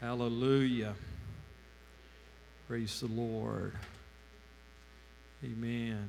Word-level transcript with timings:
Hallelujah. 0.00 0.94
Praise 2.66 3.00
the 3.00 3.06
Lord. 3.06 3.74
Amen. 5.44 6.08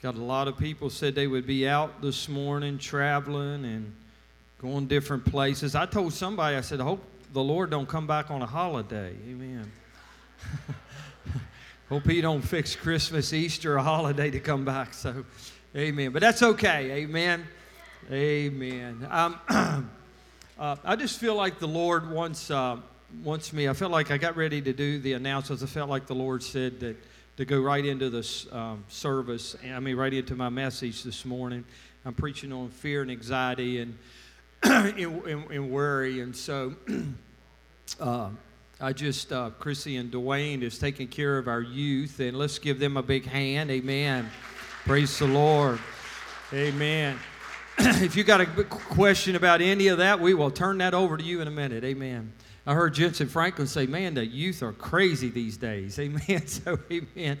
Got 0.00 0.14
a 0.14 0.22
lot 0.22 0.48
of 0.48 0.56
people 0.56 0.88
said 0.88 1.14
they 1.14 1.26
would 1.26 1.46
be 1.46 1.68
out 1.68 2.00
this 2.00 2.26
morning 2.26 2.78
traveling 2.78 3.66
and 3.66 3.94
going 4.58 4.86
different 4.86 5.26
places. 5.26 5.74
I 5.74 5.84
told 5.84 6.14
somebody, 6.14 6.56
I 6.56 6.62
said, 6.62 6.80
I 6.80 6.84
hope 6.84 7.04
the 7.34 7.42
Lord 7.42 7.68
don't 7.68 7.88
come 7.88 8.06
back 8.06 8.30
on 8.30 8.40
a 8.40 8.46
holiday. 8.46 9.14
Amen. 9.28 9.70
hope 11.90 12.04
he 12.04 12.22
don't 12.22 12.40
fix 12.40 12.74
Christmas, 12.74 13.34
Easter, 13.34 13.76
a 13.76 13.82
holiday 13.82 14.30
to 14.30 14.40
come 14.40 14.64
back. 14.64 14.94
So, 14.94 15.26
amen. 15.76 16.12
But 16.12 16.20
that's 16.20 16.42
okay. 16.42 17.02
Amen. 17.02 17.46
Amen. 18.10 19.06
Um, 19.10 19.90
uh, 20.58 20.76
I 20.84 20.94
just 20.96 21.18
feel 21.18 21.34
like 21.34 21.58
the 21.58 21.66
Lord 21.66 22.08
wants, 22.10 22.50
uh, 22.50 22.76
wants 23.24 23.52
me. 23.52 23.68
I 23.68 23.72
felt 23.72 23.90
like 23.90 24.10
I 24.10 24.18
got 24.18 24.36
ready 24.36 24.62
to 24.62 24.72
do 24.72 24.98
the 24.98 25.14
announcements. 25.14 25.62
I 25.64 25.66
felt 25.66 25.90
like 25.90 26.06
the 26.06 26.14
Lord 26.14 26.42
said 26.42 26.78
that 26.80 26.96
to 27.36 27.44
go 27.44 27.60
right 27.60 27.84
into 27.84 28.08
this 28.08 28.46
um, 28.52 28.84
service, 28.88 29.56
I 29.64 29.80
mean, 29.80 29.96
right 29.96 30.14
into 30.14 30.36
my 30.36 30.48
message 30.48 31.02
this 31.02 31.24
morning. 31.24 31.64
I'm 32.04 32.14
preaching 32.14 32.52
on 32.52 32.68
fear 32.68 33.02
and 33.02 33.10
anxiety 33.10 33.80
and, 33.80 33.98
and, 34.62 34.96
and, 34.98 35.50
and 35.50 35.70
worry. 35.70 36.20
And 36.20 36.36
so 36.36 36.74
uh, 38.00 38.28
I 38.80 38.92
just, 38.92 39.32
uh, 39.32 39.50
Chrissy 39.58 39.96
and 39.96 40.12
Dwayne 40.12 40.62
is 40.62 40.78
taking 40.78 41.08
care 41.08 41.38
of 41.38 41.48
our 41.48 41.62
youth, 41.62 42.20
and 42.20 42.36
let's 42.36 42.60
give 42.60 42.78
them 42.78 42.96
a 42.96 43.02
big 43.02 43.24
hand. 43.24 43.70
Amen. 43.72 44.30
Praise 44.84 45.18
the 45.18 45.26
Lord. 45.26 45.80
Amen. 46.52 47.18
if 47.78 48.16
you 48.16 48.22
got 48.22 48.40
a 48.40 48.46
question 48.46 49.34
about 49.34 49.60
any 49.60 49.88
of 49.88 49.98
that, 49.98 50.20
we 50.20 50.32
will 50.34 50.50
turn 50.50 50.78
that 50.78 50.94
over 50.94 51.16
to 51.16 51.22
you 51.24 51.40
in 51.40 51.48
a 51.48 51.50
minute. 51.50 51.82
Amen. 51.82 52.32
I 52.66 52.72
heard 52.72 52.94
Jensen 52.94 53.28
Franklin 53.28 53.66
say, 53.66 53.86
man, 53.86 54.14
the 54.14 54.24
youth 54.24 54.62
are 54.62 54.72
crazy 54.72 55.28
these 55.28 55.56
days. 55.56 55.98
Amen. 56.00 56.46
So, 56.46 56.78
amen. 56.90 57.38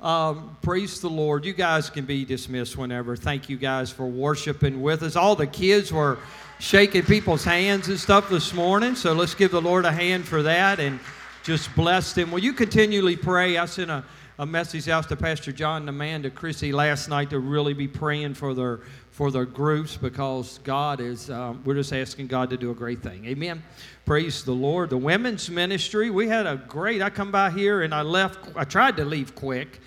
Um, 0.00 0.56
praise 0.60 1.00
the 1.00 1.08
Lord. 1.08 1.44
You 1.44 1.52
guys 1.52 1.88
can 1.88 2.04
be 2.04 2.24
dismissed 2.24 2.76
whenever. 2.76 3.16
Thank 3.16 3.48
you 3.48 3.56
guys 3.56 3.90
for 3.90 4.06
worshiping 4.06 4.82
with 4.82 5.02
us. 5.02 5.16
All 5.16 5.36
the 5.36 5.46
kids 5.46 5.92
were 5.92 6.18
shaking 6.58 7.02
people's 7.02 7.44
hands 7.44 7.88
and 7.88 7.98
stuff 7.98 8.28
this 8.28 8.52
morning. 8.52 8.94
So 8.94 9.12
let's 9.12 9.34
give 9.34 9.52
the 9.52 9.62
Lord 9.62 9.84
a 9.84 9.92
hand 9.92 10.26
for 10.26 10.42
that 10.42 10.80
and 10.80 10.98
just 11.44 11.74
bless 11.74 12.12
them. 12.12 12.30
Will 12.30 12.40
you 12.40 12.52
continually 12.52 13.16
pray? 13.16 13.56
I 13.56 13.66
sent 13.66 13.90
a, 13.90 14.04
a 14.38 14.44
message 14.44 14.88
out 14.88 15.08
to 15.08 15.16
Pastor 15.16 15.50
John 15.50 15.82
and 15.82 15.88
Amanda 15.88 16.28
Chrissy 16.28 16.70
last 16.70 17.08
night 17.08 17.30
to 17.30 17.38
really 17.38 17.72
be 17.72 17.88
praying 17.88 18.34
for 18.34 18.52
their 18.52 18.80
for 19.10 19.30
their 19.30 19.46
groups 19.46 19.96
because 19.96 20.58
God 20.62 21.00
is, 21.00 21.30
um, 21.30 21.62
we're 21.64 21.76
just 21.76 21.90
asking 21.94 22.26
God 22.26 22.50
to 22.50 22.58
do 22.58 22.70
a 22.70 22.74
great 22.74 23.02
thing. 23.02 23.24
Amen. 23.24 23.62
Praise 24.04 24.44
the 24.44 24.52
Lord. 24.52 24.90
The 24.90 24.98
women's 24.98 25.48
ministry, 25.48 26.10
we 26.10 26.28
had 26.28 26.46
a 26.46 26.56
great, 26.56 27.00
I 27.00 27.08
come 27.08 27.30
by 27.30 27.50
here 27.50 27.80
and 27.80 27.94
I 27.94 28.02
left, 28.02 28.54
I 28.54 28.64
tried 28.64 28.98
to 28.98 29.06
leave 29.06 29.34
quick. 29.34 29.80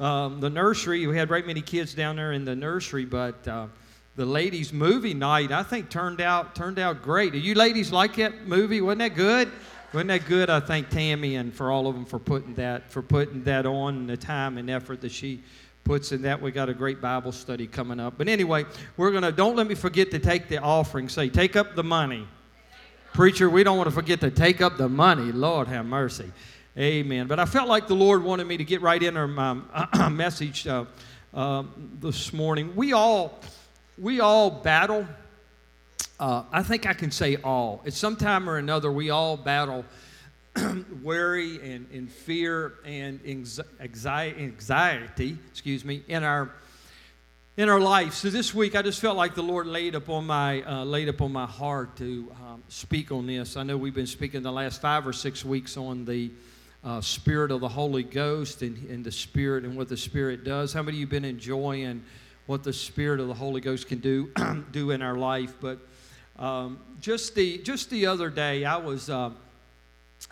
Um, 0.00 0.40
the 0.40 0.50
nursery, 0.50 1.06
we 1.06 1.16
had 1.16 1.30
right 1.30 1.46
many 1.46 1.62
kids 1.62 1.94
down 1.94 2.16
there 2.16 2.32
in 2.32 2.44
the 2.44 2.56
nursery, 2.56 3.04
but 3.04 3.46
uh, 3.46 3.68
the 4.16 4.26
ladies' 4.26 4.72
movie 4.72 5.14
night, 5.14 5.52
I 5.52 5.62
think 5.62 5.88
turned 5.88 6.20
out 6.20 6.56
turned 6.56 6.80
out 6.80 7.02
great. 7.02 7.34
Do 7.34 7.38
you 7.38 7.54
ladies 7.54 7.92
like 7.92 8.16
that 8.16 8.48
movie? 8.48 8.80
Wasn't 8.80 8.98
that 8.98 9.14
good? 9.14 9.48
Wasn't 9.92 10.08
that 10.08 10.24
good? 10.26 10.48
I 10.48 10.60
thank 10.60 10.88
Tammy 10.88 11.36
and 11.36 11.52
for 11.52 11.70
all 11.70 11.86
of 11.86 11.94
them 11.94 12.06
for 12.06 12.18
putting 12.18 12.54
that 12.54 12.90
for 12.90 13.02
putting 13.02 13.44
that 13.44 13.66
on 13.66 13.96
and 13.96 14.08
the 14.08 14.16
time 14.16 14.56
and 14.56 14.70
effort 14.70 15.02
that 15.02 15.12
she 15.12 15.42
puts 15.84 16.12
in 16.12 16.22
that. 16.22 16.40
We 16.40 16.50
got 16.50 16.70
a 16.70 16.74
great 16.74 17.02
Bible 17.02 17.30
study 17.30 17.66
coming 17.66 18.00
up. 18.00 18.14
But 18.16 18.26
anyway, 18.28 18.64
we're 18.96 19.12
to, 19.20 19.32
don't 19.32 19.54
let 19.54 19.66
me 19.66 19.74
forget 19.74 20.10
to 20.12 20.18
take 20.18 20.48
the 20.48 20.58
offering. 20.58 21.10
Say, 21.10 21.28
take 21.28 21.56
up 21.56 21.74
the 21.74 21.84
money. 21.84 22.26
Preacher, 23.12 23.50
we 23.50 23.64
don't 23.64 23.76
want 23.76 23.88
to 23.88 23.94
forget 23.94 24.20
to 24.20 24.30
take 24.30 24.62
up 24.62 24.78
the 24.78 24.88
money. 24.88 25.30
Lord 25.30 25.68
have 25.68 25.84
mercy. 25.84 26.32
Amen. 26.78 27.26
But 27.26 27.38
I 27.38 27.44
felt 27.44 27.68
like 27.68 27.86
the 27.86 27.94
Lord 27.94 28.24
wanted 28.24 28.46
me 28.46 28.56
to 28.56 28.64
get 28.64 28.80
right 28.80 29.02
into 29.02 29.26
my 29.26 30.08
message 30.08 30.66
uh, 30.66 30.86
uh, 31.34 31.64
this 32.00 32.32
morning. 32.32 32.74
We 32.74 32.94
all, 32.94 33.40
we 33.98 34.20
all 34.20 34.50
battle. 34.50 35.06
Uh, 36.22 36.44
I 36.52 36.62
think 36.62 36.86
I 36.86 36.92
can 36.92 37.10
say 37.10 37.34
all. 37.42 37.82
At 37.84 37.94
some 37.94 38.14
time 38.14 38.48
or 38.48 38.56
another, 38.56 38.92
we 38.92 39.10
all 39.10 39.36
battle 39.36 39.84
worry 41.02 41.56
and, 41.74 41.88
and 41.92 42.08
fear 42.08 42.74
and 42.84 43.18
anxiety, 43.80 44.40
anxiety, 44.40 45.36
excuse 45.50 45.84
me, 45.84 46.04
in 46.06 46.22
our 46.22 46.52
in 47.56 47.68
our 47.68 47.80
life. 47.80 48.14
So 48.14 48.30
this 48.30 48.54
week, 48.54 48.76
I 48.76 48.82
just 48.82 49.00
felt 49.00 49.16
like 49.16 49.34
the 49.34 49.42
Lord 49.42 49.66
laid 49.66 49.96
upon 49.96 50.24
my 50.24 50.62
uh, 50.62 50.84
laid 50.84 51.08
upon 51.08 51.32
my 51.32 51.44
heart 51.44 51.96
to 51.96 52.32
um, 52.40 52.62
speak 52.68 53.10
on 53.10 53.26
this. 53.26 53.56
I 53.56 53.64
know 53.64 53.76
we've 53.76 53.92
been 53.92 54.06
speaking 54.06 54.42
the 54.42 54.52
last 54.52 54.80
five 54.80 55.04
or 55.08 55.12
six 55.12 55.44
weeks 55.44 55.76
on 55.76 56.04
the 56.04 56.30
uh, 56.84 57.00
Spirit 57.00 57.50
of 57.50 57.60
the 57.60 57.68
Holy 57.68 58.04
Ghost 58.04 58.62
and, 58.62 58.76
and 58.88 59.04
the 59.04 59.10
Spirit 59.10 59.64
and 59.64 59.76
what 59.76 59.88
the 59.88 59.96
Spirit 59.96 60.44
does. 60.44 60.72
How 60.72 60.82
many 60.82 60.98
of 60.98 61.00
you 61.00 61.06
been 61.08 61.24
enjoying 61.24 62.04
what 62.46 62.62
the 62.62 62.72
Spirit 62.72 63.18
of 63.18 63.26
the 63.26 63.34
Holy 63.34 63.60
Ghost 63.60 63.88
can 63.88 63.98
do 63.98 64.30
do 64.70 64.92
in 64.92 65.02
our 65.02 65.16
life? 65.16 65.56
But 65.60 65.80
um, 66.42 66.78
just 67.00 67.34
the 67.34 67.58
just 67.58 67.88
the 67.88 68.06
other 68.06 68.28
day, 68.28 68.64
I 68.64 68.76
was. 68.76 69.08
Uh, 69.08 69.30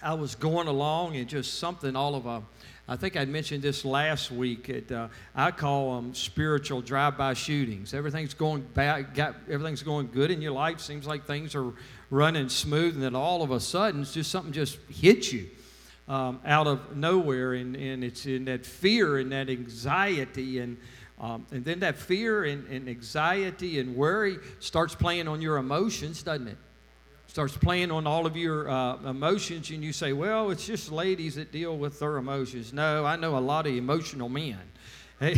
I 0.00 0.14
was 0.14 0.36
going 0.36 0.68
along 0.68 1.16
and 1.16 1.28
just 1.28 1.58
something, 1.58 1.96
all 1.96 2.14
of 2.14 2.24
a, 2.24 2.44
I 2.88 2.94
think 2.94 3.16
I 3.16 3.24
mentioned 3.24 3.60
this 3.60 3.84
last 3.84 4.30
week. 4.30 4.68
It, 4.68 4.92
uh, 4.92 5.08
I 5.34 5.50
call 5.50 5.96
them 5.96 6.14
spiritual 6.14 6.80
drive-by 6.80 7.34
shootings. 7.34 7.92
Everything's 7.92 8.32
going 8.32 8.62
bad, 8.72 9.14
got, 9.14 9.34
everything's 9.50 9.82
going 9.82 10.08
good 10.12 10.30
in 10.30 10.40
your 10.40 10.52
life. 10.52 10.80
Seems 10.80 11.08
like 11.08 11.24
things 11.24 11.56
are 11.56 11.72
running 12.08 12.48
smooth, 12.48 12.94
and 12.94 13.02
then 13.02 13.16
all 13.16 13.42
of 13.42 13.50
a 13.50 13.58
sudden, 13.58 14.02
it's 14.02 14.14
just 14.14 14.30
something 14.30 14.52
just 14.52 14.78
hits 14.88 15.32
you 15.32 15.48
um, 16.08 16.40
out 16.46 16.68
of 16.68 16.96
nowhere, 16.96 17.54
and, 17.54 17.74
and 17.74 18.04
it's 18.04 18.26
in 18.26 18.44
that 18.44 18.64
fear 18.64 19.18
and 19.18 19.32
that 19.32 19.50
anxiety 19.50 20.60
and. 20.60 20.76
Um, 21.20 21.46
and 21.52 21.64
then 21.64 21.80
that 21.80 21.96
fear 21.96 22.44
and, 22.44 22.66
and 22.68 22.88
anxiety 22.88 23.78
and 23.78 23.94
worry 23.94 24.38
starts 24.58 24.94
playing 24.94 25.28
on 25.28 25.42
your 25.42 25.58
emotions, 25.58 26.22
doesn't 26.22 26.48
it? 26.48 26.56
starts 27.30 27.56
playing 27.56 27.92
on 27.92 28.08
all 28.08 28.26
of 28.26 28.36
your 28.36 28.68
uh, 28.68 28.96
emotions, 29.08 29.70
and 29.70 29.84
you 29.84 29.92
say, 29.92 30.12
Well, 30.12 30.50
it's 30.50 30.66
just 30.66 30.90
ladies 30.90 31.36
that 31.36 31.52
deal 31.52 31.78
with 31.78 32.00
their 32.00 32.16
emotions. 32.16 32.72
No, 32.72 33.04
I 33.04 33.14
know 33.14 33.38
a 33.38 33.40
lot 33.40 33.66
of 33.66 33.74
emotional 33.74 34.28
men. 34.28 34.58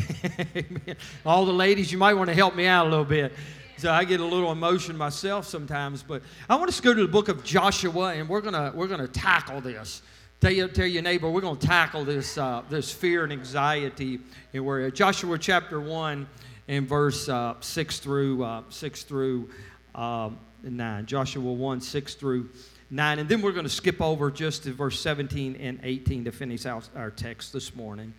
all 1.26 1.44
the 1.44 1.53
ladies, 1.53 1.92
you 1.92 1.98
might 1.98 2.15
want 2.15 2.28
to 2.28 2.34
help 2.34 2.54
me 2.54 2.66
out 2.66 2.87
a 2.87 2.91
little 2.91 3.04
bit. 3.04 3.32
So 3.76 3.91
I 3.91 4.04
get 4.04 4.21
a 4.21 4.25
little 4.25 4.53
emotion 4.53 4.97
myself 4.97 5.47
sometimes, 5.47 6.03
but 6.03 6.22
I 6.48 6.54
want 6.54 6.69
us 6.69 6.76
to 6.76 6.82
go 6.82 6.94
to 6.94 7.03
the 7.03 7.09
book 7.09 7.28
of 7.28 7.44
Joshua, 7.44 8.15
and 8.15 8.28
we're 8.28 8.41
gonna 8.41 8.72
we're 8.75 8.87
gonna 8.87 9.09
tackle 9.09 9.60
this. 9.60 10.03
Tell, 10.42 10.50
you, 10.50 10.66
tell 10.66 10.86
your 10.86 11.03
neighbor 11.03 11.30
we're 11.30 11.41
going 11.41 11.56
to 11.56 11.64
tackle 11.64 12.04
this 12.04 12.36
uh, 12.36 12.62
this 12.69 12.91
fear 12.91 13.22
and 13.22 13.32
anxiety 13.32 14.19
and 14.53 14.66
where 14.66 14.91
Joshua 14.91 15.38
chapter 15.38 15.80
one 15.80 16.26
and 16.66 16.88
verse 16.88 17.28
uh, 17.28 17.54
six 17.60 18.00
through 18.00 18.42
uh, 18.42 18.62
six 18.69 19.04
through 19.04 19.50
um, 19.94 20.41
9. 20.64 21.06
Joshua 21.06 21.41
1, 21.53 21.80
6 21.80 22.14
through 22.14 22.50
9. 22.91 23.19
And 23.20 23.28
then 23.28 23.41
we're 23.41 23.53
going 23.53 23.66
to 23.66 23.70
skip 23.70 24.03
over 24.03 24.32
just 24.32 24.64
to 24.64 24.72
verse 24.72 24.98
17 24.98 25.54
and 25.60 25.78
18 25.84 26.25
to 26.25 26.32
finish 26.32 26.66
out 26.66 26.88
our 26.97 27.12
text 27.12 27.53
this 27.53 27.76
morning. 27.76 28.12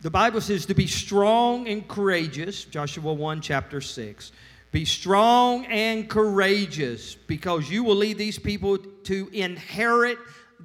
The 0.00 0.10
Bible 0.10 0.40
says 0.40 0.64
to 0.66 0.74
be 0.74 0.86
strong 0.86 1.68
and 1.68 1.86
courageous, 1.86 2.64
Joshua 2.64 3.12
1, 3.12 3.42
chapter 3.42 3.82
6. 3.82 4.32
Be 4.70 4.86
strong 4.86 5.66
and 5.66 6.08
courageous 6.08 7.14
because 7.14 7.68
you 7.68 7.84
will 7.84 7.96
lead 7.96 8.16
these 8.16 8.38
people 8.38 8.78
to 8.78 9.28
inherit 9.34 10.16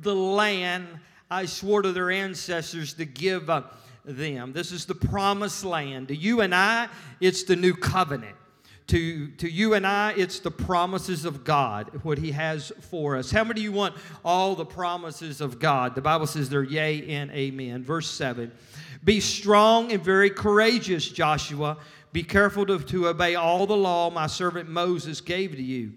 the 0.02 0.16
land 0.16 0.88
I 1.30 1.46
swore 1.46 1.82
to 1.82 1.92
their 1.92 2.12
ancestors 2.12 2.94
to 2.96 3.06
give 3.06 3.50
uh, 3.50 3.64
them. 4.06 4.54
This 4.54 4.72
is 4.72 4.86
the 4.86 4.96
promised 4.96 5.66
land. 5.66 6.08
To 6.08 6.16
you 6.16 6.42
and 6.42 6.56
I, 6.56 6.88
it's 7.20 7.44
the 7.44 7.56
new 7.56 7.74
covenant. 7.74 8.36
To, 8.88 9.28
to 9.32 9.50
you 9.50 9.74
and 9.74 9.86
I, 9.86 10.14
it's 10.16 10.40
the 10.40 10.52
promises 10.52 11.26
of 11.26 11.44
God, 11.44 11.92
what 12.04 12.18
He 12.18 12.32
has 12.32 12.72
for 12.90 13.18
us. 13.18 13.30
How 13.30 13.44
many 13.44 13.60
of 13.60 13.64
you 13.66 13.72
want 13.74 13.96
all 14.24 14.56
the 14.56 14.66
promises 14.66 15.42
of 15.42 15.60
God? 15.60 15.94
The 15.94 16.02
Bible 16.02 16.26
says 16.26 16.50
they're 16.50 16.64
yea 16.64 17.06
and 17.10 17.30
amen. 17.32 17.84
Verse 17.84 18.10
7 18.10 18.50
Be 19.04 19.20
strong 19.20 19.92
and 19.92 20.02
very 20.02 20.30
courageous, 20.30 21.10
Joshua. 21.10 21.78
Be 22.14 22.24
careful 22.24 22.66
to, 22.68 22.80
to 22.80 23.10
obey 23.10 23.36
all 23.36 23.68
the 23.68 23.76
law 23.76 24.10
my 24.10 24.28
servant 24.28 24.70
Moses 24.70 25.20
gave 25.20 25.52
to 25.52 25.62
you. 25.62 25.92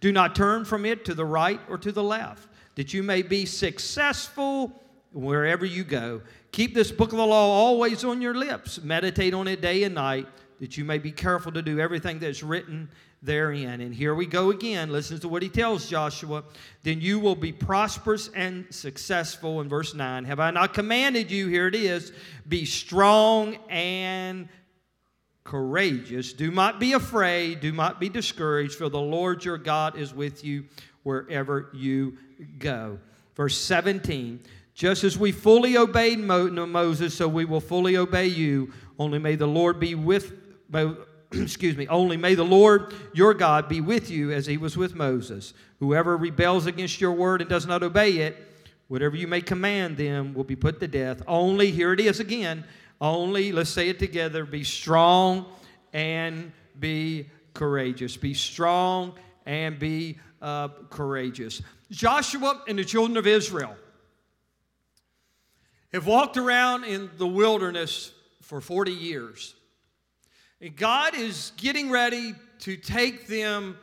Do 0.00 0.12
not 0.12 0.36
turn 0.36 0.64
from 0.64 0.86
it 0.86 1.04
to 1.06 1.14
the 1.14 1.24
right 1.24 1.60
or 1.68 1.78
to 1.78 1.90
the 1.90 2.02
left, 2.02 2.48
that 2.76 2.94
you 2.94 3.02
may 3.02 3.22
be 3.22 3.44
successful 3.44 4.80
wherever 5.12 5.64
you 5.64 5.82
go. 5.82 6.22
Keep 6.52 6.74
this 6.74 6.92
book 6.92 7.12
of 7.12 7.18
the 7.18 7.26
law 7.26 7.50
always 7.50 8.04
on 8.04 8.22
your 8.22 8.34
lips. 8.34 8.80
Meditate 8.82 9.34
on 9.34 9.48
it 9.48 9.60
day 9.60 9.82
and 9.82 9.94
night 9.94 10.26
that 10.60 10.76
you 10.76 10.84
may 10.84 10.98
be 10.98 11.12
careful 11.12 11.52
to 11.52 11.62
do 11.62 11.80
everything 11.80 12.18
that's 12.18 12.42
written 12.42 12.88
therein. 13.22 13.80
And 13.80 13.94
here 13.94 14.14
we 14.14 14.26
go 14.26 14.50
again. 14.50 14.90
Listen 14.90 15.18
to 15.20 15.28
what 15.28 15.42
he 15.42 15.48
tells 15.48 15.88
Joshua. 15.88 16.44
Then 16.82 17.00
you 17.00 17.18
will 17.18 17.34
be 17.34 17.52
prosperous 17.52 18.30
and 18.34 18.66
successful. 18.70 19.60
In 19.60 19.68
verse 19.68 19.94
9, 19.94 20.24
have 20.24 20.40
I 20.40 20.50
not 20.50 20.74
commanded 20.74 21.30
you? 21.30 21.48
Here 21.48 21.66
it 21.66 21.74
is 21.74 22.12
be 22.48 22.64
strong 22.64 23.56
and 23.68 24.48
courageous. 25.44 26.32
Do 26.32 26.50
not 26.50 26.80
be 26.80 26.92
afraid. 26.92 27.60
Do 27.60 27.72
not 27.72 28.00
be 28.00 28.08
discouraged, 28.08 28.74
for 28.74 28.88
the 28.88 29.00
Lord 29.00 29.44
your 29.44 29.58
God 29.58 29.96
is 29.96 30.14
with 30.14 30.44
you 30.44 30.64
wherever 31.02 31.70
you 31.72 32.18
go. 32.58 32.98
Verse 33.34 33.58
17 33.58 34.40
Just 34.74 35.04
as 35.04 35.18
we 35.18 35.32
fully 35.32 35.76
obeyed 35.76 36.18
Mo- 36.18 36.48
Moses, 36.66 37.14
so 37.14 37.28
we 37.28 37.44
will 37.44 37.60
fully 37.60 37.96
obey 37.96 38.26
you. 38.26 38.72
Only 38.98 39.18
may 39.18 39.36
the 39.36 39.46
Lord 39.46 39.78
be 39.78 39.94
with, 39.94 40.32
excuse 41.32 41.76
me, 41.76 41.86
only 41.88 42.16
may 42.16 42.34
the 42.34 42.44
Lord 42.44 42.94
your 43.12 43.34
God 43.34 43.68
be 43.68 43.80
with 43.80 44.10
you 44.10 44.32
as 44.32 44.46
he 44.46 44.56
was 44.56 44.76
with 44.76 44.94
Moses. 44.94 45.54
Whoever 45.80 46.16
rebels 46.16 46.66
against 46.66 47.00
your 47.00 47.12
word 47.12 47.40
and 47.40 47.50
does 47.50 47.66
not 47.66 47.82
obey 47.82 48.18
it, 48.18 48.36
whatever 48.88 49.16
you 49.16 49.26
may 49.26 49.40
command 49.40 49.96
them 49.96 50.32
will 50.32 50.44
be 50.44 50.56
put 50.56 50.80
to 50.80 50.88
death. 50.88 51.22
Only, 51.26 51.70
here 51.70 51.92
it 51.92 52.00
is 52.00 52.20
again, 52.20 52.64
only, 53.00 53.52
let's 53.52 53.70
say 53.70 53.90
it 53.90 53.98
together, 53.98 54.46
be 54.46 54.64
strong 54.64 55.44
and 55.92 56.52
be 56.80 57.28
courageous. 57.52 58.16
Be 58.16 58.32
strong 58.32 59.14
and 59.44 59.78
be 59.78 60.18
uh, 60.40 60.68
courageous. 60.90 61.62
Joshua 61.90 62.62
and 62.66 62.78
the 62.78 62.84
children 62.84 63.16
of 63.16 63.26
Israel 63.26 63.76
have 65.92 66.06
walked 66.06 66.36
around 66.36 66.84
in 66.84 67.10
the 67.16 67.26
wilderness 67.26 68.12
for 68.42 68.60
40 68.60 68.92
years. 68.92 69.54
And 70.60 70.74
God 70.76 71.14
is 71.14 71.52
getting 71.56 71.90
ready 71.90 72.34
to 72.60 72.76
take 72.76 73.26
them 73.26 73.76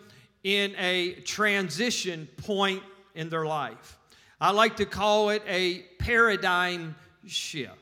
in 0.44 0.76
a 0.78 1.14
transition 1.22 2.28
point 2.38 2.84
in 3.16 3.30
their 3.30 3.46
life. 3.46 3.98
I 4.42 4.52
like 4.52 4.76
to 4.78 4.86
call 4.86 5.30
it 5.30 5.44
a 5.48 5.80
paradigm 6.00 6.96
shift. 7.26 7.78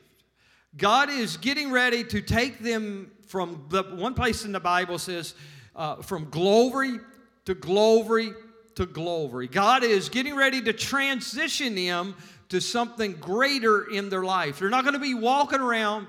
God 0.76 1.10
is 1.10 1.36
getting 1.36 1.70
ready 1.70 2.04
to 2.04 2.20
take 2.20 2.60
them 2.60 3.10
from 3.26 3.66
the 3.68 3.82
one 3.82 4.14
place 4.14 4.44
in 4.44 4.52
the 4.52 4.60
Bible 4.60 4.98
says, 4.98 5.34
uh, 5.74 5.96
from 5.96 6.30
glory 6.30 6.98
to 7.46 7.54
glory 7.54 8.32
to 8.76 8.86
glory. 8.86 9.48
God 9.48 9.84
is 9.84 10.08
getting 10.08 10.34
ready 10.34 10.62
to 10.62 10.72
transition 10.72 11.74
them 11.74 12.14
to 12.48 12.60
something 12.60 13.12
greater 13.14 13.84
in 13.90 14.08
their 14.08 14.24
life. 14.24 14.58
They're 14.58 14.70
not 14.70 14.84
going 14.84 14.94
to 14.94 15.00
be 15.00 15.14
walking 15.14 15.60
around 15.60 16.06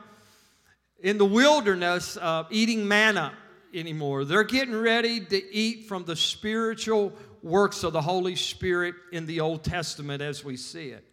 in 1.00 1.18
the 1.18 1.26
wilderness 1.26 2.18
uh, 2.18 2.46
eating 2.50 2.88
manna 2.88 3.34
anymore. 3.74 4.26
They're 4.26 4.44
getting 4.44 4.76
ready 4.76 5.20
to 5.20 5.54
eat 5.54 5.86
from 5.86 6.06
the 6.06 6.16
spiritual 6.16 7.14
works 7.42 7.84
of 7.84 7.94
the 7.94 8.02
Holy 8.02 8.36
Spirit 8.36 8.96
in 9.12 9.26
the 9.26 9.42
Old 9.42 9.64
Testament 9.64 10.22
as 10.22 10.44
we 10.44 10.58
see 10.58 10.90
it. 10.90 11.06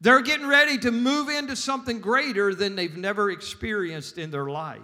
They're 0.00 0.22
getting 0.22 0.46
ready 0.46 0.78
to 0.78 0.90
move 0.90 1.28
into 1.28 1.56
something 1.56 2.00
greater 2.00 2.54
than 2.54 2.76
they've 2.76 2.96
never 2.96 3.30
experienced 3.30 4.18
in 4.18 4.30
their 4.30 4.46
life. 4.46 4.80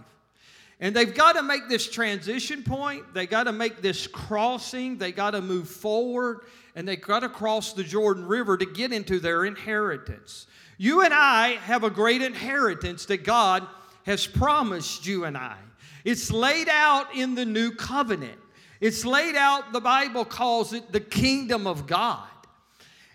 And 0.81 0.97
they've 0.97 1.15
got 1.15 1.35
to 1.35 1.43
make 1.43 1.69
this 1.69 1.89
transition 1.89 2.63
point. 2.63 3.13
They 3.13 3.27
got 3.27 3.45
to 3.45 3.53
make 3.53 3.83
this 3.83 4.07
crossing. 4.07 4.97
They 4.97 5.13
got 5.13 5.33
to 5.33 5.43
move 5.43 5.69
forward. 5.69 6.41
And 6.75 6.89
they 6.89 6.97
got 6.97 7.21
to 7.21 7.29
cross 7.29 7.75
the 7.75 7.85
Jordan 7.85 8.27
River 8.27 8.57
to 8.57 8.65
get 8.65 8.93
into 8.93 9.21
their 9.21 9.45
inheritance. 9.45 10.47
You 10.79 11.03
and 11.03 11.13
I 11.13 11.59
have 11.65 11.85
a 11.85 11.91
great 11.91 12.23
inheritance 12.23 13.05
that 13.07 13.25
God 13.25 13.67
has 14.05 14.27
promised 14.27 15.07
you 15.07 15.27
and 15.27 15.37
I. 15.37 15.57
It's 16.05 16.31
laid 16.31 16.71
out 16.71 17.15
in 17.15 17.35
the 17.35 17.45
new 17.45 17.73
covenant. 17.73 18.39
It's 18.81 19.05
laid 19.05 19.37
out, 19.37 19.75
the 19.75 19.81
Bible 19.81 20.25
calls 20.25 20.73
it 20.73 20.91
the 20.91 21.01
kingdom 21.01 21.67
of 21.67 21.87
God. 21.87 22.27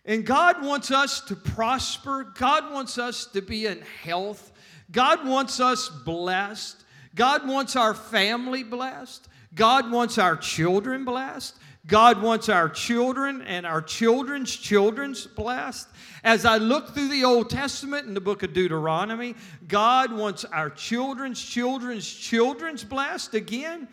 And 0.06 0.24
God 0.24 0.64
wants 0.64 0.92
us 0.92 1.22
to 1.22 1.36
prosper. 1.36 2.32
God 2.38 2.72
wants 2.72 3.00
us 3.00 3.26
to 3.28 3.42
be 3.42 3.66
in 3.66 3.82
health. 4.04 4.52
God 4.92 5.28
wants 5.28 5.60
us 5.60 5.90
blessed. 5.90 6.85
God 7.16 7.48
wants 7.48 7.76
our 7.76 7.94
family 7.94 8.64
blessed. 8.64 9.28
God 9.56 9.90
wants 9.90 10.18
our 10.18 10.36
children 10.36 11.06
blessed. 11.06 11.56
God 11.88 12.22
wants 12.22 12.50
our 12.50 12.68
children 12.68 13.42
and 13.44 13.66
our 13.66 13.82
children's 13.82 14.54
children's 14.56 15.28
blessed. 15.28 15.88
As 16.24 16.44
I 16.44 16.58
look 16.58 16.94
through 16.94 17.10
the 17.10 17.24
Old 17.24 17.50
Testament 17.50 18.08
in 18.08 18.16
the 18.16 18.22
book 18.22 18.42
of 18.44 18.54
Deuteronomy, 18.54 19.36
God 19.68 20.12
wants 20.12 20.46
our 20.46 20.72
children's 20.72 21.42
children's 21.42 22.12
children's 22.12 22.84
blessed 22.84 23.36
again. 23.36 23.88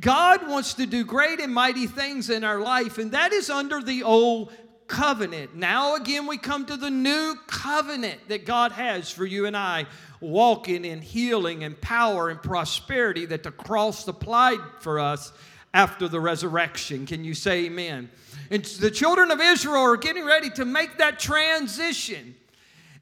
God 0.00 0.46
wants 0.48 0.74
to 0.74 0.86
do 0.86 1.04
great 1.04 1.40
and 1.40 1.54
mighty 1.54 1.86
things 1.86 2.28
in 2.28 2.44
our 2.44 2.60
life, 2.60 2.98
and 2.98 3.12
that 3.12 3.32
is 3.32 3.48
under 3.48 3.80
the 3.80 4.02
old 4.02 4.52
covenant. 4.88 5.54
Now, 5.54 5.94
again, 5.96 6.26
we 6.26 6.38
come 6.38 6.66
to 6.66 6.76
the 6.76 6.90
new 6.90 7.36
covenant 7.46 8.28
that 8.28 8.44
God 8.44 8.72
has 8.72 9.10
for 9.10 9.24
you 9.24 9.46
and 9.46 9.56
I, 9.56 9.86
walking 10.20 10.84
in 10.84 11.00
healing 11.00 11.64
and 11.64 11.80
power 11.80 12.30
and 12.30 12.42
prosperity 12.42 13.26
that 13.26 13.42
the 13.42 13.50
cross 13.50 14.06
applied 14.08 14.60
for 14.80 14.98
us 14.98 15.32
after 15.74 16.08
the 16.08 16.20
resurrection. 16.20 17.06
Can 17.06 17.24
you 17.24 17.34
say 17.34 17.66
amen? 17.66 18.10
And 18.50 18.64
the 18.64 18.90
children 18.90 19.30
of 19.30 19.40
Israel 19.40 19.82
are 19.82 19.96
getting 19.96 20.24
ready 20.24 20.50
to 20.50 20.64
make 20.64 20.98
that 20.98 21.18
transition. 21.18 22.34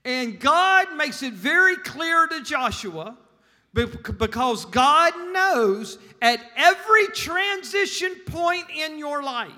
And 0.04 0.38
God 0.38 0.96
makes 0.96 1.22
it 1.22 1.32
very 1.32 1.76
clear 1.76 2.26
to 2.26 2.42
Joshua 2.42 3.16
because 3.72 4.64
God 4.66 5.12
knows 5.32 5.98
at 6.20 6.40
every 6.56 7.06
transition 7.08 8.14
point 8.26 8.66
in 8.74 8.98
your 8.98 9.22
life, 9.22 9.50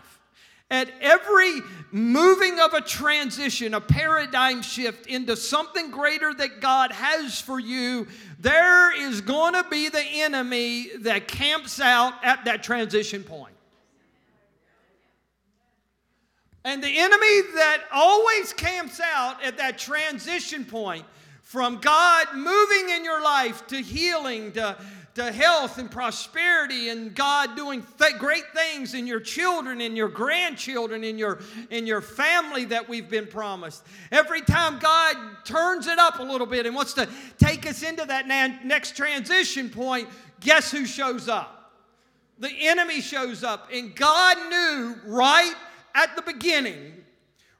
at 0.70 0.90
every 1.00 1.60
moving 1.92 2.58
of 2.58 2.74
a 2.74 2.80
transition, 2.80 3.74
a 3.74 3.80
paradigm 3.80 4.62
shift 4.62 5.06
into 5.06 5.36
something 5.36 5.90
greater 5.90 6.34
that 6.34 6.60
God 6.60 6.90
has 6.90 7.40
for 7.40 7.60
you, 7.60 8.08
there 8.40 8.94
is 9.08 9.20
going 9.20 9.54
to 9.54 9.64
be 9.70 9.88
the 9.88 10.02
enemy 10.02 10.90
that 11.00 11.28
camps 11.28 11.80
out 11.80 12.14
at 12.24 12.44
that 12.46 12.62
transition 12.64 13.22
point. 13.22 13.54
And 16.64 16.82
the 16.82 16.98
enemy 16.98 17.42
that 17.54 17.84
always 17.92 18.52
camps 18.52 19.00
out 19.00 19.42
at 19.44 19.58
that 19.58 19.78
transition 19.78 20.64
point 20.64 21.04
from 21.42 21.78
God 21.78 22.26
moving 22.34 22.90
in 22.90 23.04
your 23.04 23.22
life 23.22 23.68
to 23.68 23.76
healing, 23.76 24.50
to 24.52 24.76
to 25.16 25.32
health 25.32 25.78
and 25.78 25.90
prosperity 25.90 26.90
and 26.90 27.14
God 27.14 27.56
doing 27.56 27.82
th- 27.98 28.18
great 28.18 28.44
things 28.54 28.92
in 28.92 29.06
your 29.06 29.18
children 29.18 29.80
and 29.80 29.96
your 29.96 30.10
grandchildren 30.10 31.02
in 31.02 31.16
your 31.16 31.40
in 31.70 31.86
your 31.86 32.02
family 32.02 32.66
that 32.66 32.86
we've 32.86 33.08
been 33.08 33.26
promised. 33.26 33.82
Every 34.12 34.42
time 34.42 34.78
God 34.78 35.16
turns 35.44 35.86
it 35.86 35.98
up 35.98 36.18
a 36.18 36.22
little 36.22 36.46
bit 36.46 36.66
and 36.66 36.74
wants 36.74 36.92
to 36.94 37.08
take 37.38 37.66
us 37.66 37.82
into 37.82 38.04
that 38.04 38.28
na- 38.28 38.62
next 38.62 38.94
transition 38.94 39.70
point, 39.70 40.06
guess 40.40 40.70
who 40.70 40.84
shows 40.84 41.30
up? 41.30 41.72
The 42.38 42.52
enemy 42.52 43.00
shows 43.00 43.42
up 43.42 43.70
and 43.72 43.96
God 43.96 44.36
knew 44.50 44.96
right 45.06 45.54
at 45.94 46.14
the 46.14 46.20
beginning 46.20 46.92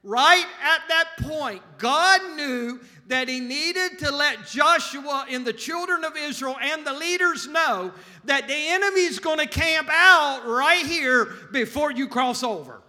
right 0.06 0.46
at 0.62 0.82
that 0.88 1.28
point, 1.28 1.62
God 1.78 2.20
knew 2.36 2.80
that 3.08 3.28
he 3.28 3.40
needed 3.40 3.98
to 4.00 4.10
let 4.10 4.46
Joshua 4.46 5.26
and 5.30 5.46
the 5.46 5.52
children 5.52 6.04
of 6.04 6.16
Israel 6.16 6.56
and 6.60 6.86
the 6.86 6.92
leaders 6.92 7.46
know 7.46 7.92
that 8.24 8.48
the 8.48 8.54
enemy's 8.54 9.18
going 9.18 9.38
to 9.38 9.46
camp 9.46 9.88
out 9.90 10.46
right 10.46 10.84
here 10.84 11.26
before 11.52 11.92
you 11.92 12.08
cross 12.08 12.42
over. 12.42 12.80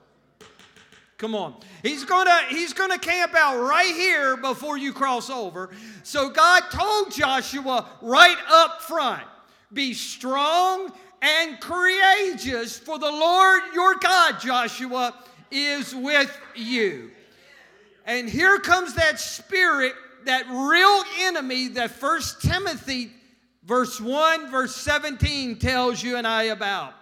Come 1.17 1.33
on. 1.33 1.55
He's 1.81 2.05
going 2.05 2.27
to 2.27 2.45
he's 2.49 2.73
going 2.73 2.91
to 2.91 2.99
camp 2.99 3.33
out 3.35 3.59
right 3.59 3.93
here 3.93 4.37
before 4.37 4.77
you 4.77 4.93
cross 4.93 5.29
over. 5.29 5.71
So 6.03 6.29
God 6.29 6.63
told 6.71 7.11
Joshua 7.11 7.87
right 8.01 8.37
up 8.49 8.81
front, 8.81 9.23
be 9.73 9.93
strong 9.93 10.91
and 11.21 11.59
courageous 11.59 12.77
for 12.77 12.99
the 12.99 13.09
Lord 13.09 13.61
your 13.73 13.95
God, 13.95 14.39
Joshua, 14.39 15.15
is 15.49 15.95
with 15.95 16.35
you. 16.55 17.11
And 18.05 18.29
here 18.29 18.59
comes 18.59 18.93
that 18.93 19.19
spirit 19.19 19.93
that 20.25 20.45
real 20.49 21.03
enemy 21.27 21.69
that 21.69 21.91
First 21.91 22.41
Timothy 22.41 23.11
verse 23.63 23.99
1 23.99 24.49
verse 24.49 24.75
17 24.75 25.59
tells 25.59 26.01
you 26.01 26.17
and 26.17 26.25
I 26.25 26.43
about. 26.43 26.93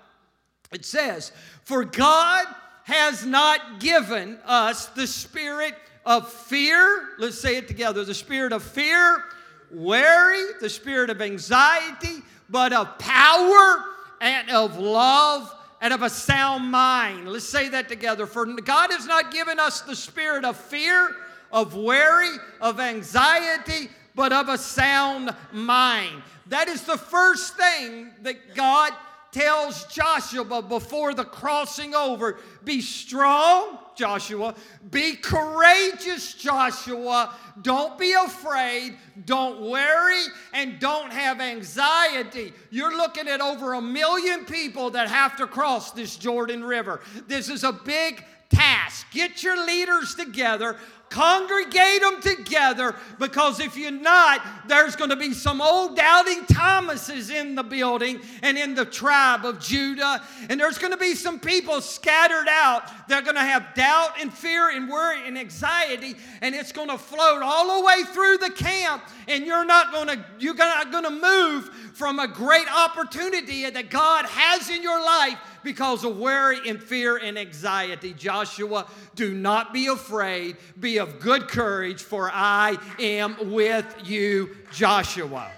It 0.72 0.86
says, 0.86 1.32
"For 1.64 1.86
God 1.86 2.46
has 2.84 3.26
not 3.26 3.80
given 3.80 4.40
us 4.46 4.88
the 4.88 5.08
spirit 5.08 5.76
of 6.06 6.32
fear, 6.32 7.10
let's 7.18 7.40
say 7.40 7.56
it 7.58 7.68
together, 7.68 8.04
the 8.04 8.14
spirit 8.14 8.54
of 8.54 8.64
fear, 8.64 9.24
worry, 9.72 10.44
the 10.60 10.70
spirit 10.70 11.10
of 11.10 11.22
anxiety, 11.22 12.24
but 12.50 12.74
of 12.74 12.98
power 13.00 13.84
and 14.22 14.50
of 14.52 14.78
love 14.78 15.52
and 15.82 15.94
of 15.94 16.02
a 16.04 16.10
sound 16.10 16.72
mind. 16.72 17.28
Let's 17.32 17.48
say 17.48 17.70
that 17.70 17.90
together. 17.90 18.26
For 18.26 18.46
God 18.46 18.92
has 18.92 19.06
not 19.06 19.32
given 19.32 19.60
us 19.60 19.82
the 19.82 19.96
spirit 19.96 20.46
of 20.46 20.58
fear, 20.58 21.16
of 21.56 21.74
worry, 21.74 22.36
of 22.60 22.82
anxiety, 22.82 23.90
but 24.14 24.34
of 24.34 24.50
a 24.50 24.58
sound 24.58 25.34
mind. 25.54 26.22
That 26.48 26.68
is 26.68 26.84
the 26.84 26.98
first 26.98 27.56
thing 27.56 28.12
that 28.24 28.56
God 28.56 28.92
tells 29.32 29.86
Joshua 29.86 30.62
before 30.62 31.14
the 31.14 31.24
crossing 31.24 31.96
over 31.96 32.38
be 32.64 32.82
strong, 32.82 33.80
Joshua. 33.96 34.56
Be 34.92 35.16
courageous, 35.16 36.34
Joshua. 36.34 37.34
Don't 37.62 37.98
be 37.98 38.14
afraid. 38.14 38.98
Don't 39.26 39.62
worry 39.62 40.24
and 40.54 40.80
don't 40.80 41.12
have 41.12 41.40
anxiety. 41.42 42.54
You're 42.70 42.96
looking 42.96 43.28
at 43.28 43.40
over 43.40 43.74
a 43.74 43.82
million 43.82 44.46
people 44.46 44.90
that 44.92 45.10
have 45.10 45.36
to 45.38 45.48
cross 45.48 45.92
this 45.92 46.16
Jordan 46.16 46.64
River. 46.64 47.02
This 47.28 47.50
is 47.50 47.64
a 47.64 47.74
big 47.74 48.24
task. 48.50 49.08
Get 49.12 49.44
your 49.44 49.66
leaders 49.66 50.16
together, 50.16 50.78
congregate 51.10 52.02
them 52.02 52.22
together, 52.22 52.96
because 53.20 53.60
if 53.60 53.78
you're 53.78 53.92
not, 53.92 54.42
there's 54.68 54.96
going 54.96 55.10
to 55.12 55.16
be 55.16 55.34
some 55.34 55.62
old 55.62 55.96
doubting 55.96 56.44
Thomases 56.46 57.30
in 57.30 57.56
the 57.56 57.64
building 57.64 58.20
and 58.42 58.58
in 58.58 58.76
the 58.76 58.86
tribe 58.86 59.46
of 59.46 59.60
Judah. 59.60 60.22
And 60.50 60.60
there's 60.60 60.78
going 60.78 60.92
to 60.92 60.98
be 60.98 61.16
some 61.16 61.40
people 61.40 61.80
scattered 61.82 62.48
out. 62.50 63.08
They're 63.08 63.22
going 63.22 63.36
to 63.36 63.42
have 63.42 63.74
doubt 63.76 64.20
and 64.20 64.34
fear 64.34 64.70
and 64.70 64.90
worry 64.90 65.26
and 65.26 65.38
anxiety, 65.38 66.16
and 66.42 66.54
it's 66.54 66.72
going 66.72 66.90
to 66.90 66.98
float 66.98 67.42
all 67.42 67.80
the 67.80 67.86
way 67.86 68.04
through 68.14 68.38
the 68.40 68.52
camp. 68.52 69.04
And 69.28 69.46
you're 69.46 69.66
not 69.66 69.92
going 69.92 70.08
to, 70.08 70.26
you're 70.40 70.56
not 70.56 70.92
going 70.92 71.06
to 71.06 71.10
move 71.10 71.70
from 71.94 72.20
a 72.20 72.28
great 72.28 72.68
opportunity 72.76 73.70
that 73.70 73.90
God 73.90 74.26
has 74.26 74.70
in 74.70 74.84
your 74.84 75.04
life 75.04 75.38
because 75.66 76.06
of 76.06 76.16
worry 76.16 76.60
and 76.70 76.82
fear 76.82 77.18
and 77.18 77.38
anxiety. 77.38 78.14
Joshua, 78.14 78.88
do 79.16 79.34
not 79.34 79.74
be 79.74 79.88
afraid. 79.88 80.56
Be 80.80 81.00
of 81.00 81.20
good 81.20 81.50
courage, 81.50 82.02
for 82.02 82.32
I 82.32 82.78
am 83.00 83.52
with 83.52 83.86
you, 84.06 84.56
Joshua. 84.72 85.52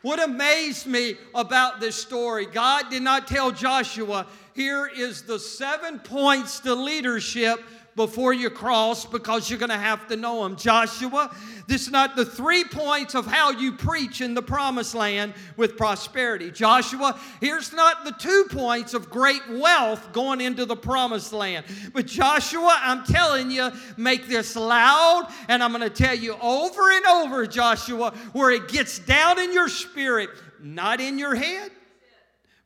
What 0.00 0.22
amazed 0.22 0.86
me 0.86 1.16
about 1.34 1.78
this 1.78 1.94
story, 1.94 2.46
God 2.46 2.88
did 2.88 3.02
not 3.02 3.26
tell 3.26 3.50
Joshua, 3.50 4.26
here 4.54 4.86
is 4.86 5.22
the 5.22 5.38
seven 5.38 5.98
points 5.98 6.60
to 6.60 6.74
leadership 6.74 7.62
before 8.06 8.32
you 8.32 8.48
cross 8.48 9.04
because 9.04 9.50
you're 9.50 9.58
going 9.58 9.68
to 9.68 9.76
have 9.76 10.08
to 10.08 10.16
know 10.16 10.42
them. 10.42 10.56
Joshua, 10.56 11.36
this 11.66 11.82
is 11.82 11.90
not 11.90 12.16
the 12.16 12.24
three 12.24 12.64
points 12.64 13.14
of 13.14 13.26
how 13.26 13.50
you 13.50 13.72
preach 13.72 14.22
in 14.22 14.32
the 14.32 14.40
promised 14.40 14.94
land 14.94 15.34
with 15.58 15.76
prosperity. 15.76 16.50
Joshua, 16.50 17.20
here's 17.42 17.74
not 17.74 18.06
the 18.06 18.12
two 18.12 18.46
points 18.48 18.94
of 18.94 19.10
great 19.10 19.42
wealth 19.50 20.14
going 20.14 20.40
into 20.40 20.64
the 20.64 20.76
promised 20.76 21.34
land. 21.34 21.66
But 21.92 22.06
Joshua, 22.06 22.74
I'm 22.80 23.04
telling 23.04 23.50
you, 23.50 23.70
make 23.98 24.26
this 24.26 24.56
loud, 24.56 25.30
and 25.48 25.62
I'm 25.62 25.70
going 25.70 25.82
to 25.82 25.90
tell 25.90 26.14
you 26.14 26.38
over 26.40 26.90
and 26.90 27.04
over, 27.04 27.46
Joshua, 27.46 28.12
where 28.32 28.50
it 28.50 28.68
gets 28.68 28.98
down 28.98 29.38
in 29.38 29.52
your 29.52 29.68
spirit, 29.68 30.30
not 30.58 31.02
in 31.02 31.18
your 31.18 31.34
head 31.34 31.70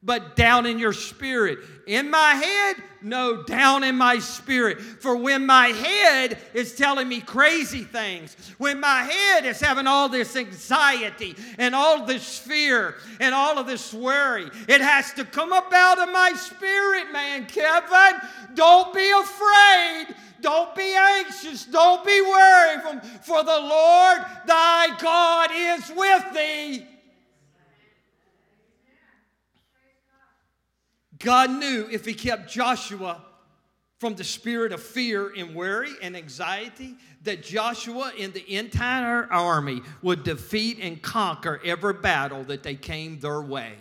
but 0.05 0.37
down 0.37 0.67
in 0.67 0.79
your 0.79 0.93
spirit. 0.93 1.59
In 1.87 2.11
my 2.11 2.35
head, 2.35 2.77
no, 3.01 3.43
down 3.43 3.85
in 3.85 3.97
my 3.97 4.19
spirit. 4.19 4.81
For 4.81 5.17
when 5.17 5.47
my 5.47 5.69
head 5.69 6.39
is 6.53 6.75
telling 6.75 7.09
me 7.09 7.21
crazy 7.21 7.85
things, 7.85 8.37
when 8.59 8.81
my 8.81 9.03
head 9.03 9.47
is 9.47 9.61
having 9.61 9.87
all 9.87 10.09
this 10.09 10.37
anxiety 10.37 11.35
and 11.59 11.75
all 11.75 12.05
this 12.05 12.39
fear 12.39 12.97
and 13.19 13.35
all 13.35 13.59
of 13.59 13.67
this 13.67 13.95
worry, 13.95 14.51
it 14.69 14.81
has 14.81 15.13
to 15.15 15.25
come 15.25 15.53
up 15.53 15.73
out 15.73 15.99
of 15.99 16.13
my 16.13 16.33
spirit, 16.35 17.11
man. 17.13 17.47
Kevin, 17.47 18.21
don't 18.55 18.93
be 18.95 19.11
afraid. 19.11 20.15
Don't 20.43 20.75
be 20.75 20.95
anxious. 20.95 21.65
Don't 21.65 22.05
be 22.05 22.21
worried. 22.21 23.01
For 23.23 23.43
the 23.43 23.59
Lord 23.59 24.19
thy 24.47 24.95
God 25.01 25.51
is 25.53 25.91
with 25.97 26.35
thee. 26.35 26.94
God 31.25 31.51
knew 31.51 31.89
if 31.91 32.05
he 32.05 32.13
kept 32.13 32.51
Joshua 32.51 33.23
from 33.99 34.15
the 34.15 34.25
spirit 34.25 34.73
of 34.73 34.83
fear 34.83 35.33
and 35.35 35.55
worry 35.55 35.93
and 36.03 36.15
anxiety, 36.15 36.95
that 37.23 37.43
Joshua 37.43 38.13
and 38.21 38.35
the 38.35 38.55
entire 38.55 39.27
army 39.33 39.81
would 40.03 40.23
defeat 40.23 40.79
and 40.83 41.01
conquer 41.01 41.61
every 41.65 41.95
battle 41.95 42.45
that 42.45 42.63
they 42.63 42.75
came 42.75 43.19
their 43.21 43.41
way. 43.41 43.73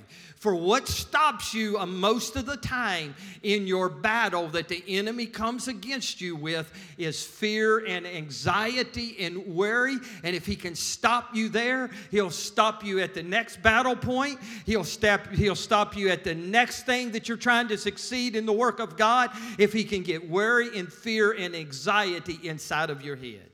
For 0.43 0.53
what 0.53 0.89
stops 0.89 1.53
you 1.53 1.79
uh, 1.79 1.85
most 1.85 2.35
of 2.35 2.45
the 2.45 2.57
time 2.57 3.15
in 3.43 3.65
your 3.65 3.87
battle 3.87 4.49
that 4.49 4.67
the 4.67 4.83
enemy 4.89 5.25
comes 5.25 5.69
against 5.69 6.19
you 6.19 6.35
with 6.35 6.69
is 6.97 7.23
fear 7.23 7.85
and 7.85 8.05
anxiety 8.05 9.15
and 9.21 9.37
worry. 9.47 9.95
And 10.21 10.35
if 10.35 10.45
he 10.45 10.57
can 10.57 10.75
stop 10.75 11.33
you 11.33 11.47
there, 11.47 11.91
he'll 12.11 12.29
stop 12.29 12.83
you 12.83 12.99
at 12.99 13.13
the 13.13 13.23
next 13.23 13.63
battle 13.63 13.95
point. 13.95 14.37
He'll 14.65 14.83
stop, 14.83 15.27
he'll 15.31 15.55
stop 15.55 15.95
you 15.95 16.09
at 16.09 16.25
the 16.25 16.35
next 16.35 16.85
thing 16.85 17.11
that 17.11 17.29
you're 17.29 17.37
trying 17.37 17.69
to 17.69 17.77
succeed 17.77 18.35
in 18.35 18.45
the 18.45 18.51
work 18.51 18.81
of 18.81 18.97
God 18.97 19.29
if 19.57 19.71
he 19.71 19.85
can 19.85 20.03
get 20.03 20.29
worry 20.29 20.77
and 20.77 20.91
fear 20.91 21.31
and 21.31 21.55
anxiety 21.55 22.37
inside 22.43 22.89
of 22.89 23.01
your 23.01 23.15
head. 23.15 23.52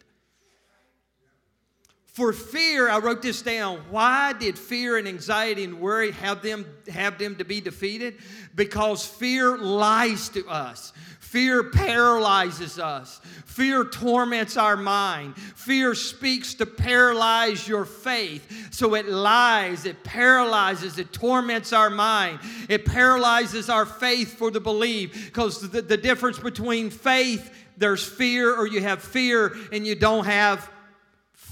For 2.19 2.33
fear, 2.33 2.89
I 2.89 2.99
wrote 2.99 3.21
this 3.21 3.41
down. 3.41 3.77
Why 3.89 4.33
did 4.33 4.59
fear 4.59 4.97
and 4.97 5.07
anxiety 5.07 5.63
and 5.63 5.79
worry 5.79 6.11
have 6.11 6.41
them 6.41 6.65
have 6.89 7.17
them 7.17 7.37
to 7.37 7.45
be 7.45 7.61
defeated? 7.61 8.17
Because 8.53 9.05
fear 9.05 9.57
lies 9.57 10.27
to 10.29 10.45
us. 10.45 10.91
Fear 11.21 11.71
paralyzes 11.71 12.77
us. 12.77 13.21
Fear 13.45 13.85
torments 13.85 14.57
our 14.57 14.75
mind. 14.75 15.37
Fear 15.37 15.95
speaks 15.95 16.55
to 16.55 16.65
paralyze 16.65 17.65
your 17.65 17.85
faith. 17.85 18.73
So 18.73 18.95
it 18.95 19.07
lies, 19.07 19.85
it 19.85 20.03
paralyzes, 20.03 20.99
it 20.99 21.13
torments 21.13 21.71
our 21.71 21.89
mind. 21.89 22.39
It 22.67 22.83
paralyzes 22.83 23.69
our 23.69 23.85
faith 23.85 24.37
for 24.37 24.51
the 24.51 24.59
believe. 24.59 25.13
Because 25.13 25.61
the, 25.69 25.81
the 25.81 25.95
difference 25.95 26.37
between 26.37 26.89
faith, 26.89 27.49
there's 27.77 28.05
fear, 28.05 28.53
or 28.53 28.67
you 28.67 28.81
have 28.81 29.01
fear 29.01 29.55
and 29.71 29.87
you 29.87 29.95
don't 29.95 30.25
have 30.25 30.69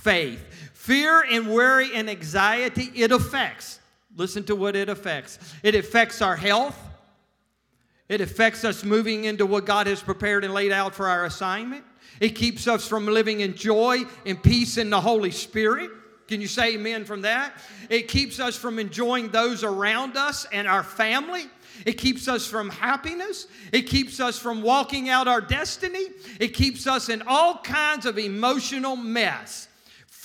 faith. 0.08 0.44
Fear 0.88 1.26
and 1.30 1.50
worry 1.50 1.94
and 1.94 2.10
anxiety, 2.10 2.90
it 2.96 3.12
affects. 3.12 3.82
Listen 4.16 4.46
to 4.46 4.56
what 4.56 4.74
it 4.74 4.88
affects. 4.88 5.38
It 5.62 5.76
affects 5.76 6.22
our 6.22 6.38
health. 6.38 6.80
It 8.08 8.22
affects 8.22 8.64
us 8.64 8.86
moving 8.86 9.26
into 9.26 9.46
what 9.46 9.66
God 9.66 9.88
has 9.88 10.02
prepared 10.02 10.46
and 10.46 10.54
laid 10.54 10.72
out 10.72 10.96
for 10.96 11.10
our 11.10 11.26
assignment. 11.26 11.84
It 12.22 12.36
keeps 12.36 12.70
us 12.70 12.88
from 12.88 13.06
living 13.06 13.42
in 13.42 13.56
joy 13.56 14.06
and 14.26 14.42
peace 14.42 14.78
in 14.78 14.90
the 14.90 15.02
Holy 15.02 15.32
Spirit. 15.32 15.92
Can 16.30 16.40
you 16.40 16.48
say 16.48 16.76
amen 16.76 17.04
from 17.04 17.24
that? 17.24 17.52
It 17.90 18.08
keeps 18.08 18.40
us 18.40 18.56
from 18.56 18.80
enjoying 18.80 19.28
those 19.28 19.66
around 19.66 20.16
us 20.16 20.48
and 20.54 20.70
our 20.70 20.84
family. 20.84 21.48
It 21.86 21.98
keeps 21.98 22.30
us 22.30 22.48
from 22.48 22.70
happiness. 22.70 23.48
It 23.74 23.88
keeps 23.88 24.22
us 24.22 24.40
from 24.40 24.62
walking 24.62 25.10
out 25.10 25.28
our 25.28 25.42
destiny. 25.42 26.06
It 26.40 26.54
keeps 26.54 26.88
us 26.88 27.10
in 27.10 27.24
all 27.28 27.58
kinds 27.58 28.06
of 28.06 28.18
emotional 28.18 28.96
mess. 28.96 29.67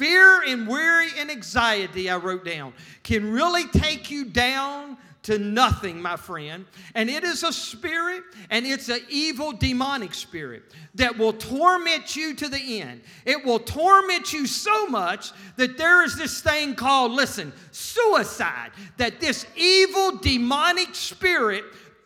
Fear 0.03 0.43
and 0.49 0.67
worry 0.67 1.11
and 1.17 1.31
anxiety, 1.31 2.11
I 2.11 2.17
wrote 2.17 2.45
down, 2.45 2.73
can 3.05 3.31
really 3.31 3.69
take 3.69 4.11
you 4.11 4.25
down 4.25 4.97
to 5.23 5.39
nothing, 5.39 6.03
my 6.03 6.17
friend. 6.17 6.67
And 6.97 7.09
it 7.09 7.23
is 7.23 7.45
a 7.45 7.53
spirit, 7.53 8.25
and 8.51 8.67
it's 8.67 8.89
an 8.89 8.99
evil 9.09 9.53
demonic 9.53 10.13
spirit 10.13 10.65
that 10.97 11.17
will 11.17 11.33
torment 11.33 12.17
you 12.17 12.35
to 12.35 12.49
the 12.49 12.81
end. 12.81 13.03
It 13.25 13.45
will 13.45 13.61
torment 13.61 14.33
you 14.33 14.49
so 14.49 14.89
much 14.89 15.31
that 15.55 15.79
there 15.79 16.03
is 16.03 16.17
this 16.17 16.41
thing 16.41 16.75
called, 16.75 17.13
listen, 17.13 17.53
suicide, 17.71 18.73
that 18.97 19.21
this 19.21 19.47
evil 19.55 20.19
demonic 20.19 20.97
spirit 20.97 21.63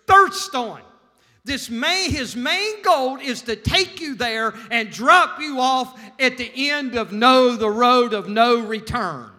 thirsts 0.06 0.54
on. 0.54 0.82
This 1.46 1.70
main, 1.70 2.10
his 2.10 2.34
main 2.34 2.82
goal 2.82 3.18
is 3.18 3.42
to 3.42 3.54
take 3.54 4.00
you 4.00 4.16
there 4.16 4.52
and 4.68 4.90
drop 4.90 5.40
you 5.40 5.60
off 5.60 5.96
at 6.18 6.38
the 6.38 6.50
end 6.70 6.96
of 6.96 7.12
no, 7.12 7.54
the 7.54 7.70
road 7.70 8.12
of 8.12 8.28
no 8.28 8.58
return. 8.58 9.30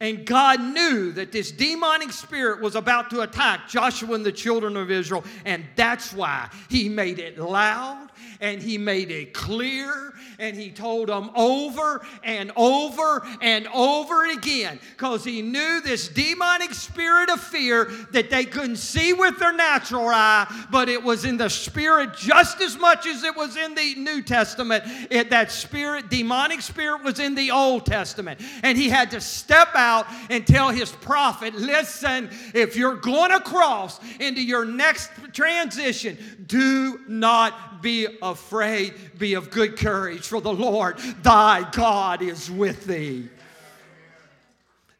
And 0.00 0.24
God 0.24 0.62
knew 0.62 1.12
that 1.12 1.30
this 1.30 1.52
demonic 1.52 2.10
spirit 2.10 2.62
was 2.62 2.74
about 2.74 3.10
to 3.10 3.20
attack 3.20 3.68
Joshua 3.68 4.14
and 4.14 4.24
the 4.24 4.32
children 4.32 4.78
of 4.78 4.90
Israel, 4.90 5.24
and 5.44 5.62
that's 5.76 6.14
why 6.14 6.48
he 6.70 6.88
made 6.88 7.18
it 7.18 7.38
loud 7.38 8.08
and 8.40 8.62
he 8.62 8.78
made 8.78 9.10
it 9.10 9.32
clear 9.32 10.14
and 10.38 10.56
he 10.56 10.70
told 10.70 11.08
them 11.08 11.30
over 11.34 12.04
and 12.22 12.52
over 12.56 13.26
and 13.40 13.66
over 13.68 14.30
again 14.30 14.78
because 14.90 15.24
he 15.24 15.42
knew 15.42 15.80
this 15.82 16.08
demonic 16.08 16.74
spirit 16.74 17.30
of 17.30 17.40
fear 17.40 17.90
that 18.12 18.30
they 18.30 18.44
couldn't 18.44 18.76
see 18.76 19.12
with 19.12 19.38
their 19.38 19.52
natural 19.52 20.08
eye, 20.08 20.66
but 20.70 20.88
it 20.88 21.02
was 21.02 21.24
in 21.24 21.36
the 21.36 21.48
spirit 21.48 22.16
just 22.16 22.60
as 22.60 22.78
much 22.78 23.06
as 23.06 23.22
it 23.22 23.36
was 23.36 23.56
in 23.56 23.74
the 23.74 23.94
New 23.96 24.22
Testament. 24.22 24.84
It, 25.10 25.30
that 25.30 25.50
spirit, 25.50 26.10
demonic 26.10 26.60
spirit, 26.60 27.02
was 27.02 27.18
in 27.18 27.34
the 27.34 27.50
Old 27.50 27.86
Testament. 27.86 28.40
And 28.62 28.76
he 28.76 28.88
had 28.88 29.10
to 29.12 29.20
step 29.20 29.68
out 29.74 30.06
and 30.30 30.46
tell 30.46 30.70
his 30.70 30.92
prophet, 30.92 31.54
listen, 31.54 32.30
if 32.54 32.76
you're 32.76 32.96
going 32.96 33.30
to 33.30 33.40
cross 33.40 34.00
into 34.20 34.42
your 34.42 34.64
next 34.64 35.10
transition, 35.32 36.18
do 36.46 37.00
not 37.08 37.75
be 37.82 38.06
afraid, 38.22 38.94
be 39.18 39.34
of 39.34 39.50
good 39.50 39.76
courage, 39.76 40.26
for 40.26 40.40
the 40.40 40.52
Lord 40.52 40.98
thy 41.22 41.68
God 41.70 42.22
is 42.22 42.50
with 42.50 42.86
thee. 42.86 43.28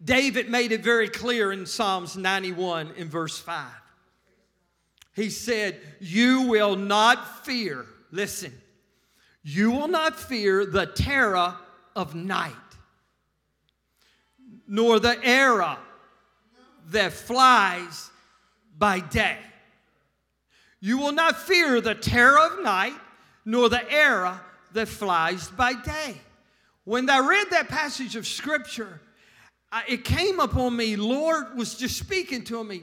David 0.04 0.49
made 0.49 0.73
it 0.73 0.83
very 0.83 1.09
clear 1.09 1.52
in 1.52 1.66
Psalms 1.66 2.16
91 2.16 2.92
in 2.97 3.09
verse 3.09 3.38
5. 3.38 3.66
He 5.14 5.30
said, 5.30 5.80
You 5.99 6.42
will 6.42 6.76
not 6.76 7.45
fear, 7.45 7.87
listen, 8.11 8.52
you 9.42 9.71
will 9.71 9.88
not 9.88 10.18
fear 10.18 10.66
the 10.66 10.87
terror 10.87 11.54
of 11.95 12.14
night, 12.14 12.52
nor 14.68 15.00
the 15.00 15.18
arrow 15.25 15.78
that 16.88 17.12
flies 17.12 18.11
by 18.78 19.00
day. 19.00 19.38
You 20.80 20.99
will 20.99 21.12
not 21.12 21.38
fear 21.38 21.80
the 21.80 21.95
terror 21.95 22.38
of 22.38 22.62
night, 22.62 22.95
nor 23.45 23.68
the 23.68 23.90
arrow 23.90 24.38
that 24.73 24.88
flies 24.88 25.49
by 25.49 25.73
day. 25.73 26.16
When 26.85 27.09
I 27.11 27.18
read 27.18 27.49
that 27.50 27.68
passage 27.68 28.14
of 28.16 28.26
scripture, 28.26 29.00
it 29.88 30.04
came 30.04 30.38
upon 30.40 30.76
me, 30.76 30.97
Lord 30.97 31.56
was 31.56 31.75
just 31.75 31.99
speaking 31.99 32.45
to 32.45 32.62
me. 32.62 32.83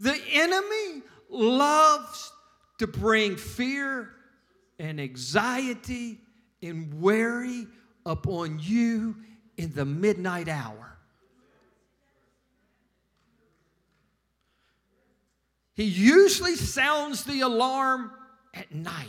The 0.00 0.18
enemy 0.32 1.02
loves 1.28 2.32
to 2.78 2.86
bring 2.86 3.36
fear 3.36 4.10
and 4.78 5.00
anxiety 5.00 6.20
and 6.62 6.94
worry 6.94 7.66
upon 8.06 8.58
you 8.60 9.16
in 9.56 9.72
the 9.74 9.84
midnight 9.84 10.48
hour. 10.48 10.91
He 15.74 15.84
usually 15.84 16.56
sounds 16.56 17.24
the 17.24 17.40
alarm 17.40 18.10
at 18.54 18.74
night. 18.74 19.08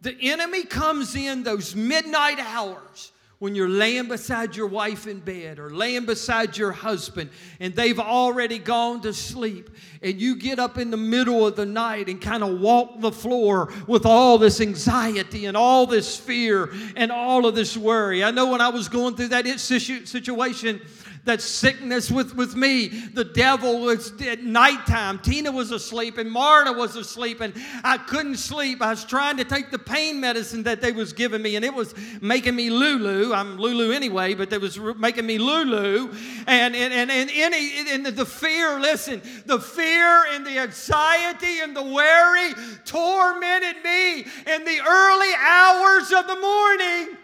The 0.00 0.16
enemy 0.20 0.64
comes 0.64 1.14
in 1.14 1.42
those 1.42 1.74
midnight 1.76 2.38
hours 2.40 3.12
when 3.42 3.56
you're 3.56 3.68
laying 3.68 4.06
beside 4.06 4.54
your 4.54 4.68
wife 4.68 5.08
in 5.08 5.18
bed 5.18 5.58
or 5.58 5.68
laying 5.68 6.06
beside 6.06 6.56
your 6.56 6.70
husband 6.70 7.28
and 7.58 7.74
they've 7.74 7.98
already 7.98 8.56
gone 8.56 9.00
to 9.00 9.12
sleep 9.12 9.68
and 10.00 10.20
you 10.20 10.36
get 10.36 10.60
up 10.60 10.78
in 10.78 10.92
the 10.92 10.96
middle 10.96 11.44
of 11.44 11.56
the 11.56 11.66
night 11.66 12.08
and 12.08 12.20
kind 12.20 12.44
of 12.44 12.60
walk 12.60 13.00
the 13.00 13.10
floor 13.10 13.72
with 13.88 14.06
all 14.06 14.38
this 14.38 14.60
anxiety 14.60 15.46
and 15.46 15.56
all 15.56 15.86
this 15.86 16.16
fear 16.16 16.72
and 16.94 17.10
all 17.10 17.44
of 17.44 17.56
this 17.56 17.76
worry. 17.76 18.22
I 18.22 18.30
know 18.30 18.46
when 18.46 18.60
I 18.60 18.68
was 18.68 18.88
going 18.88 19.16
through 19.16 19.28
that 19.28 19.46
situation 19.58 20.80
that 21.24 21.40
sickness 21.40 22.10
with, 22.10 22.34
with 22.34 22.56
me. 22.56 22.88
The 22.88 23.24
devil 23.24 23.80
was 23.80 24.12
at 24.22 24.42
nighttime. 24.42 25.20
Tina 25.20 25.52
was 25.52 25.70
asleep 25.70 26.18
and 26.18 26.30
Marta 26.30 26.72
was 26.72 26.96
asleep 26.96 27.40
and 27.40 27.54
I 27.84 27.98
couldn't 27.98 28.38
sleep. 28.38 28.82
I 28.82 28.90
was 28.90 29.04
trying 29.04 29.36
to 29.36 29.44
take 29.44 29.70
the 29.70 29.78
pain 29.78 30.20
medicine 30.20 30.64
that 30.64 30.80
they 30.80 30.90
was 30.90 31.12
giving 31.12 31.40
me 31.40 31.54
and 31.54 31.64
it 31.64 31.72
was 31.72 31.94
making 32.20 32.56
me 32.56 32.70
Lulu. 32.70 33.32
I'm 33.32 33.56
Lulu 33.56 33.92
anyway, 33.92 34.34
but 34.34 34.52
it 34.52 34.60
was 34.60 34.78
making 34.78 35.26
me 35.26 35.38
Lulu. 35.38 36.12
And, 36.46 36.74
and, 36.74 36.92
and, 36.92 37.10
and, 37.10 37.30
any, 37.32 37.90
and 37.90 38.04
the 38.04 38.26
fear, 38.26 38.80
listen, 38.80 39.22
the 39.46 39.60
fear 39.60 40.24
and 40.32 40.44
the 40.44 40.58
anxiety 40.58 41.60
and 41.60 41.76
the 41.76 41.84
worry 41.84 42.52
tormented 42.84 43.82
me 43.84 44.22
in 44.22 44.64
the 44.64 44.80
early 44.80 45.32
hours 45.38 46.10
of 46.10 46.26
the 46.26 46.40
morning. 46.40 47.21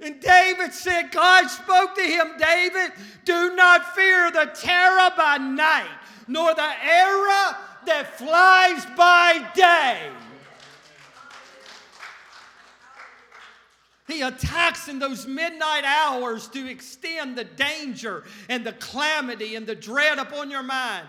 And 0.00 0.20
David 0.20 0.72
said, 0.72 1.10
God 1.10 1.48
spoke 1.48 1.96
to 1.96 2.02
him, 2.02 2.32
David, 2.38 2.92
do 3.24 3.56
not 3.56 3.94
fear 3.94 4.30
the 4.30 4.50
terror 4.54 5.10
by 5.16 5.38
night, 5.38 5.90
nor 6.28 6.54
the 6.54 6.62
arrow 6.62 7.56
that 7.86 8.16
flies 8.16 8.86
by 8.96 9.48
day. 9.54 10.08
He 14.06 14.22
attacks 14.22 14.88
in 14.88 14.98
those 14.98 15.26
midnight 15.26 15.84
hours 15.84 16.48
to 16.48 16.66
extend 16.66 17.36
the 17.36 17.44
danger 17.44 18.24
and 18.48 18.64
the 18.64 18.72
calamity 18.72 19.54
and 19.54 19.66
the 19.66 19.74
dread 19.74 20.18
upon 20.18 20.50
your 20.50 20.62
mind 20.62 21.06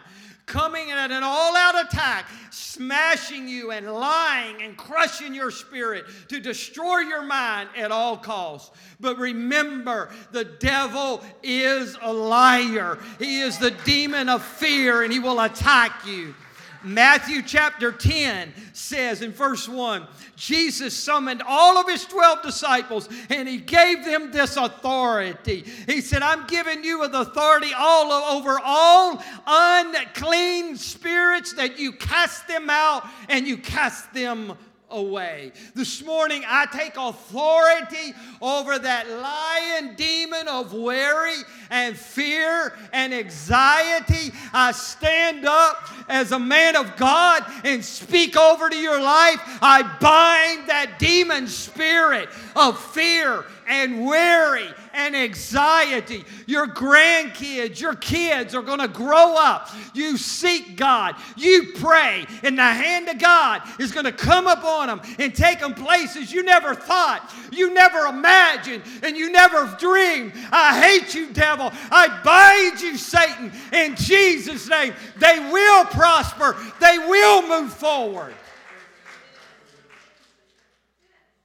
coming 0.49 0.89
at 0.89 1.11
an 1.11 1.21
all 1.23 1.55
out 1.55 1.85
attack, 1.85 2.25
smashing 2.49 3.47
you 3.47 3.71
and 3.71 3.93
lying 3.93 4.63
and 4.63 4.75
crushing 4.75 5.33
your 5.33 5.51
spirit 5.51 6.05
to 6.27 6.39
destroy 6.39 6.97
your 6.99 7.23
mind 7.23 7.69
at 7.77 7.91
all 7.91 8.17
costs. 8.17 8.71
But 8.99 9.17
remember, 9.19 10.09
the 10.31 10.45
devil 10.45 11.23
is 11.43 11.95
a 12.01 12.11
liar, 12.11 12.97
he 13.19 13.41
is 13.41 13.59
the 13.59 13.71
demon 13.71 14.27
of 14.27 14.43
fear, 14.43 15.03
and 15.03 15.13
he 15.13 15.19
will 15.19 15.39
attack 15.39 16.05
you. 16.05 16.33
Matthew 16.83 17.41
chapter 17.41 17.91
10 17.91 18.53
says 18.73 19.21
in 19.21 19.31
verse 19.31 19.67
1 19.67 20.07
Jesus 20.35 20.95
summoned 20.95 21.43
all 21.45 21.77
of 21.77 21.89
his 21.89 22.05
12 22.05 22.41
disciples 22.41 23.09
and 23.29 23.47
he 23.47 23.57
gave 23.57 24.05
them 24.05 24.31
this 24.31 24.55
authority. 24.55 25.65
He 25.87 25.99
said, 25.99 26.21
I'm 26.21 26.47
giving 26.47 26.83
you 26.83 27.05
the 27.09 27.21
authority 27.21 27.73
all 27.77 28.11
over 28.11 28.59
all 28.63 29.21
unclean 29.45 30.77
spirits 30.77 31.53
that 31.53 31.77
you 31.77 31.91
cast 31.91 32.47
them 32.47 32.69
out 32.69 33.05
and 33.27 33.45
you 33.45 33.57
cast 33.57 34.13
them 34.13 34.57
away. 34.91 35.51
This 35.75 36.03
morning, 36.03 36.43
I 36.47 36.65
take 36.65 36.95
authority 36.97 38.13
over 38.41 38.79
that 38.79 39.09
lion 39.09 39.95
demon 39.95 40.47
of 40.47 40.73
worry 40.73 41.37
and 41.69 41.97
fear 41.97 42.77
and 42.91 43.13
anxiety. 43.13 44.33
I 44.53 44.71
stand 44.71 45.45
up 45.45 45.89
as 46.07 46.31
a 46.31 46.39
man 46.39 46.75
of 46.75 46.95
God 46.95 47.43
and 47.63 47.83
speak 47.83 48.35
over 48.35 48.69
to 48.69 48.77
your 48.77 49.01
life. 49.01 49.39
I 49.61 49.83
bind 49.99 50.69
that 50.69 50.99
demon 50.99 51.47
spirit 51.47 52.29
of 52.55 52.79
fear 52.79 53.45
and 53.67 54.05
worry 54.05 54.67
and 54.99 55.15
anxiety. 55.15 56.25
Your 56.45 56.67
grandkids, 56.67 57.79
your 57.79 57.95
kids 57.95 58.53
are 58.53 58.61
going 58.61 58.79
to 58.79 58.87
grow 58.87 59.35
up. 59.37 59.69
You 59.93 60.17
seek 60.17 60.75
God, 60.75 61.15
you 61.37 61.71
pray, 61.75 62.25
and 62.43 62.57
the 62.57 62.61
hand 62.61 63.07
of 63.07 63.17
God 63.17 63.61
is 63.79 63.93
going 63.93 64.05
to 64.05 64.11
come 64.11 64.47
upon 64.47 64.87
them 64.87 65.01
and 65.17 65.33
take 65.33 65.61
them 65.61 65.73
places 65.73 66.33
you 66.33 66.43
never 66.43 66.75
thought, 66.75 67.33
you 67.51 67.73
never 67.73 68.07
imagined, 68.07 68.83
and 69.01 69.15
you 69.15 69.31
never 69.31 69.73
dreamed. 69.79 70.33
I 70.51 70.79
hate 70.81 71.15
you, 71.15 71.31
devil. 71.31 71.71
I 71.89 72.19
bind 72.23 72.81
you, 72.81 72.97
Satan, 72.97 73.51
in 73.71 73.95
Jesus' 73.95 74.67
name. 74.67 74.93
They 75.17 75.39
will 75.51 75.85
prosper, 75.85 76.57
they 76.81 76.97
will 76.97 77.47
move 77.47 77.73
forward. 77.73 78.33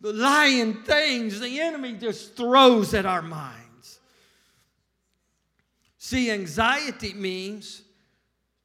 The 0.05 0.13
lying 0.13 0.75
things 0.83 1.41
the 1.41 1.63
enemy 1.63 1.95
just 1.95 2.37
throws 2.37 2.93
at 2.93 3.07
our 3.07 3.23
minds. 3.23 4.01
See, 5.97 6.31
anxiety 6.31 7.15
means 7.15 7.81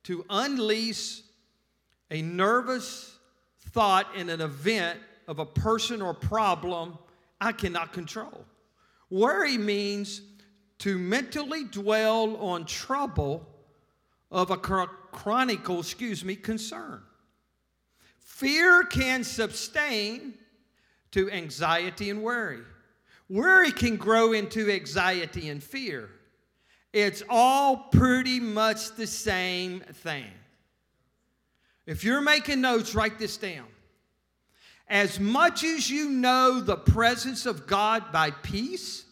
to 0.03 0.25
unleash 0.29 1.21
a 2.11 2.21
nervous 2.21 3.17
thought 3.69 4.13
in 4.17 4.27
an 4.27 4.41
event 4.41 4.99
of 5.29 5.39
a 5.39 5.45
person 5.45 6.01
or 6.01 6.13
problem 6.13 6.97
I 7.39 7.53
cannot 7.53 7.93
control. 7.93 8.43
Worry 9.09 9.57
means 9.57 10.21
to 10.79 10.97
mentally 10.97 11.63
dwell 11.63 12.35
on 12.35 12.65
trouble 12.65 13.47
of 14.29 14.51
a 14.51 14.57
chronicle, 14.57 15.79
excuse 15.79 16.25
me, 16.25 16.35
concern. 16.35 17.01
Fear 18.19 18.83
can 18.83 19.23
sustain 19.23 20.33
to 21.11 21.29
anxiety 21.31 22.09
and 22.09 22.21
worry. 22.23 22.61
Worry 23.29 23.71
can 23.71 23.95
grow 23.95 24.33
into 24.33 24.71
anxiety 24.71 25.49
and 25.49 25.63
fear. 25.63 26.09
It's 26.91 27.21
all 27.29 27.77
pretty 27.91 28.39
much 28.39 28.95
the 28.95 29.05
same 29.05 29.81
thing. 29.81 30.31
If 31.85 32.03
you're 32.03 32.21
making 32.21 32.61
notes, 32.61 32.95
write 32.95 33.19
this 33.19 33.37
down. 33.37 33.67
As 34.87 35.19
much 35.19 35.63
as 35.63 35.89
you 35.89 36.09
know 36.09 36.59
the 36.59 36.75
presence 36.75 37.45
of 37.45 37.67
God 37.67 38.11
by 38.11 38.31
peace, 38.31 39.05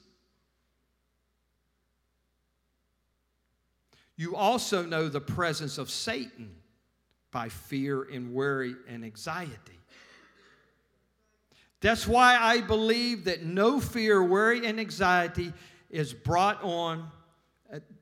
you 4.15 4.35
also 4.35 4.83
know 4.83 5.07
the 5.07 5.21
presence 5.21 5.77
of 5.77 5.91
Satan 5.91 6.55
by 7.31 7.49
fear 7.49 8.01
and 8.01 8.33
worry 8.33 8.75
and 8.87 9.05
anxiety. 9.05 9.76
That's 11.81 12.07
why 12.07 12.37
I 12.39 12.61
believe 12.61 13.25
that 13.25 13.43
no 13.43 13.79
fear, 13.79 14.23
worry, 14.23 14.65
and 14.65 14.79
anxiety 14.79 15.53
is 15.89 16.13
brought 16.13 16.63
on. 16.63 17.11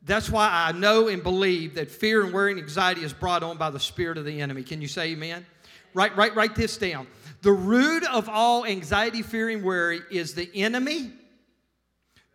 That's 0.04 0.30
why 0.30 0.50
I 0.52 0.72
know 0.72 1.08
and 1.08 1.24
believe 1.24 1.76
that 1.76 1.92
fear 1.92 2.24
and 2.24 2.34
worry 2.34 2.52
and 2.52 2.62
anxiety 2.62 3.04
is 3.04 3.14
brought 3.14 3.44
on 3.44 3.58
by 3.58 3.72
the 3.72 3.80
spirit 3.80 4.18
of 4.18 4.26
the 4.26 4.40
enemy. 4.40 4.64
Can 4.64 4.82
you 4.82 4.88
say 4.88 5.12
amen? 5.12 5.46
Write, 5.94 6.16
write, 6.16 6.36
write 6.36 6.56
this 6.56 6.78
down. 6.78 7.08
The 7.42 7.52
root 7.52 8.04
of 8.06 8.30
all 8.30 8.66
anxiety, 8.66 9.22
fear, 9.22 9.50
and 9.50 9.64
worry 9.64 10.02
is 10.12 10.36
the 10.36 10.50
enemy. 10.54 11.12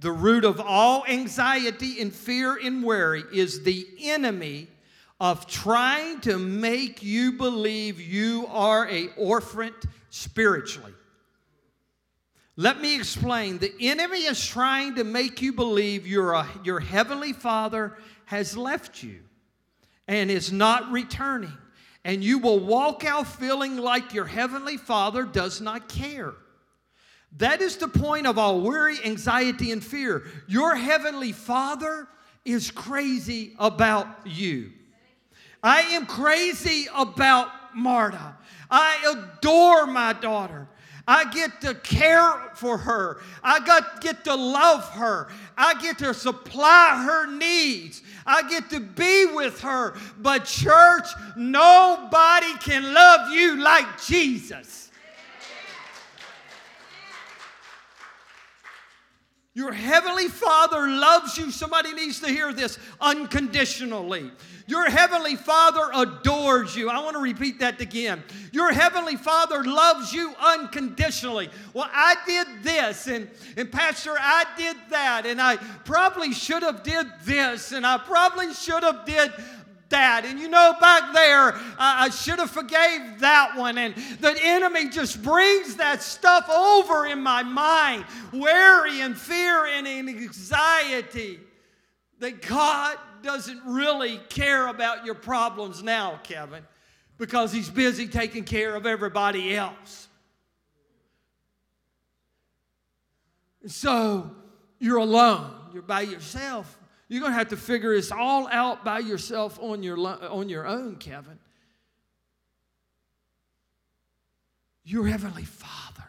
The 0.00 0.12
root 0.12 0.44
of 0.44 0.60
all 0.60 1.04
anxiety 1.06 2.00
and 2.00 2.12
fear 2.12 2.56
and 2.56 2.82
worry 2.82 3.22
is 3.32 3.62
the 3.62 3.86
enemy 4.00 4.68
of 5.20 5.46
trying 5.46 6.20
to 6.20 6.38
make 6.38 7.02
you 7.02 7.32
believe 7.32 8.00
you 8.00 8.46
are 8.48 8.88
a 8.88 9.08
orphan 9.16 9.74
spiritually. 10.08 10.94
Let 12.60 12.78
me 12.78 12.94
explain. 12.94 13.56
The 13.56 13.72
enemy 13.80 14.18
is 14.18 14.46
trying 14.46 14.96
to 14.96 15.02
make 15.02 15.40
you 15.40 15.54
believe 15.54 16.04
a, 16.04 16.46
your 16.62 16.78
heavenly 16.78 17.32
Father 17.32 17.96
has 18.26 18.54
left 18.54 19.02
you 19.02 19.20
and 20.06 20.30
is 20.30 20.52
not 20.52 20.92
returning. 20.92 21.56
And 22.04 22.22
you 22.22 22.38
will 22.38 22.58
walk 22.58 23.02
out 23.02 23.26
feeling 23.26 23.78
like 23.78 24.12
your 24.12 24.26
heavenly 24.26 24.76
Father 24.76 25.24
does 25.24 25.62
not 25.62 25.88
care. 25.88 26.34
That 27.38 27.62
is 27.62 27.78
the 27.78 27.88
point 27.88 28.26
of 28.26 28.36
all 28.36 28.60
worry, 28.60 28.98
anxiety, 29.06 29.72
and 29.72 29.82
fear. 29.82 30.24
Your 30.46 30.74
heavenly 30.74 31.32
Father 31.32 32.08
is 32.44 32.70
crazy 32.70 33.54
about 33.58 34.06
you. 34.26 34.70
I 35.62 35.80
am 35.80 36.04
crazy 36.04 36.88
about 36.94 37.48
Marta. 37.74 38.36
I 38.70 39.14
adore 39.38 39.86
my 39.86 40.12
daughter. 40.12 40.68
I 41.10 41.24
get 41.24 41.60
to 41.62 41.74
care 41.74 42.32
for 42.54 42.78
her. 42.78 43.18
I 43.42 43.58
got, 43.58 44.00
get 44.00 44.22
to 44.26 44.34
love 44.36 44.88
her. 44.90 45.26
I 45.58 45.74
get 45.82 45.98
to 45.98 46.14
supply 46.14 47.02
her 47.04 47.26
needs. 47.26 48.02
I 48.24 48.48
get 48.48 48.70
to 48.70 48.78
be 48.78 49.26
with 49.26 49.60
her. 49.62 49.94
But, 50.20 50.44
church, 50.44 51.08
nobody 51.36 52.56
can 52.60 52.94
love 52.94 53.32
you 53.32 53.56
like 53.56 54.00
Jesus. 54.06 54.89
Your 59.60 59.74
heavenly 59.74 60.28
Father 60.28 60.88
loves 60.88 61.36
you. 61.36 61.50
Somebody 61.50 61.92
needs 61.92 62.18
to 62.20 62.28
hear 62.28 62.50
this 62.50 62.78
unconditionally. 62.98 64.30
Your 64.66 64.88
heavenly 64.88 65.36
Father 65.36 65.82
adores 65.92 66.74
you. 66.74 66.88
I 66.88 66.98
want 67.00 67.14
to 67.16 67.22
repeat 67.22 67.60
that 67.60 67.78
again. 67.78 68.22
Your 68.52 68.72
heavenly 68.72 69.16
Father 69.16 69.62
loves 69.62 70.14
you 70.14 70.32
unconditionally. 70.40 71.50
Well, 71.74 71.90
I 71.92 72.16
did 72.26 72.62
this, 72.62 73.06
and, 73.06 73.28
and 73.58 73.70
Pastor, 73.70 74.14
I 74.18 74.46
did 74.56 74.78
that, 74.88 75.26
and 75.26 75.38
I 75.42 75.58
probably 75.84 76.32
should 76.32 76.62
have 76.62 76.82
did 76.82 77.06
this, 77.24 77.72
and 77.72 77.86
I 77.86 77.98
probably 77.98 78.54
should 78.54 78.82
have 78.82 79.04
did 79.04 79.30
that 79.90 80.24
and 80.24 80.38
you 80.38 80.48
know 80.48 80.74
back 80.80 81.12
there 81.12 81.54
I, 81.78 82.06
I 82.06 82.10
should 82.10 82.38
have 82.38 82.50
forgave 82.50 83.20
that 83.20 83.56
one 83.56 83.76
and 83.78 83.94
the 84.20 84.34
enemy 84.42 84.88
just 84.88 85.22
brings 85.22 85.76
that 85.76 86.02
stuff 86.02 86.48
over 86.48 87.06
in 87.06 87.22
my 87.22 87.42
mind 87.42 88.04
worry 88.32 89.00
and 89.00 89.16
fear 89.16 89.66
and 89.66 89.86
anxiety 89.86 91.40
that 92.20 92.42
god 92.42 92.96
doesn't 93.22 93.60
really 93.66 94.18
care 94.28 94.68
about 94.68 95.04
your 95.04 95.14
problems 95.14 95.82
now, 95.82 96.20
Kevin, 96.22 96.64
because 97.18 97.52
he's 97.52 97.68
busy 97.68 98.08
taking 98.08 98.44
care 98.44 98.74
of 98.74 98.86
everybody 98.86 99.54
else. 99.54 100.08
So 103.66 104.30
you're 104.78 104.98
alone, 104.98 105.52
you're 105.72 105.82
by 105.82 106.02
yourself. 106.02 106.78
You're 107.10 107.20
going 107.20 107.32
to 107.32 107.38
have 107.38 107.48
to 107.48 107.56
figure 107.56 107.92
this 107.92 108.12
all 108.12 108.46
out 108.46 108.84
by 108.84 109.00
yourself 109.00 109.58
on 109.60 109.82
your, 109.82 109.98
on 109.98 110.48
your 110.48 110.64
own, 110.64 110.94
Kevin. 110.94 111.40
Your 114.84 115.08
Heavenly 115.08 115.44
Father 115.44 116.08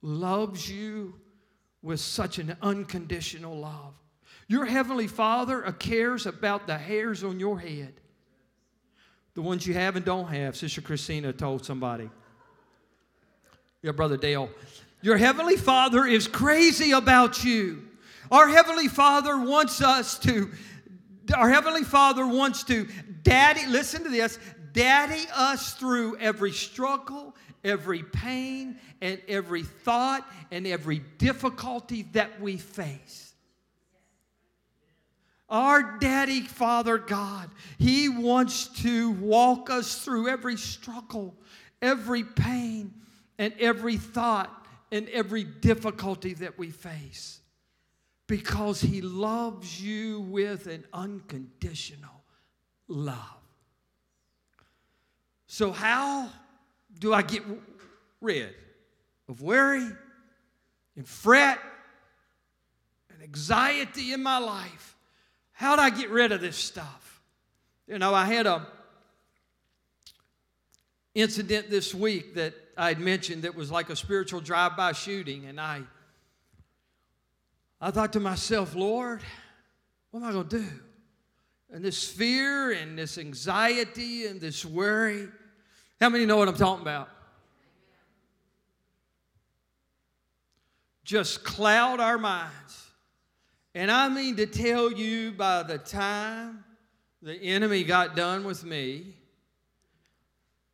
loves 0.00 0.70
you 0.70 1.16
with 1.82 2.00
such 2.00 2.38
an 2.38 2.56
unconditional 2.62 3.58
love. 3.58 3.92
Your 4.48 4.64
Heavenly 4.64 5.06
Father 5.06 5.66
uh, 5.66 5.72
cares 5.72 6.24
about 6.24 6.66
the 6.66 6.78
hairs 6.78 7.22
on 7.22 7.38
your 7.38 7.60
head, 7.60 7.92
the 9.34 9.42
ones 9.42 9.66
you 9.66 9.74
have 9.74 9.96
and 9.96 10.04
don't 10.04 10.28
have. 10.28 10.56
Sister 10.56 10.80
Christina 10.80 11.34
told 11.34 11.62
somebody. 11.62 12.08
Yeah, 13.82 13.92
Brother 13.92 14.16
Dale. 14.16 14.48
Your 15.02 15.18
Heavenly 15.18 15.58
Father 15.58 16.06
is 16.06 16.26
crazy 16.26 16.92
about 16.92 17.44
you. 17.44 17.82
Our 18.30 18.48
Heavenly 18.48 18.88
Father 18.88 19.38
wants 19.38 19.80
us 19.80 20.18
to, 20.20 20.50
our 21.34 21.48
Heavenly 21.48 21.84
Father 21.84 22.26
wants 22.26 22.64
to, 22.64 22.88
daddy, 23.22 23.66
listen 23.66 24.02
to 24.04 24.10
this, 24.10 24.38
daddy 24.72 25.24
us 25.34 25.74
through 25.74 26.18
every 26.18 26.52
struggle, 26.52 27.36
every 27.62 28.02
pain, 28.02 28.78
and 29.00 29.20
every 29.28 29.62
thought, 29.62 30.26
and 30.50 30.66
every 30.66 31.00
difficulty 31.18 32.02
that 32.12 32.40
we 32.40 32.56
face. 32.56 33.34
Our 35.48 35.98
daddy, 35.98 36.40
Father 36.40 36.98
God, 36.98 37.50
He 37.78 38.08
wants 38.08 38.66
to 38.82 39.12
walk 39.12 39.70
us 39.70 40.04
through 40.04 40.28
every 40.28 40.56
struggle, 40.56 41.36
every 41.80 42.24
pain, 42.24 42.92
and 43.38 43.54
every 43.60 43.96
thought 43.96 44.66
and 44.90 45.08
every 45.10 45.44
difficulty 45.44 46.34
that 46.34 46.58
we 46.58 46.70
face 46.70 47.40
because 48.26 48.80
He 48.80 49.00
loves 49.00 49.82
you 49.82 50.20
with 50.20 50.66
an 50.66 50.84
unconditional 50.92 52.24
love. 52.88 53.18
So, 55.46 55.72
how 55.72 56.28
do 56.98 57.12
I 57.12 57.22
get 57.22 57.42
rid 58.20 58.54
of 59.28 59.40
worry 59.40 59.86
and 60.96 61.06
fret 61.06 61.58
and 63.12 63.22
anxiety 63.22 64.12
in 64.12 64.22
my 64.22 64.38
life? 64.38 64.96
How 65.52 65.76
do 65.76 65.82
I 65.82 65.90
get 65.90 66.10
rid 66.10 66.32
of 66.32 66.40
this 66.40 66.56
stuff? 66.56 67.22
You 67.86 67.98
know, 67.98 68.12
I 68.12 68.24
had 68.24 68.46
a 68.46 68.66
incident 71.14 71.70
this 71.70 71.94
week 71.94 72.34
that 72.34 72.52
I 72.76 72.88
had 72.88 73.00
mentioned 73.00 73.44
that 73.44 73.54
was 73.54 73.70
like 73.70 73.88
a 73.88 73.96
spiritual 73.96 74.40
drive-by 74.40 74.92
shooting, 74.92 75.46
and 75.46 75.58
I 75.58 75.82
I 77.80 77.90
thought 77.90 78.12
to 78.14 78.20
myself, 78.20 78.74
Lord, 78.74 79.22
what 80.10 80.20
am 80.20 80.28
I 80.28 80.32
going 80.32 80.48
to 80.48 80.58
do? 80.60 80.66
And 81.70 81.84
this 81.84 82.08
fear 82.08 82.72
and 82.72 82.98
this 82.98 83.18
anxiety 83.18 84.26
and 84.26 84.40
this 84.40 84.64
worry. 84.64 85.28
How 86.00 86.08
many 86.08 86.26
know 86.26 86.36
what 86.36 86.48
I'm 86.48 86.56
talking 86.56 86.82
about? 86.82 87.10
Just 91.04 91.44
cloud 91.44 92.00
our 92.00 92.18
minds. 92.18 92.90
And 93.74 93.90
I 93.90 94.08
mean 94.08 94.36
to 94.36 94.46
tell 94.46 94.90
you, 94.90 95.32
by 95.32 95.62
the 95.62 95.78
time 95.78 96.64
the 97.20 97.34
enemy 97.34 97.84
got 97.84 98.16
done 98.16 98.44
with 98.44 98.64
me, 98.64 99.14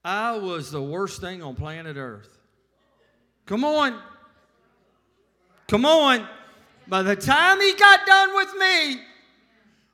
I 0.04 0.36
was 0.36 0.70
the 0.70 0.82
worst 0.82 1.20
thing 1.20 1.42
on 1.42 1.54
planet 1.54 1.96
Earth. 1.96 2.38
Come 3.46 3.64
on. 3.64 4.00
Come 5.68 5.84
on. 5.84 6.28
By 6.92 7.00
the 7.00 7.16
time 7.16 7.58
he 7.58 7.72
got 7.72 8.04
done 8.04 8.34
with 8.34 8.54
me, 8.58 9.00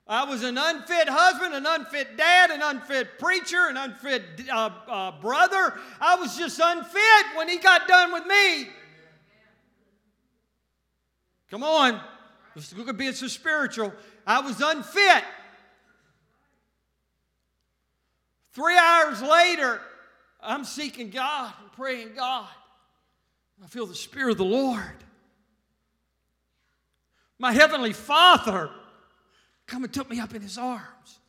I 0.08 0.24
was 0.24 0.42
an 0.42 0.58
unfit 0.58 1.08
husband, 1.08 1.54
an 1.54 1.64
unfit 1.64 2.16
dad, 2.16 2.50
an 2.50 2.60
unfit 2.60 3.20
preacher, 3.20 3.68
an 3.68 3.76
unfit 3.76 4.24
uh, 4.52 4.70
uh, 4.88 5.12
brother. 5.20 5.78
I 6.00 6.16
was 6.16 6.36
just 6.36 6.58
unfit 6.60 7.36
when 7.36 7.48
he 7.48 7.58
got 7.58 7.86
done 7.86 8.12
with 8.12 8.26
me. 8.26 8.68
Come 11.52 11.62
on. 11.62 12.00
Look 12.76 12.88
at 12.88 12.96
being 12.96 13.12
so 13.12 13.28
spiritual. 13.28 13.92
I 14.26 14.40
was 14.40 14.60
unfit. 14.60 15.22
Three 18.54 18.76
hours 18.76 19.22
later, 19.22 19.80
I'm 20.40 20.64
seeking 20.64 21.10
God 21.10 21.52
and 21.62 21.70
praying 21.74 22.16
God. 22.16 22.48
I 23.62 23.68
feel 23.68 23.86
the 23.86 23.94
Spirit 23.94 24.32
of 24.32 24.38
the 24.38 24.44
Lord. 24.44 25.04
My 27.38 27.52
Heavenly 27.52 27.92
Father 27.92 28.70
come 29.66 29.84
and 29.84 29.92
took 29.92 30.10
me 30.10 30.18
up 30.18 30.34
in 30.34 30.42
His 30.42 30.58
arms. 30.58 31.20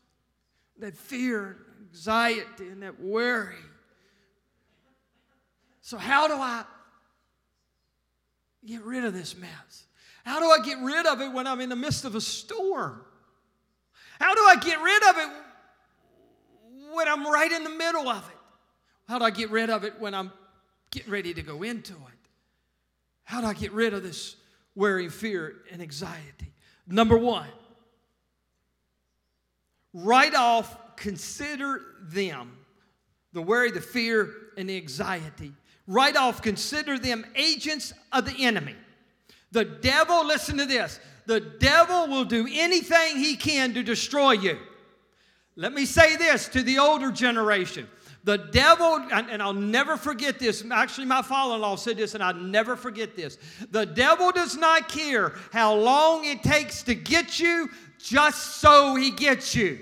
That 0.80 0.95
fear, 0.95 1.58
anxiety, 1.89 2.69
and 2.69 2.84
that 2.84 3.00
worry. 3.00 3.56
So, 5.82 5.98
how 5.98 6.28
do 6.28 6.36
I 6.36 6.63
get 8.65 8.84
rid 8.84 9.04
of 9.04 9.13
this 9.13 9.36
mess? 9.36 9.86
How 10.24 10.39
do 10.39 10.45
I 10.45 10.63
get 10.63 10.78
rid 10.80 11.06
of 11.06 11.22
it 11.22 11.32
when 11.32 11.48
I'm 11.48 11.62
in 11.62 11.69
the 11.69 11.76
midst 11.76 12.06
of 12.06 12.15
a 12.15 12.22
storm? 12.22 13.02
How 14.19 14.34
do 14.36 14.41
I 14.41 14.56
get 14.62 14.82
rid 14.82 15.04
of 15.10 15.17
it 15.17 15.30
when 16.93 17.08
I'm 17.08 17.26
right 17.26 17.52
in 17.52 17.63
the 17.63 17.69
middle 17.69 18.08
of 18.08 18.28
it? 18.30 18.38
How 19.08 19.17
do 19.17 19.26
I 19.26 19.32
get 19.32 19.50
rid 19.50 19.69
of 19.69 19.84
it 19.84 20.00
when 20.00 20.13
I'm 20.13 20.32
getting 20.91 21.12
ready 21.12 21.34
to 21.34 21.41
go 21.41 21.63
into 21.63 21.93
it? 21.93 22.30
How 23.24 23.41
do 23.41 23.48
I 23.48 23.54
get 23.54 23.72
rid 23.72 23.93
of 23.93 24.04
this 24.04 24.36
worry, 24.79 25.09
fear, 25.09 25.57
and 25.71 25.81
anxiety? 25.81 26.53
Number 26.87 27.17
one, 27.17 27.49
write 29.93 30.33
off, 30.33 30.95
consider 30.95 31.81
them 32.01 32.57
the 33.33 33.41
worry, 33.41 33.69
the 33.69 33.81
fear, 33.81 34.33
and 34.57 34.69
the 34.69 34.77
anxiety. 34.77 35.53
Write 35.85 36.15
off, 36.15 36.41
consider 36.41 36.97
them 36.97 37.25
agents 37.35 37.93
of 38.11 38.25
the 38.25 38.45
enemy. 38.45 38.75
The 39.51 39.65
devil, 39.65 40.25
listen 40.25 40.57
to 40.57 40.65
this, 40.65 40.99
the 41.25 41.39
devil 41.39 42.07
will 42.07 42.25
do 42.25 42.47
anything 42.49 43.17
he 43.17 43.35
can 43.35 43.73
to 43.73 43.83
destroy 43.83 44.31
you. 44.31 44.57
Let 45.55 45.73
me 45.73 45.85
say 45.85 46.15
this 46.15 46.47
to 46.49 46.63
the 46.63 46.79
older 46.79 47.11
generation. 47.11 47.87
The 48.25 48.38
devil, 48.38 48.95
and, 49.12 49.41
I'll 49.41 49.53
never 49.53 49.95
forget 49.95 50.39
this. 50.39 50.63
Actually, 50.69 51.08
my 51.08 51.21
father 51.21 51.55
in 51.55 51.62
law 51.62 51.77
said 51.77 51.97
this, 51.97 52.15
and 52.15 52.23
I'll 52.23 52.34
never 52.34 52.75
forget 52.75 53.15
this. 53.15 53.38
The 53.71 53.86
devil 53.86 54.32
does 54.32 54.58
not 54.58 54.89
care 54.89 55.34
how 55.53 55.75
long 55.75 56.25
it 56.25 56.43
takes 56.43 56.84
to 56.84 56.95
get 56.95 57.39
you, 57.39 57.69
just 57.97 58.58
so 58.58 58.95
he 58.95 59.12
gets 59.12 59.55
you. 59.55 59.79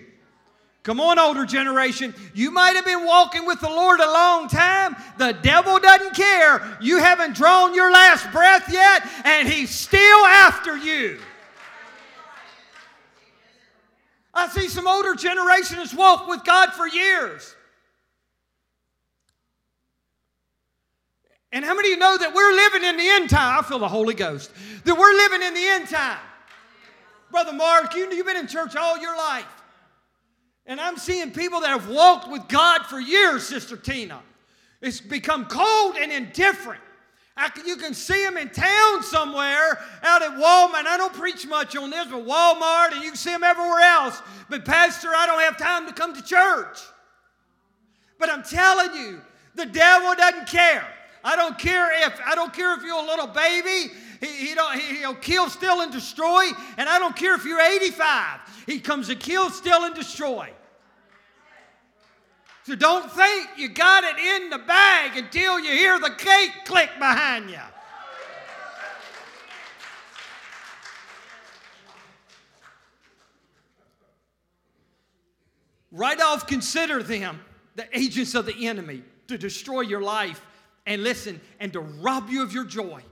Come 0.83 1.01
on, 1.01 1.19
older 1.19 1.45
generation. 1.45 2.15
You 2.33 2.49
might 2.49 2.77
have 2.77 2.85
been 2.85 3.03
walking 3.03 3.45
with 3.45 3.59
the 3.59 3.69
Lord 3.69 3.99
a 3.99 4.09
long 4.09 4.47
time. 4.47 4.95
The 5.17 5.33
devil 5.33 5.79
doesn't 5.79 6.15
care. 6.15 6.77
You 6.79 6.99
haven't 6.99 7.35
drawn 7.35 7.75
your 7.75 7.91
last 7.91 8.31
breath 8.31 8.71
yet, 8.71 9.05
and 9.25 9.49
he's 9.49 9.69
still 9.69 10.25
after 10.25 10.77
you. 10.77 11.19
I 14.33 14.47
see 14.47 14.69
some 14.69 14.87
older 14.87 15.15
generation 15.15 15.79
has 15.79 15.93
walked 15.93 16.29
with 16.29 16.45
God 16.45 16.71
for 16.71 16.87
years. 16.87 17.55
And 21.51 21.63
how 21.63 21.73
many 21.73 21.89
of 21.89 21.95
you 21.95 21.97
know 21.97 22.17
that 22.17 22.33
we're 22.33 22.53
living 22.53 22.83
in 22.83 22.97
the 22.97 23.07
end 23.07 23.29
time? 23.29 23.59
I 23.59 23.61
feel 23.67 23.79
the 23.79 23.87
Holy 23.87 24.13
Ghost. 24.13 24.51
That 24.83 24.97
we're 24.97 25.13
living 25.13 25.41
in 25.41 25.53
the 25.53 25.65
end 25.65 25.87
time. 25.87 26.19
Brother 27.31 27.53
Mark, 27.53 27.95
you, 27.95 28.11
you've 28.11 28.25
been 28.25 28.37
in 28.37 28.47
church 28.47 28.75
all 28.75 28.97
your 28.97 29.15
life. 29.15 29.45
And 30.65 30.81
I'm 30.81 30.97
seeing 30.97 31.31
people 31.31 31.61
that 31.61 31.69
have 31.69 31.89
walked 31.89 32.29
with 32.29 32.47
God 32.49 32.85
for 32.85 32.99
years, 32.99 33.47
Sister 33.47 33.77
Tina. 33.77 34.21
It's 34.81 34.99
become 34.99 35.45
cold 35.45 35.95
and 35.95 36.11
indifferent. 36.11 36.81
Can, 37.53 37.67
you 37.67 37.77
can 37.77 37.93
see 37.93 38.23
them 38.23 38.35
in 38.35 38.49
town 38.49 39.03
somewhere 39.03 39.79
out 40.03 40.21
at 40.23 40.31
Walmart. 40.31 40.85
I 40.85 40.95
don't 40.97 41.13
preach 41.13 41.47
much 41.47 41.77
on 41.77 41.89
this, 41.89 42.07
but 42.07 42.25
Walmart, 42.25 42.93
and 42.93 43.03
you 43.03 43.09
can 43.09 43.15
see 43.15 43.29
them 43.29 43.43
everywhere 43.43 43.81
else. 43.81 44.21
But, 44.49 44.65
Pastor, 44.65 45.09
I 45.15 45.27
don't 45.27 45.39
have 45.41 45.57
time 45.57 45.87
to 45.87 45.93
come 45.93 46.13
to 46.15 46.23
church. 46.23 46.79
But 48.19 48.29
I'm 48.29 48.43
telling 48.43 48.95
you, 48.95 49.21
the 49.55 49.65
devil 49.65 50.15
doesn't 50.15 50.47
care. 50.47 50.87
I 51.27 51.35
don't 51.35 51.59
care 51.59 52.07
if 52.07 52.21
I 52.25 52.35
don't 52.35 52.53
care 52.53 52.73
if 52.77 52.83
you're 52.83 53.03
a 53.03 53.05
little 53.05 53.27
baby. 53.27 53.91
He, 54.21 54.47
he 54.47 54.55
don't, 54.55 54.79
he, 54.79 55.05
will 55.05 55.13
kill, 55.15 55.49
steal, 55.49 55.81
and 55.81 55.91
destroy. 55.91 56.45
And 56.77 56.87
I 56.87 56.99
don't 56.99 57.17
care 57.17 57.35
if 57.35 57.43
you're 57.43 57.59
85. 57.59 58.63
He 58.65 58.79
comes 58.79 59.07
to 59.07 59.15
kill, 59.15 59.49
steal, 59.49 59.83
and 59.83 59.93
destroy. 59.93 60.53
So 62.63 62.75
don't 62.75 63.11
think 63.11 63.49
you 63.57 63.67
got 63.67 64.05
it 64.05 64.17
in 64.17 64.49
the 64.51 64.57
bag 64.59 65.17
until 65.17 65.59
you 65.59 65.71
hear 65.71 65.99
the 65.99 66.11
gate 66.17 66.51
click 66.63 66.91
behind 66.97 67.49
you. 67.49 67.59
Right 75.91 76.21
off, 76.21 76.47
consider 76.47 77.03
them 77.03 77.41
the 77.75 77.85
agents 77.97 78.33
of 78.33 78.45
the 78.45 78.65
enemy 78.65 79.03
to 79.27 79.37
destroy 79.37 79.81
your 79.81 80.01
life 80.01 80.41
and 80.87 81.03
listen 81.03 81.39
and 81.59 81.71
to 81.73 81.81
rob 81.81 82.31
you 82.31 82.41
of 82.41 82.51
your 82.51 82.65
joy. 82.65 83.03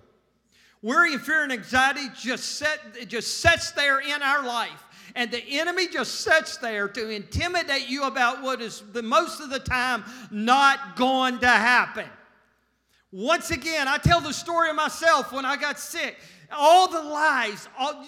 Worry 0.82 1.14
and 1.14 1.22
fear 1.22 1.44
and 1.44 1.52
anxiety 1.52 2.08
just 2.20 2.58
set 2.58 2.80
just 3.08 3.40
sets 3.40 3.72
there 3.72 4.00
in 4.00 4.24
our 4.24 4.44
life 4.44 4.84
and 5.16 5.32
the 5.32 5.44
enemy 5.60 5.88
just 5.88 6.22
sits 6.22 6.58
there 6.58 6.88
to 6.90 7.10
intimidate 7.10 7.88
you 7.88 8.04
about 8.04 8.42
what 8.44 8.62
is 8.62 8.84
the 8.92 9.02
most 9.02 9.40
of 9.40 9.50
the 9.50 9.60
time 9.60 10.04
not 10.30 10.96
going 10.96 11.40
to 11.40 11.48
happen. 11.48 12.06
Once 13.12 13.50
again, 13.50 13.88
I 13.88 13.98
tell 13.98 14.20
the 14.20 14.34
story 14.34 14.70
of 14.70 14.76
myself 14.76 15.32
when 15.32 15.46
I 15.46 15.56
got 15.56 15.80
sick. 15.80 16.18
All 16.52 16.90
the 16.90 17.02
lies, 17.02 17.70
all, 17.80 18.06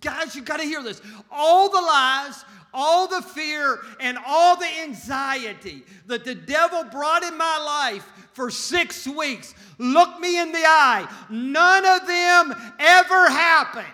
guys, 0.00 0.36
you 0.36 0.42
got 0.42 0.60
to 0.60 0.64
hear 0.64 0.82
this. 0.82 1.02
All 1.30 1.68
the 1.68 1.80
lies, 1.80 2.44
all 2.74 3.06
the 3.06 3.22
fear, 3.22 3.78
and 4.00 4.18
all 4.26 4.56
the 4.56 4.68
anxiety 4.82 5.84
that 6.06 6.24
the 6.24 6.34
devil 6.34 6.84
brought 6.84 7.22
in 7.22 7.38
my 7.38 7.58
life 7.58 8.04
for 8.32 8.50
six 8.50 9.06
weeks. 9.06 9.54
Look 9.78 10.20
me 10.20 10.38
in 10.38 10.52
the 10.52 10.58
eye. 10.58 11.08
None 11.30 11.86
of 11.86 12.06
them 12.06 12.74
ever 12.78 13.30
happened. 13.30 13.86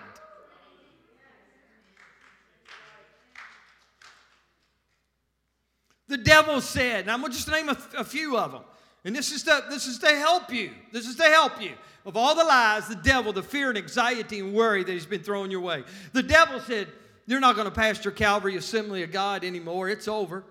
The 6.07 6.17
devil 6.17 6.59
said, 6.59 7.01
and 7.01 7.11
I'm 7.11 7.21
going 7.21 7.31
to 7.31 7.37
just 7.37 7.49
name 7.49 7.69
a, 7.69 7.77
a 7.99 8.03
few 8.03 8.37
of 8.37 8.51
them. 8.51 8.63
And 9.05 9.15
this 9.15 9.31
is, 9.31 9.43
to, 9.43 9.63
this 9.69 9.87
is 9.87 9.97
to 9.99 10.09
help 10.09 10.53
you. 10.53 10.71
This 10.91 11.07
is 11.07 11.15
to 11.15 11.23
help 11.23 11.61
you. 11.61 11.71
Of 12.05 12.17
all 12.17 12.35
the 12.35 12.43
lies, 12.43 12.87
the 12.87 12.95
devil, 12.95 13.31
the 13.31 13.41
fear 13.41 13.69
and 13.69 13.77
anxiety 13.77 14.39
and 14.39 14.53
worry 14.53 14.83
that 14.83 14.91
he's 14.91 15.05
been 15.05 15.23
throwing 15.23 15.51
your 15.51 15.61
way. 15.61 15.83
The 16.13 16.23
devil 16.23 16.59
said, 16.59 16.87
You're 17.31 17.39
not 17.39 17.55
going 17.55 17.63
to 17.63 17.71
pastor 17.71 18.11
Calvary 18.11 18.57
Assembly 18.57 19.03
of 19.03 19.13
God 19.13 19.45
anymore. 19.45 19.87
It's 19.87 20.09
over. 20.09 20.43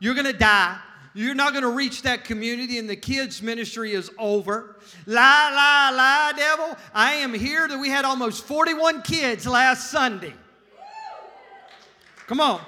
You're 0.00 0.14
going 0.14 0.26
to 0.26 0.32
die. 0.32 0.80
You're 1.14 1.36
not 1.36 1.52
going 1.52 1.62
to 1.62 1.70
reach 1.70 2.02
that 2.02 2.24
community, 2.24 2.76
and 2.76 2.90
the 2.90 2.96
kids' 2.96 3.40
ministry 3.40 3.92
is 3.92 4.10
over. 4.18 4.74
Lie, 5.06 5.14
lie, 5.14 5.92
lie, 5.96 6.32
devil. 6.36 6.76
I 6.92 7.12
am 7.12 7.34
here 7.34 7.68
that 7.68 7.78
we 7.78 7.88
had 7.88 8.04
almost 8.04 8.42
41 8.46 9.02
kids 9.02 9.46
last 9.46 9.92
Sunday. 9.92 10.34
Come 12.26 12.40
on 12.40 12.60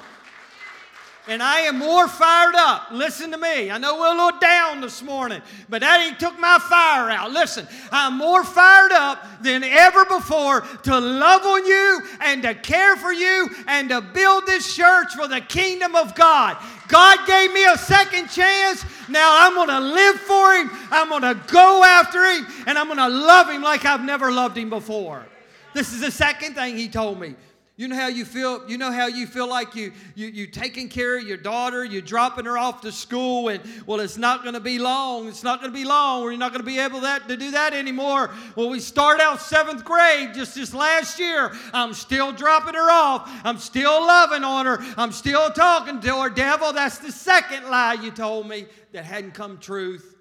and 1.28 1.42
I 1.42 1.60
am 1.60 1.78
more 1.78 2.08
fired 2.08 2.54
up. 2.54 2.88
Listen 2.92 3.30
to 3.32 3.38
me. 3.38 3.70
I 3.70 3.78
know 3.78 3.98
we're 3.98 4.06
a 4.06 4.24
little 4.24 4.38
down 4.38 4.80
this 4.80 5.02
morning, 5.02 5.42
but 5.68 5.80
that 5.80 6.00
ain't 6.00 6.20
took 6.20 6.38
my 6.38 6.58
fire 6.58 7.10
out. 7.10 7.32
Listen, 7.32 7.66
I'm 7.90 8.16
more 8.16 8.44
fired 8.44 8.92
up 8.92 9.42
than 9.42 9.64
ever 9.64 10.04
before 10.04 10.60
to 10.60 10.98
love 10.98 11.44
on 11.44 11.66
you 11.66 12.02
and 12.20 12.42
to 12.42 12.54
care 12.54 12.96
for 12.96 13.12
you 13.12 13.48
and 13.66 13.88
to 13.88 14.00
build 14.00 14.46
this 14.46 14.74
church 14.74 15.14
for 15.14 15.26
the 15.26 15.40
kingdom 15.40 15.96
of 15.96 16.14
God. 16.14 16.56
God 16.88 17.26
gave 17.26 17.52
me 17.52 17.64
a 17.64 17.76
second 17.76 18.28
chance. 18.28 18.84
Now 19.08 19.46
I'm 19.46 19.54
going 19.54 19.68
to 19.68 19.80
live 19.80 20.16
for 20.20 20.52
Him. 20.54 20.70
I'm 20.90 21.08
going 21.08 21.22
to 21.22 21.40
go 21.52 21.82
after 21.84 22.24
Him, 22.24 22.46
and 22.66 22.78
I'm 22.78 22.86
going 22.86 22.98
to 22.98 23.08
love 23.08 23.50
Him 23.50 23.62
like 23.62 23.84
I've 23.84 24.04
never 24.04 24.30
loved 24.30 24.56
Him 24.56 24.70
before. 24.70 25.26
This 25.74 25.92
is 25.92 26.00
the 26.00 26.10
second 26.10 26.54
thing 26.54 26.76
He 26.76 26.88
told 26.88 27.20
me. 27.20 27.34
You 27.78 27.88
know 27.88 27.96
how 27.96 28.08
you 28.08 28.24
feel, 28.24 28.66
you 28.70 28.78
know 28.78 28.90
how 28.90 29.06
you 29.06 29.26
feel 29.26 29.46
like 29.46 29.74
you 29.74 29.92
you 30.14 30.28
you 30.28 30.46
taking 30.46 30.88
care 30.88 31.18
of 31.18 31.24
your 31.24 31.36
daughter, 31.36 31.84
you're 31.84 32.00
dropping 32.00 32.46
her 32.46 32.56
off 32.56 32.80
to 32.80 32.90
school, 32.90 33.50
and 33.50 33.62
well, 33.86 34.00
it's 34.00 34.16
not 34.16 34.42
gonna 34.42 34.60
be 34.60 34.78
long. 34.78 35.28
It's 35.28 35.44
not 35.44 35.60
gonna 35.60 35.74
be 35.74 35.84
long, 35.84 36.22
you're 36.22 36.38
not 36.38 36.52
gonna 36.52 36.64
be 36.64 36.78
able 36.78 37.00
that, 37.00 37.28
to 37.28 37.36
do 37.36 37.50
that 37.50 37.74
anymore. 37.74 38.30
Well, 38.56 38.70
we 38.70 38.80
start 38.80 39.20
out 39.20 39.42
seventh 39.42 39.84
grade 39.84 40.32
just 40.32 40.54
this 40.54 40.72
last 40.72 41.18
year. 41.18 41.54
I'm 41.74 41.92
still 41.92 42.32
dropping 42.32 42.74
her 42.74 42.90
off. 42.90 43.30
I'm 43.44 43.58
still 43.58 44.06
loving 44.06 44.42
on 44.42 44.64
her. 44.64 44.78
I'm 44.96 45.12
still 45.12 45.50
talking 45.50 46.00
to 46.00 46.22
her. 46.22 46.30
Devil, 46.30 46.72
that's 46.72 46.96
the 46.96 47.12
second 47.12 47.68
lie 47.68 47.98
you 48.00 48.10
told 48.10 48.48
me 48.48 48.64
that 48.92 49.04
hadn't 49.04 49.34
come 49.34 49.58
truth. 49.58 50.16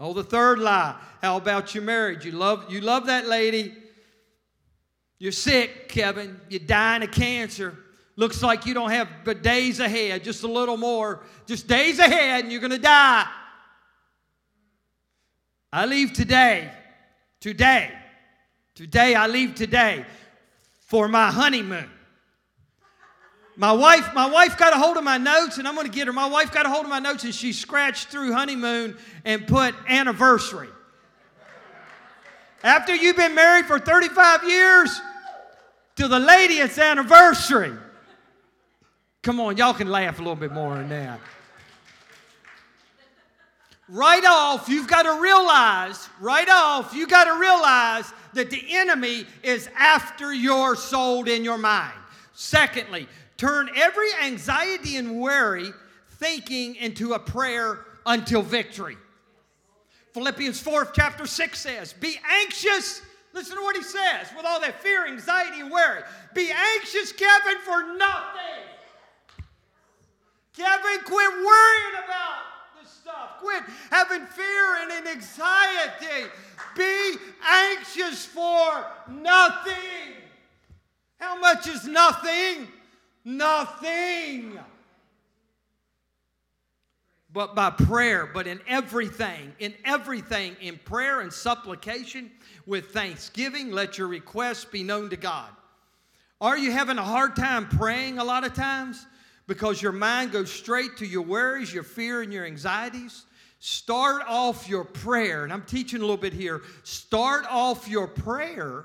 Oh, 0.00 0.14
the 0.14 0.24
third 0.24 0.58
lie. 0.58 0.96
How 1.20 1.36
about 1.36 1.74
your 1.74 1.84
marriage? 1.84 2.24
You 2.24 2.32
love 2.32 2.72
you 2.72 2.80
love 2.80 3.08
that 3.08 3.28
lady. 3.28 3.74
You're 5.18 5.32
sick, 5.32 5.88
Kevin. 5.88 6.40
You're 6.48 6.60
dying 6.60 7.02
of 7.02 7.10
cancer. 7.10 7.76
Looks 8.16 8.42
like 8.42 8.66
you 8.66 8.74
don't 8.74 8.90
have 8.90 9.08
but 9.24 9.42
days 9.42 9.80
ahead, 9.80 10.22
just 10.22 10.42
a 10.42 10.48
little 10.48 10.76
more. 10.76 11.22
Just 11.46 11.66
days 11.66 11.98
ahead, 11.98 12.44
and 12.44 12.52
you're 12.52 12.60
going 12.60 12.70
to 12.70 12.78
die. 12.78 13.26
I 15.72 15.86
leave 15.86 16.12
today. 16.12 16.70
Today. 17.40 17.90
Today, 18.74 19.14
I 19.14 19.26
leave 19.26 19.54
today 19.54 20.04
for 20.86 21.08
my 21.08 21.30
honeymoon. 21.30 21.90
My 23.56 23.72
wife, 23.72 24.14
my 24.14 24.28
wife 24.28 24.56
got 24.58 24.72
a 24.72 24.76
hold 24.76 24.96
of 24.96 25.04
my 25.04 25.18
notes, 25.18 25.58
and 25.58 25.68
I'm 25.68 25.74
going 25.74 25.86
to 25.86 25.92
get 25.92 26.08
her. 26.08 26.12
My 26.12 26.28
wife 26.28 26.52
got 26.52 26.66
a 26.66 26.68
hold 26.68 26.84
of 26.84 26.90
my 26.90 26.98
notes, 26.98 27.24
and 27.24 27.34
she 27.34 27.52
scratched 27.52 28.08
through 28.08 28.32
honeymoon 28.32 28.96
and 29.24 29.46
put 29.46 29.74
anniversary. 29.88 30.68
After 32.64 32.94
you've 32.94 33.16
been 33.16 33.34
married 33.34 33.66
for 33.66 33.78
35 33.78 34.48
years, 34.48 35.00
to 35.96 36.08
the 36.08 36.18
lady, 36.18 36.54
it's 36.54 36.78
anniversary. 36.78 37.72
Come 39.22 39.38
on, 39.38 39.58
y'all 39.58 39.74
can 39.74 39.90
laugh 39.90 40.18
a 40.18 40.22
little 40.22 40.34
bit 40.34 40.50
more 40.50 40.74
than 40.74 40.88
that. 40.88 41.20
Right 43.86 44.24
off, 44.24 44.66
you've 44.70 44.88
got 44.88 45.02
to 45.02 45.20
realize, 45.20 46.08
right 46.20 46.48
off, 46.48 46.94
you 46.94 47.06
got 47.06 47.24
to 47.24 47.38
realize 47.38 48.10
that 48.32 48.48
the 48.48 48.64
enemy 48.70 49.26
is 49.42 49.68
after 49.76 50.32
your 50.32 50.74
soul 50.74 51.28
and 51.28 51.44
your 51.44 51.58
mind. 51.58 51.92
Secondly, 52.32 53.06
turn 53.36 53.68
every 53.76 54.08
anxiety 54.22 54.96
and 54.96 55.20
worry 55.20 55.70
thinking 56.12 56.76
into 56.76 57.12
a 57.12 57.18
prayer 57.18 57.80
until 58.06 58.40
victory. 58.40 58.96
Philippians 60.14 60.60
4, 60.60 60.86
chapter 60.94 61.26
6 61.26 61.60
says, 61.60 61.92
Be 61.92 62.18
anxious 62.42 63.02
Listen 63.34 63.56
to 63.56 63.62
what 63.62 63.76
he 63.76 63.82
says 63.82 64.28
with 64.36 64.46
all 64.46 64.60
that 64.60 64.80
fear, 64.80 65.08
anxiety, 65.08 65.60
and 65.60 65.70
worry. 65.70 66.02
Be 66.34 66.52
anxious, 66.76 67.10
Kevin, 67.10 67.58
for 67.64 67.96
nothing. 67.96 68.62
Kevin, 70.56 71.04
quit 71.04 71.32
worrying 71.32 72.04
about 72.04 72.44
this 72.80 72.92
stuff. 72.92 73.40
Quit 73.40 73.64
having 73.90 74.24
fear 74.26 74.76
and 74.82 75.08
anxiety. 75.08 76.30
Be 76.76 77.16
anxious 77.44 78.24
for 78.24 78.86
nothing. 79.10 79.74
How 81.18 81.36
much 81.40 81.66
is 81.66 81.88
nothing? 81.88 82.68
Nothing 83.24 84.60
but 87.34 87.56
by 87.56 87.68
prayer, 87.68 88.30
but 88.32 88.46
in 88.46 88.60
everything, 88.68 89.52
in 89.58 89.74
everything, 89.84 90.56
in 90.60 90.78
prayer 90.84 91.20
and 91.20 91.32
supplication 91.32 92.30
with 92.64 92.92
thanksgiving, 92.92 93.72
let 93.72 93.98
your 93.98 94.06
requests 94.06 94.64
be 94.64 94.84
known 94.84 95.10
to 95.10 95.16
God. 95.16 95.50
Are 96.40 96.56
you 96.56 96.70
having 96.70 96.96
a 96.96 97.02
hard 97.02 97.34
time 97.34 97.68
praying 97.68 98.18
a 98.18 98.24
lot 98.24 98.44
of 98.44 98.54
times 98.54 99.04
because 99.48 99.82
your 99.82 99.90
mind 99.90 100.30
goes 100.30 100.50
straight 100.50 100.96
to 100.98 101.06
your 101.06 101.22
worries, 101.22 101.74
your 101.74 101.82
fear, 101.82 102.22
and 102.22 102.32
your 102.32 102.46
anxieties? 102.46 103.24
Start 103.58 104.22
off 104.28 104.68
your 104.68 104.84
prayer, 104.84 105.42
and 105.42 105.52
I'm 105.52 105.62
teaching 105.62 105.98
a 105.98 106.02
little 106.02 106.16
bit 106.16 106.34
here. 106.34 106.62
Start 106.84 107.46
off 107.50 107.88
your 107.88 108.06
prayer 108.06 108.84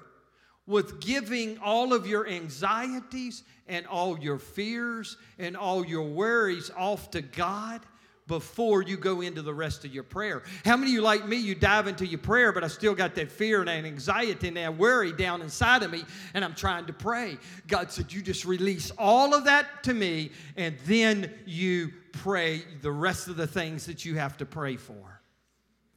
with 0.65 0.99
giving 0.99 1.59
all 1.59 1.93
of 1.93 2.07
your 2.07 2.27
anxieties 2.27 3.43
and 3.67 3.85
all 3.85 4.17
your 4.17 4.39
fears 4.39 5.17
and 5.37 5.55
all 5.55 5.85
your 5.85 6.07
worries 6.07 6.71
off 6.75 7.11
to 7.11 7.21
God 7.21 7.81
before 8.29 8.83
you 8.83 8.95
go 8.95 9.19
into 9.19 9.41
the 9.41 9.53
rest 9.53 9.83
of 9.83 9.93
your 9.93 10.03
prayer. 10.03 10.43
How 10.63 10.77
many 10.77 10.91
of 10.91 10.93
you, 10.93 11.01
like 11.01 11.27
me, 11.27 11.35
you 11.35 11.55
dive 11.55 11.87
into 11.87 12.05
your 12.05 12.19
prayer, 12.19 12.53
but 12.53 12.63
I 12.63 12.67
still 12.67 12.95
got 12.95 13.15
that 13.15 13.29
fear 13.29 13.59
and 13.59 13.67
that 13.67 13.83
anxiety 13.83 14.47
and 14.47 14.55
that 14.55 14.77
worry 14.77 15.11
down 15.11 15.41
inside 15.41 15.83
of 15.83 15.91
me, 15.91 16.05
and 16.33 16.45
I'm 16.45 16.55
trying 16.55 16.85
to 16.85 16.93
pray? 16.93 17.37
God 17.67 17.91
said, 17.91 18.13
You 18.13 18.21
just 18.21 18.45
release 18.45 18.91
all 18.97 19.33
of 19.33 19.45
that 19.45 19.83
to 19.83 19.93
me, 19.93 20.31
and 20.55 20.77
then 20.85 21.33
you 21.45 21.91
pray 22.13 22.63
the 22.81 22.91
rest 22.91 23.27
of 23.27 23.35
the 23.35 23.47
things 23.47 23.87
that 23.87 24.05
you 24.05 24.15
have 24.15 24.37
to 24.37 24.45
pray 24.45 24.77
for. 24.77 25.19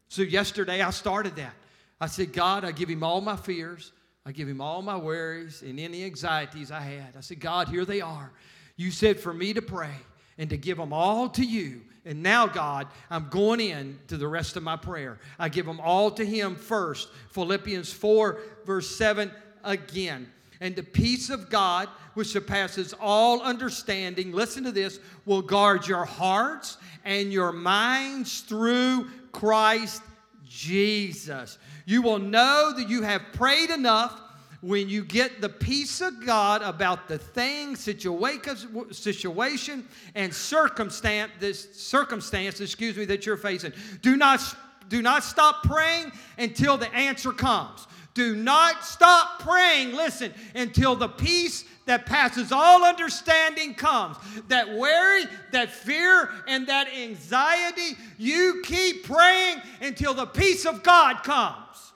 So, 0.08 0.22
yesterday 0.22 0.80
I 0.80 0.90
started 0.90 1.36
that. 1.36 1.54
I 2.00 2.06
said, 2.06 2.32
God, 2.32 2.64
I 2.64 2.72
give 2.72 2.88
him 2.88 3.04
all 3.04 3.20
my 3.20 3.36
fears. 3.36 3.92
I 4.24 4.32
give 4.32 4.48
him 4.48 4.60
all 4.60 4.82
my 4.82 4.96
worries 4.96 5.62
and 5.62 5.78
any 5.78 6.04
anxieties 6.04 6.70
I 6.70 6.80
had. 6.80 7.14
I 7.16 7.20
said, 7.20 7.40
God, 7.40 7.68
here 7.68 7.84
they 7.84 8.00
are. 8.00 8.32
You 8.76 8.90
said 8.90 9.20
for 9.20 9.34
me 9.34 9.52
to 9.52 9.62
pray 9.62 9.96
and 10.38 10.50
to 10.50 10.56
give 10.56 10.78
them 10.78 10.92
all 10.92 11.28
to 11.30 11.44
you. 11.44 11.82
And 12.04 12.22
now, 12.22 12.46
God, 12.46 12.88
I'm 13.10 13.28
going 13.28 13.60
in 13.60 13.98
to 14.08 14.16
the 14.16 14.26
rest 14.26 14.56
of 14.56 14.62
my 14.62 14.76
prayer. 14.76 15.20
I 15.38 15.48
give 15.48 15.66
them 15.66 15.80
all 15.80 16.10
to 16.12 16.24
Him 16.24 16.56
first. 16.56 17.08
Philippians 17.30 17.92
4, 17.92 18.40
verse 18.64 18.96
7 18.96 19.30
again. 19.62 20.28
And 20.60 20.76
the 20.76 20.82
peace 20.82 21.30
of 21.30 21.50
God, 21.50 21.88
which 22.14 22.28
surpasses 22.28 22.94
all 23.00 23.42
understanding, 23.42 24.32
listen 24.32 24.64
to 24.64 24.72
this, 24.72 25.00
will 25.26 25.42
guard 25.42 25.86
your 25.86 26.04
hearts 26.04 26.76
and 27.04 27.32
your 27.32 27.52
minds 27.52 28.40
through 28.42 29.08
Christ 29.32 30.02
Jesus. 30.48 31.58
You 31.84 32.02
will 32.02 32.18
know 32.18 32.72
that 32.76 32.88
you 32.88 33.02
have 33.02 33.22
prayed 33.32 33.70
enough 33.70 34.20
when 34.62 34.88
you 34.88 35.04
get 35.04 35.40
the 35.40 35.48
peace 35.48 36.00
of 36.00 36.24
God 36.24 36.62
about 36.62 37.08
the 37.08 37.18
thing, 37.18 37.74
situation, 37.74 39.88
and 40.14 40.32
circumstance, 40.32 41.32
this 41.40 41.74
circumstance, 41.74 42.60
excuse 42.60 42.96
me, 42.96 43.04
that 43.04 43.26
you're 43.26 43.36
facing. 43.36 43.72
Do 44.02 44.16
not, 44.16 44.40
do 44.88 45.02
not 45.02 45.24
stop 45.24 45.64
praying 45.64 46.12
until 46.38 46.78
the 46.78 46.92
answer 46.94 47.32
comes. 47.32 47.88
Do 48.14 48.36
not 48.36 48.84
stop 48.84 49.40
praying, 49.40 49.94
listen, 49.94 50.32
until 50.54 50.94
the 50.94 51.08
peace 51.08 51.64
that 51.86 52.06
passes 52.06 52.52
all 52.52 52.84
understanding 52.84 53.74
comes. 53.74 54.16
That 54.46 54.74
worry, 54.74 55.24
that 55.50 55.72
fear, 55.72 56.30
and 56.46 56.68
that 56.68 56.86
anxiety, 56.88 57.96
you 58.16 58.62
keep 58.64 59.04
praying 59.04 59.60
until 59.80 60.14
the 60.14 60.26
peace 60.26 60.66
of 60.66 60.84
God 60.84 61.24
comes. 61.24 61.91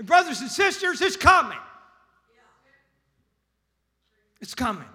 And 0.00 0.06
brothers 0.06 0.40
and 0.40 0.50
sisters, 0.50 1.02
it's 1.02 1.14
coming. 1.14 1.58
It's 4.40 4.54
coming. 4.54 4.88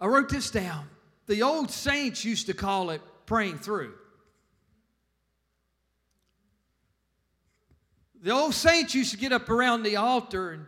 I 0.00 0.06
wrote 0.06 0.28
this 0.28 0.52
down. 0.52 0.88
The 1.26 1.42
old 1.42 1.72
saints 1.72 2.24
used 2.24 2.46
to 2.46 2.54
call 2.54 2.90
it 2.90 3.02
praying 3.26 3.58
through. 3.58 3.92
The 8.22 8.30
old 8.30 8.54
saints 8.54 8.94
used 8.94 9.10
to 9.10 9.16
get 9.16 9.32
up 9.32 9.50
around 9.50 9.82
the 9.82 9.96
altar 9.96 10.52
and 10.52 10.66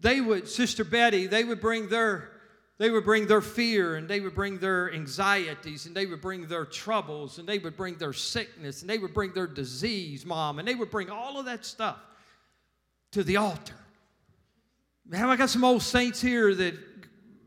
they 0.00 0.20
would, 0.20 0.48
Sister 0.48 0.82
Betty, 0.82 1.28
they 1.28 1.44
would 1.44 1.60
bring 1.60 1.88
their 1.88 2.32
they 2.78 2.90
would 2.90 3.04
bring 3.04 3.26
their 3.26 3.40
fear 3.40 3.96
and 3.96 4.08
they 4.08 4.20
would 4.20 4.34
bring 4.34 4.58
their 4.58 4.92
anxieties 4.92 5.86
and 5.86 5.94
they 5.94 6.06
would 6.06 6.20
bring 6.20 6.46
their 6.46 6.64
troubles 6.64 7.38
and 7.38 7.48
they 7.48 7.58
would 7.58 7.76
bring 7.76 7.94
their 7.96 8.12
sickness 8.12 8.80
and 8.80 8.90
they 8.90 8.98
would 8.98 9.14
bring 9.14 9.32
their 9.32 9.46
disease, 9.46 10.26
mom, 10.26 10.58
and 10.58 10.66
they 10.66 10.74
would 10.74 10.90
bring 10.90 11.08
all 11.08 11.38
of 11.38 11.46
that 11.46 11.64
stuff 11.64 11.98
to 13.12 13.22
the 13.22 13.36
altar. 13.36 13.76
Have 15.12 15.28
I 15.28 15.36
got 15.36 15.50
some 15.50 15.62
old 15.62 15.82
saints 15.82 16.20
here 16.20 16.54
that 16.54 16.74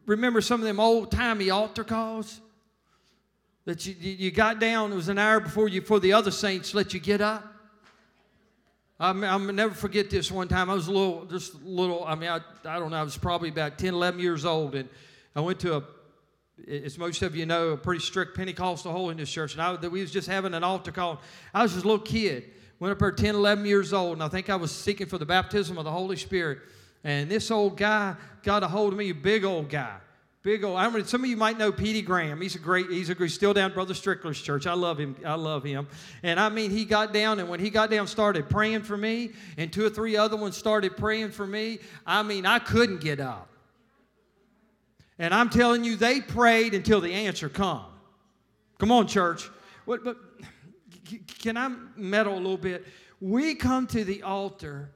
remember 0.06 0.40
some 0.40 0.62
of 0.62 0.66
them 0.66 0.80
old 0.80 1.12
timey 1.12 1.50
altar 1.50 1.84
calls? 1.84 2.40
That 3.66 3.86
you, 3.86 3.96
you 4.00 4.32
got 4.32 4.60
down, 4.60 4.94
it 4.94 4.96
was 4.96 5.10
an 5.10 5.18
hour 5.18 5.42
before 5.42 5.68
you 5.68 5.82
before 5.82 6.00
the 6.00 6.14
other 6.14 6.32
saints 6.32 6.74
let 6.74 6.94
you 6.94 7.02
get 7.02 7.20
up. 7.20 7.44
I'm, 9.00 9.24
I'm 9.24 9.56
never 9.56 9.74
forget 9.74 10.10
this 10.10 10.32
one 10.32 10.48
time. 10.48 10.70
I 10.70 10.74
was 10.74 10.88
a 10.88 10.92
little, 10.92 11.26
just 11.26 11.54
a 11.54 11.58
little, 11.64 12.04
I 12.06 12.16
mean, 12.16 12.30
I, 12.30 12.40
I 12.66 12.80
don't 12.80 12.92
know, 12.92 12.98
I 12.98 13.04
was 13.04 13.18
probably 13.18 13.50
about 13.50 13.78
10, 13.78 13.94
11 13.94 14.20
years 14.20 14.46
old, 14.46 14.74
and 14.74 14.90
I 15.38 15.40
went 15.40 15.60
to 15.60 15.78
a, 15.78 15.84
as 16.68 16.98
most 16.98 17.22
of 17.22 17.36
you 17.36 17.46
know, 17.46 17.70
a 17.70 17.78
pretty 17.78 18.02
strict 18.02 18.36
Pentecostal 18.36 18.92
holiness 18.92 19.32
church, 19.32 19.54
and 19.54 19.62
I, 19.62 19.76
we 19.88 20.02
was 20.02 20.10
just 20.10 20.28
having 20.28 20.56
an 20.56 20.64
altar 20.64 20.92
call. 20.92 21.22
I 21.54 21.62
was 21.62 21.74
just 21.74 21.86
a 21.86 21.88
little 21.88 22.04
kid, 22.04 22.46
went 22.80 22.92
up 22.92 22.98
there 22.98 23.12
10, 23.12 23.36
11 23.36 23.64
years 23.64 23.94
old, 23.94 24.14
and 24.14 24.24
I 24.24 24.30
think 24.30 24.50
I 24.50 24.56
was 24.56 24.72
seeking 24.72 25.06
for 25.06 25.20
the 25.20 25.28
baptism 25.28 25.78
of 25.78 25.86
the 25.86 25.92
Holy 25.92 26.16
Spirit. 26.16 26.58
And 27.04 27.30
this 27.30 27.52
old 27.52 27.78
guy 27.78 28.16
got 28.42 28.64
a 28.64 28.68
hold 28.68 28.94
of 28.94 28.98
me, 28.98 29.12
a 29.12 29.14
big 29.14 29.46
old 29.46 29.70
guy. 29.70 29.98
Big 30.42 30.64
old. 30.64 30.78
I 30.78 30.90
mean, 30.90 31.06
some 31.06 31.24
of 31.24 31.30
you 31.30 31.38
might 31.38 31.60
know 31.60 31.72
Petey 31.72 32.02
Graham. 32.02 32.42
He's 32.42 32.56
a 32.56 32.60
great. 32.60 32.90
He's 32.90 33.12
a 33.12 33.14
he's 33.14 33.36
still 33.36 33.54
down 33.54 33.74
Brother 33.74 33.94
Strickler's 33.94 34.42
church. 34.42 34.66
I 34.66 34.74
love 34.74 34.98
him. 34.98 35.16
I 35.24 35.36
love 35.36 35.64
him. 35.64 35.88
And 36.24 36.40
I 36.40 36.50
mean, 36.50 36.72
he 36.72 36.84
got 36.84 37.14
down, 37.14 37.40
and 37.40 37.48
when 37.48 37.60
he 37.60 37.70
got 37.70 37.92
down, 37.92 38.08
started 38.08 38.50
praying 38.50 38.84
for 38.84 38.98
me, 38.98 39.34
and 39.56 39.72
two 39.72 39.86
or 39.86 39.90
three 39.92 40.18
other 40.18 40.38
ones 40.38 40.58
started 40.58 40.98
praying 40.98 41.30
for 41.30 41.46
me. 41.46 41.78
I 42.08 42.24
mean, 42.24 42.48
I 42.48 42.58
couldn't 42.58 43.02
get 43.02 43.20
up. 43.20 43.50
And 45.20 45.34
I'm 45.34 45.50
telling 45.50 45.84
you, 45.84 45.96
they 45.96 46.22
prayed 46.22 46.74
until 46.74 47.02
the 47.02 47.14
answer 47.14 47.50
come. 47.50 47.86
Come 48.78 48.92
on, 48.92 49.08
church. 49.08 49.50
What, 49.86 50.04
but 50.04 50.18
can 51.40 51.58
I 51.58 51.70
meddle 51.96 52.34
a 52.34 52.36
little 52.36 52.58
bit? 52.58 52.86
We 53.20 53.56
come 53.56 53.88
to 53.88 54.04
the 54.04 54.24
altar 54.24 54.92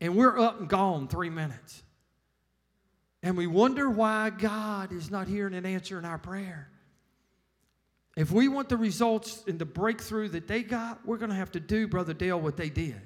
and 0.00 0.16
we're 0.16 0.38
up 0.38 0.60
and 0.60 0.68
gone 0.68 1.08
three 1.08 1.30
minutes. 1.30 1.82
And 3.22 3.36
we 3.36 3.46
wonder 3.46 3.88
why 3.88 4.30
God 4.30 4.92
is 4.92 5.10
not 5.10 5.28
hearing 5.28 5.54
and 5.54 5.66
answering 5.66 6.04
our 6.04 6.18
prayer. 6.18 6.68
If 8.16 8.30
we 8.30 8.48
want 8.48 8.68
the 8.68 8.76
results 8.76 9.44
and 9.46 9.58
the 9.58 9.64
breakthrough 9.64 10.28
that 10.30 10.46
they 10.46 10.62
got, 10.62 11.06
we're 11.06 11.16
going 11.16 11.30
to 11.30 11.36
have 11.36 11.52
to 11.52 11.60
do, 11.60 11.88
Brother 11.88 12.12
Dale, 12.12 12.38
what 12.38 12.56
they 12.56 12.68
did. 12.68 13.00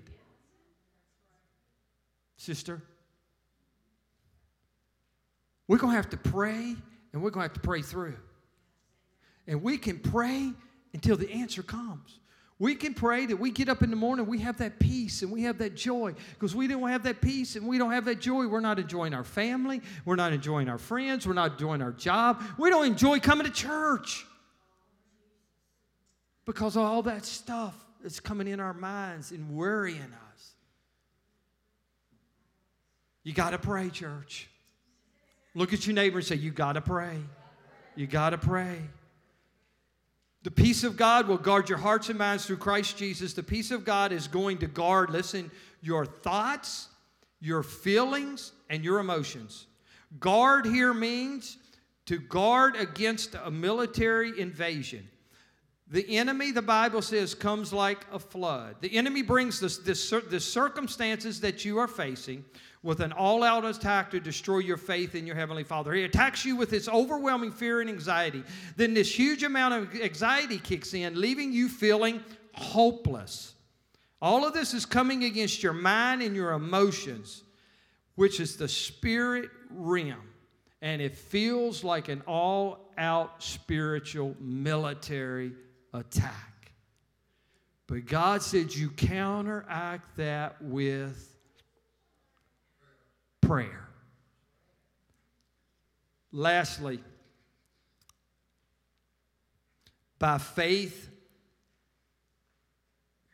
Sister, 2.39 2.83
we're 5.69 5.79
going 5.79 5.93
to 5.93 5.97
have 5.97 6.11
to 6.11 6.17
pray 6.17 6.77
and 7.13 7.23
we're 7.23 7.31
going 7.31 7.49
to 7.49 7.53
have 7.53 7.61
to 7.61 7.67
pray 7.67 7.83
through. 7.83 8.17
And 9.47 9.63
we 9.63 9.79
can 9.79 9.99
pray 9.99 10.53
until 10.93 11.17
the 11.17 11.31
answer 11.31 11.63
comes. 11.63 12.19
We 12.59 12.75
can 12.75 12.95
pray 12.95 13.27
that 13.27 13.37
we 13.37 13.51
get 13.51 13.69
up 13.69 13.83
in 13.83 13.91
the 13.91 13.97
morning, 13.97 14.27
we 14.27 14.39
have 14.39 14.59
that 14.59 14.79
peace 14.79 15.21
and 15.21 15.31
we 15.31 15.43
have 15.43 15.59
that 15.59 15.75
joy. 15.75 16.15
Because 16.33 16.55
we 16.55 16.67
don't 16.67 16.89
have 16.89 17.03
that 17.03 17.21
peace 17.21 17.55
and 17.55 17.67
we 17.67 17.77
don't 17.77 17.93
have 17.93 18.07
that 18.07 18.19
joy, 18.19 18.47
we're 18.47 18.61
not 18.61 18.79
enjoying 18.79 19.13
our 19.13 19.25
family, 19.25 19.83
we're 20.07 20.17
not 20.17 20.33
enjoying 20.33 20.69
our 20.69 20.79
friends, 20.79 21.27
we're 21.27 21.35
not 21.35 21.53
enjoying 21.53 21.83
our 21.83 21.93
job, 21.93 22.43
we 22.59 22.71
don't 22.71 22.87
enjoy 22.87 23.21
coming 23.21 23.47
to 23.47 23.53
church. 23.53 24.25
Because 26.47 26.77
all 26.77 27.03
that 27.03 27.27
stuff 27.27 27.75
that's 28.03 28.21
coming 28.21 28.47
in 28.47 28.61
our 28.61 28.73
minds 28.73 29.33
and 29.33 29.51
worrying 29.51 30.01
us. 30.01 30.53
You 33.23 33.35
got 33.35 33.51
to 33.51 33.59
pray, 33.59 33.91
church. 33.91 34.49
Look 35.57 35.73
at 35.73 35.87
your 35.87 35.95
neighbor 35.95 36.19
and 36.19 36.27
say, 36.27 36.35
You 36.35 36.51
got 36.51 36.75
to 36.75 36.83
pray. 36.83 37.17
You 37.97 38.07
got 38.07 38.31
to 38.31 38.39
pray. 38.39 38.79
The 40.43 40.51
peace 40.51 40.85
of 40.85 40.99
God 40.99 41.27
will 41.27 41.39
guard 41.39 41.71
your 41.71 41.79
hearts 41.79 42.11
and 42.11 42.19
minds 42.19 42.45
through 42.45 42.59
Christ 42.59 42.99
Jesus. 42.99 43.33
The 43.33 43.43
peace 43.43 43.71
of 43.71 43.83
God 43.83 44.13
is 44.13 44.29
going 44.29 44.59
to 44.59 44.67
guard, 44.67 45.09
listen, 45.09 45.51
your 45.81 46.05
thoughts, 46.05 46.89
your 47.41 47.63
feelings, 47.63 48.53
and 48.69 48.85
your 48.85 48.99
emotions. 48.99 49.67
Guard 50.21 50.67
here 50.67 50.93
means 50.93 51.57
to 52.05 52.19
guard 52.19 52.77
against 52.77 53.35
a 53.35 53.51
military 53.51 54.39
invasion. 54.39 55.09
The 55.89 56.17
enemy, 56.17 56.51
the 56.51 56.63
Bible 56.63 57.01
says, 57.01 57.35
comes 57.35 57.73
like 57.73 58.05
a 58.11 58.19
flood. 58.19 58.77
The 58.81 58.97
enemy 58.97 59.23
brings 59.23 59.61
the 59.61 59.69
the 60.29 60.41
circumstances 60.41 61.41
that 61.41 61.65
you 61.65 61.79
are 61.79 61.87
facing 61.87 62.45
with 62.83 63.01
an 63.01 63.13
all 63.13 63.43
out 63.43 63.65
attack 63.65 64.11
to 64.11 64.21
destroy 64.21 64.59
your 64.59 64.77
faith 64.77 65.15
in 65.15 65.27
your 65.27 65.37
Heavenly 65.37 65.65
Father. 65.65 65.93
He 65.93 66.05
attacks 66.05 66.45
you 66.45 66.57
with 66.57 66.71
this 66.71 66.89
overwhelming 66.89 67.53
fear 67.53 67.81
and 67.81 67.91
anxiety. 67.91 68.43
Then 68.77 68.95
this 68.95 69.17
huge 69.17 69.43
amount 69.43 69.75
of 69.75 70.01
anxiety 70.01 70.59
kicks 70.59 70.95
in, 70.95 71.21
leaving 71.21 71.53
you 71.53 71.69
feeling 71.69 72.23
hopeless. 72.55 73.55
All 74.21 74.47
of 74.47 74.55
this 74.55 74.75
is 74.75 74.87
coming 74.87 75.25
against 75.25 75.63
your 75.63 75.73
mind 75.73 76.23
and 76.23 76.35
your 76.35 76.53
emotions, 76.53 77.45
which 78.15 78.41
is 78.41 78.57
the 78.57 78.69
spirit 78.69 79.51
realm. 79.71 80.31
And 80.83 81.03
it 81.03 81.17
feels 81.17 81.85
like 81.85 82.09
an 82.09 82.23
all 82.27 82.91
out 82.99 83.43
spiritual 83.43 84.37
military 84.41 85.53
attack. 85.93 86.73
But 87.87 88.07
God 88.07 88.43
said 88.43 88.75
you 88.75 88.91
counteract 88.91 90.17
that 90.17 90.61
with 90.61 91.37
prayer. 93.41 93.89
Lastly, 96.33 97.01
by 100.19 100.39
faith, 100.39 101.11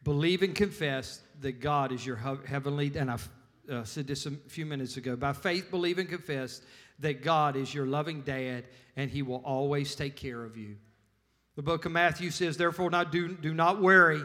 believe 0.04 0.42
and 0.42 0.54
confess 0.54 1.20
that 1.40 1.60
God 1.60 1.92
is 1.92 2.04
your 2.04 2.16
heavenly, 2.16 2.92
and 2.94 3.10
I 3.10 3.18
uh, 3.70 3.84
said 3.84 4.06
this 4.06 4.26
a 4.26 4.30
few 4.48 4.66
minutes 4.66 4.96
ago. 4.96 5.16
By 5.16 5.32
faith, 5.32 5.70
believe 5.70 5.98
and 5.98 6.08
confess 6.08 6.60
that 6.98 7.22
God 7.22 7.56
is 7.56 7.72
your 7.72 7.86
loving 7.86 8.22
dad 8.22 8.64
and 8.96 9.10
he 9.10 9.22
will 9.22 9.42
always 9.44 9.94
take 9.94 10.16
care 10.16 10.44
of 10.44 10.56
you. 10.56 10.76
The 11.56 11.62
book 11.62 11.84
of 11.84 11.92
Matthew 11.92 12.30
says, 12.30 12.56
Therefore, 12.56 12.90
not 12.90 13.12
do, 13.12 13.28
do 13.28 13.52
not 13.52 13.80
worry, 13.80 14.22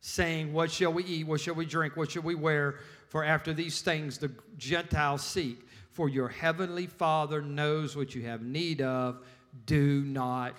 saying, 0.00 0.52
What 0.52 0.70
shall 0.70 0.92
we 0.92 1.04
eat? 1.04 1.26
What 1.26 1.40
shall 1.40 1.54
we 1.54 1.66
drink? 1.66 1.96
What 1.96 2.10
shall 2.10 2.22
we 2.22 2.34
wear? 2.34 2.80
For 3.08 3.24
after 3.24 3.52
these 3.52 3.80
things 3.80 4.18
the 4.18 4.32
Gentiles 4.56 5.22
seek. 5.22 5.60
For 5.92 6.08
your 6.08 6.28
heavenly 6.28 6.86
Father 6.86 7.42
knows 7.42 7.96
what 7.96 8.14
you 8.14 8.22
have 8.22 8.42
need 8.42 8.80
of. 8.82 9.20
Do 9.66 10.02
not 10.02 10.54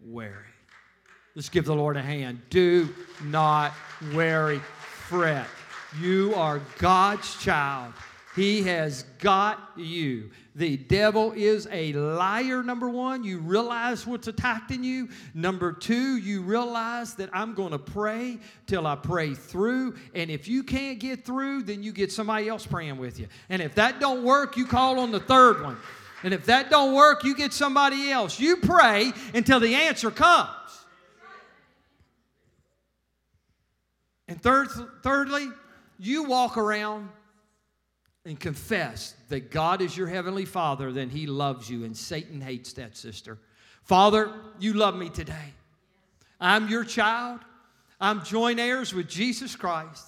worry. 0.00 0.32
Let's 1.34 1.48
give 1.48 1.64
the 1.64 1.74
Lord 1.74 1.96
a 1.96 2.02
hand. 2.02 2.40
Do 2.48 2.88
not 3.24 3.72
worry, 4.14 4.60
fret. 5.08 5.46
You 6.00 6.32
are 6.36 6.60
God's 6.78 7.36
child. 7.42 7.92
He 8.34 8.62
has 8.62 9.04
got 9.20 9.60
you. 9.76 10.30
The 10.56 10.76
devil 10.76 11.32
is 11.32 11.68
a 11.70 11.92
liar, 11.92 12.64
number 12.64 12.88
one. 12.88 13.22
You 13.22 13.38
realize 13.38 14.06
what's 14.06 14.26
attacking 14.26 14.82
you. 14.82 15.08
Number 15.34 15.72
two, 15.72 16.16
you 16.16 16.42
realize 16.42 17.14
that 17.14 17.30
I'm 17.32 17.54
going 17.54 17.70
to 17.70 17.78
pray 17.78 18.38
till 18.66 18.88
I 18.88 18.96
pray 18.96 19.34
through. 19.34 19.94
And 20.14 20.32
if 20.32 20.48
you 20.48 20.64
can't 20.64 20.98
get 20.98 21.24
through, 21.24 21.62
then 21.62 21.84
you 21.84 21.92
get 21.92 22.10
somebody 22.10 22.48
else 22.48 22.66
praying 22.66 22.98
with 22.98 23.20
you. 23.20 23.28
And 23.50 23.62
if 23.62 23.76
that 23.76 24.00
don't 24.00 24.24
work, 24.24 24.56
you 24.56 24.66
call 24.66 24.98
on 24.98 25.12
the 25.12 25.20
third 25.20 25.62
one. 25.62 25.76
And 26.24 26.34
if 26.34 26.46
that 26.46 26.70
don't 26.70 26.94
work, 26.94 27.22
you 27.22 27.36
get 27.36 27.52
somebody 27.52 28.10
else. 28.10 28.40
You 28.40 28.56
pray 28.56 29.12
until 29.32 29.60
the 29.60 29.74
answer 29.74 30.10
comes. 30.10 30.50
And 34.26 34.42
third, 34.42 34.68
thirdly, 35.02 35.48
you 35.98 36.24
walk 36.24 36.56
around 36.56 37.10
and 38.24 38.40
confess 38.40 39.14
that 39.28 39.50
God 39.50 39.82
is 39.82 39.96
your 39.96 40.06
heavenly 40.06 40.46
Father, 40.46 40.92
then 40.92 41.10
He 41.10 41.26
loves 41.26 41.68
you, 41.68 41.84
and 41.84 41.96
Satan 41.96 42.40
hates 42.40 42.72
that, 42.74 42.96
sister. 42.96 43.38
Father, 43.82 44.32
you 44.58 44.72
love 44.72 44.96
me 44.96 45.10
today. 45.10 45.52
I'm 46.40 46.68
your 46.68 46.84
child. 46.84 47.40
I'm 48.00 48.24
joint 48.24 48.58
heirs 48.58 48.94
with 48.94 49.08
Jesus 49.08 49.54
Christ. 49.56 50.06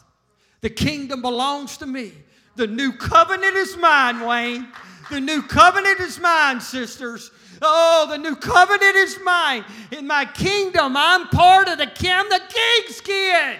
The 0.62 0.70
kingdom 0.70 1.20
belongs 1.20 1.76
to 1.78 1.86
me. 1.86 2.12
The 2.56 2.66
new 2.66 2.92
covenant 2.92 3.54
is 3.54 3.76
mine, 3.76 4.20
Wayne. 4.20 4.68
The 5.10 5.20
new 5.20 5.42
covenant 5.42 6.00
is 6.00 6.18
mine, 6.18 6.60
sisters. 6.60 7.30
Oh, 7.60 8.06
the 8.08 8.18
new 8.18 8.34
covenant 8.34 8.96
is 8.96 9.18
mine. 9.22 9.64
In 9.92 10.06
my 10.06 10.24
kingdom, 10.24 10.96
I'm 10.96 11.28
part 11.28 11.68
of 11.68 11.78
the, 11.78 11.84
I'm 11.84 12.28
the 12.28 12.40
king's 12.48 13.00
kid. 13.02 13.58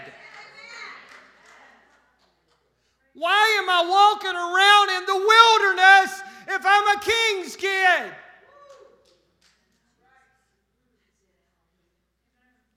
Why 3.17 3.59
am 3.63 3.71
I 3.71 3.81
walking 3.89 4.37
around 4.37 4.91
in 4.91 5.07
the 5.07 5.17
wilderness 5.17 6.23
if 6.49 6.63
I'm 6.67 6.97
a 6.97 7.01
king's 7.01 7.57
kid? 7.57 8.13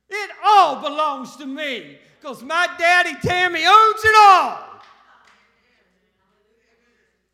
It 0.10 0.32
all 0.44 0.82
belongs 0.82 1.36
to 1.36 1.46
me 1.46 1.98
because 2.20 2.42
my 2.42 2.68
daddy 2.80 3.16
Tammy 3.22 3.66
owns 3.66 4.06
it 4.06 4.16
all. 4.18 4.60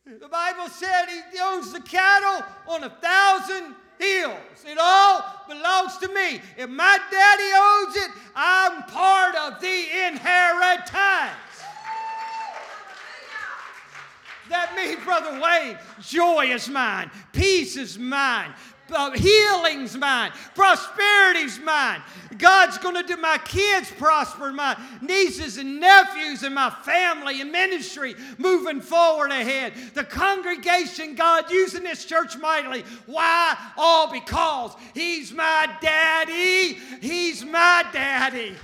The 0.05 0.27
Bible 0.27 0.67
said 0.69 1.05
he 1.31 1.39
owns 1.39 1.73
the 1.73 1.81
cattle 1.81 2.43
on 2.67 2.83
a 2.83 2.89
thousand 2.89 3.75
hills. 3.99 4.65
It 4.65 4.77
all 4.81 5.23
belongs 5.47 5.97
to 5.99 6.07
me. 6.07 6.41
If 6.57 6.69
my 6.69 6.99
daddy 7.11 7.51
owns 7.55 7.95
it, 7.97 8.11
I'm 8.35 8.83
part 8.83 9.35
of 9.35 9.61
the 9.61 9.85
inheritance. 10.07 11.54
That 14.49 14.73
means, 14.75 15.03
Brother 15.03 15.39
Wayne, 15.39 15.77
joy 16.01 16.47
is 16.53 16.69
mine, 16.69 17.09
peace 17.31 17.77
is 17.77 17.97
mine, 17.97 18.53
uh, 18.93 19.11
healing's 19.11 19.97
mine, 19.97 20.31
prosperity's 20.53 21.59
mine. 21.59 22.01
God's 22.37 22.77
going 22.77 22.95
to 22.95 23.03
do 23.03 23.17
my 23.17 23.37
kids 23.39 23.91
prosper, 23.91 24.51
my 24.51 24.77
nieces 25.01 25.57
and 25.57 25.79
nephews, 25.79 26.43
and 26.43 26.53
my 26.53 26.69
family 26.69 27.41
and 27.41 27.51
ministry 27.51 28.15
moving 28.37 28.81
forward 28.81 29.31
ahead. 29.31 29.73
The 29.93 30.03
congregation, 30.03 31.15
God 31.15 31.49
using 31.49 31.83
this 31.83 32.05
church 32.05 32.37
mightily. 32.37 32.83
Why? 33.05 33.57
All 33.77 34.11
because 34.11 34.75
He's 34.93 35.31
my 35.31 35.73
daddy. 35.81 36.73
He's 37.01 37.43
my 37.43 37.85
daddy. 37.91 38.55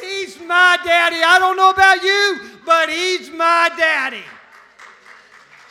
He's 0.00 0.38
my 0.40 0.78
daddy. 0.84 1.16
I 1.24 1.38
don't 1.38 1.56
know 1.56 1.70
about 1.70 2.02
you, 2.02 2.40
but 2.64 2.88
he's 2.88 3.30
my 3.30 3.70
daddy. 3.76 4.24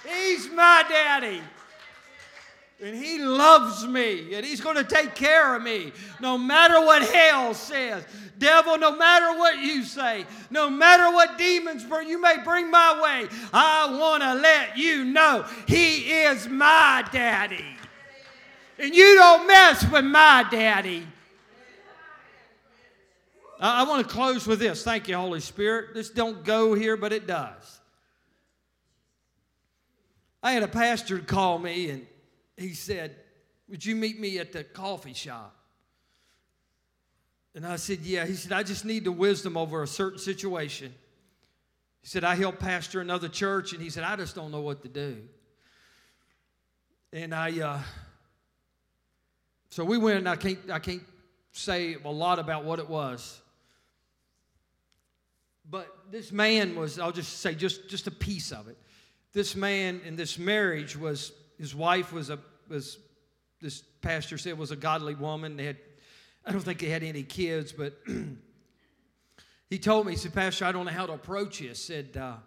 He's 0.07 0.49
my 0.49 0.83
daddy. 0.87 1.41
And 2.81 2.95
he 2.95 3.19
loves 3.19 3.85
me, 3.85 4.33
and 4.33 4.45
he's 4.45 4.61
going 4.61 4.77
to 4.77 4.85
take 4.85 5.13
care 5.13 5.53
of 5.53 5.61
me 5.61 5.91
no 6.21 6.37
matter 6.37 6.79
what 6.79 7.01
hell 7.01 7.53
says. 7.53 8.05
Devil, 8.37 8.77
no 8.77 8.95
matter 8.95 9.37
what 9.37 9.59
you 9.59 9.83
say, 9.83 10.25
no 10.49 10.69
matter 10.69 11.13
what 11.13 11.37
demons 11.37 11.83
you 12.07 12.21
may 12.21 12.37
bring 12.41 12.71
my 12.71 13.01
way, 13.03 13.27
I 13.51 13.97
want 13.99 14.23
to 14.23 14.33
let 14.35 14.77
you 14.77 15.03
know 15.03 15.45
he 15.67 16.09
is 16.09 16.47
my 16.47 17.05
daddy. 17.11 17.65
And 18.77 18.95
you 18.95 19.15
don't 19.15 19.45
mess 19.45 19.85
with 19.91 20.05
my 20.05 20.45
daddy. 20.49 21.05
I, 23.59 23.83
want 23.83 24.07
to 24.07 24.13
close 24.13 24.47
with 24.47 24.59
this. 24.59 24.83
Thank 24.83 25.07
you, 25.09 25.17
Holy 25.17 25.41
Spirit. 25.41 25.93
This 25.93 26.09
don't 26.09 26.45
go 26.45 26.73
here, 26.73 26.95
but 26.95 27.11
it 27.11 27.27
does. 27.27 27.79
I 30.41 30.53
had 30.53 30.63
a 30.63 30.67
pastor 30.67 31.19
call 31.19 31.59
me 31.59 31.89
and 31.89 32.07
he 32.55 32.73
said, 32.73 33.15
Would 33.67 33.85
you 33.85 33.95
meet 33.95 34.19
me 34.19 34.39
at 34.39 34.53
the 34.53 34.63
coffee 34.63 35.13
shop? 35.13 35.53
And 37.53 37.67
I 37.67 37.75
said, 37.75 37.99
Yeah. 37.99 38.25
He 38.25 38.35
said, 38.35 38.53
I 38.53 38.63
just 38.63 38.85
need 38.85 39.03
the 39.03 39.11
wisdom 39.11 39.57
over 39.57 39.83
a 39.83 39.87
certain 39.87 40.19
situation. 40.19 40.93
He 42.01 42.07
said, 42.07 42.23
I 42.23 42.35
help 42.35 42.59
pastor 42.59 43.01
another 43.01 43.27
church, 43.27 43.73
and 43.73 43.81
he 43.81 43.89
said, 43.89 44.05
I 44.05 44.15
just 44.15 44.33
don't 44.33 44.51
know 44.51 44.61
what 44.61 44.81
to 44.83 44.87
do. 44.87 45.17
And 47.11 47.35
I, 47.35 47.59
uh, 47.59 47.79
so 49.69 49.83
we 49.83 49.97
went, 49.97 50.25
I 50.25 50.37
can't, 50.37 50.59
I 50.71 50.79
can't 50.79 51.03
say 51.51 51.97
a 52.05 52.09
lot 52.09 52.39
about 52.39 52.63
what 52.63 52.79
it 52.79 52.87
was. 52.87 53.41
But 55.69 56.11
this 56.11 56.31
man 56.31 56.75
was, 56.75 56.99
I'll 56.99 57.11
just 57.11 57.39
say 57.39 57.53
just, 57.53 57.89
just 57.89 58.07
a 58.07 58.11
piece 58.11 58.51
of 58.51 58.67
it. 58.67 58.77
This 59.33 59.55
man 59.55 60.01
in 60.03 60.15
this 60.15 60.39
marriage 60.39 60.97
was, 60.97 61.31
his 61.59 61.75
wife 61.75 62.11
was 62.11 62.29
a, 62.29 62.39
was, 62.67 62.97
this 63.61 63.83
pastor 64.01 64.37
said 64.37 64.57
was 64.57 64.71
a 64.71 64.75
godly 64.75 65.13
woman. 65.13 65.57
They 65.57 65.65
had, 65.65 65.77
I 66.45 66.51
don't 66.51 66.61
think 66.61 66.79
they 66.79 66.89
had 66.89 67.03
any 67.03 67.23
kids, 67.23 67.71
but 67.71 67.99
he 69.69 69.77
told 69.77 70.07
me, 70.07 70.13
he 70.13 70.17
said, 70.17 70.33
Pastor, 70.33 70.65
I 70.65 70.71
don't 70.71 70.85
know 70.85 70.91
how 70.91 71.05
to 71.05 71.13
approach 71.13 71.61
you. 71.61 71.75
Said, 71.75 72.17
uh, 72.17 72.37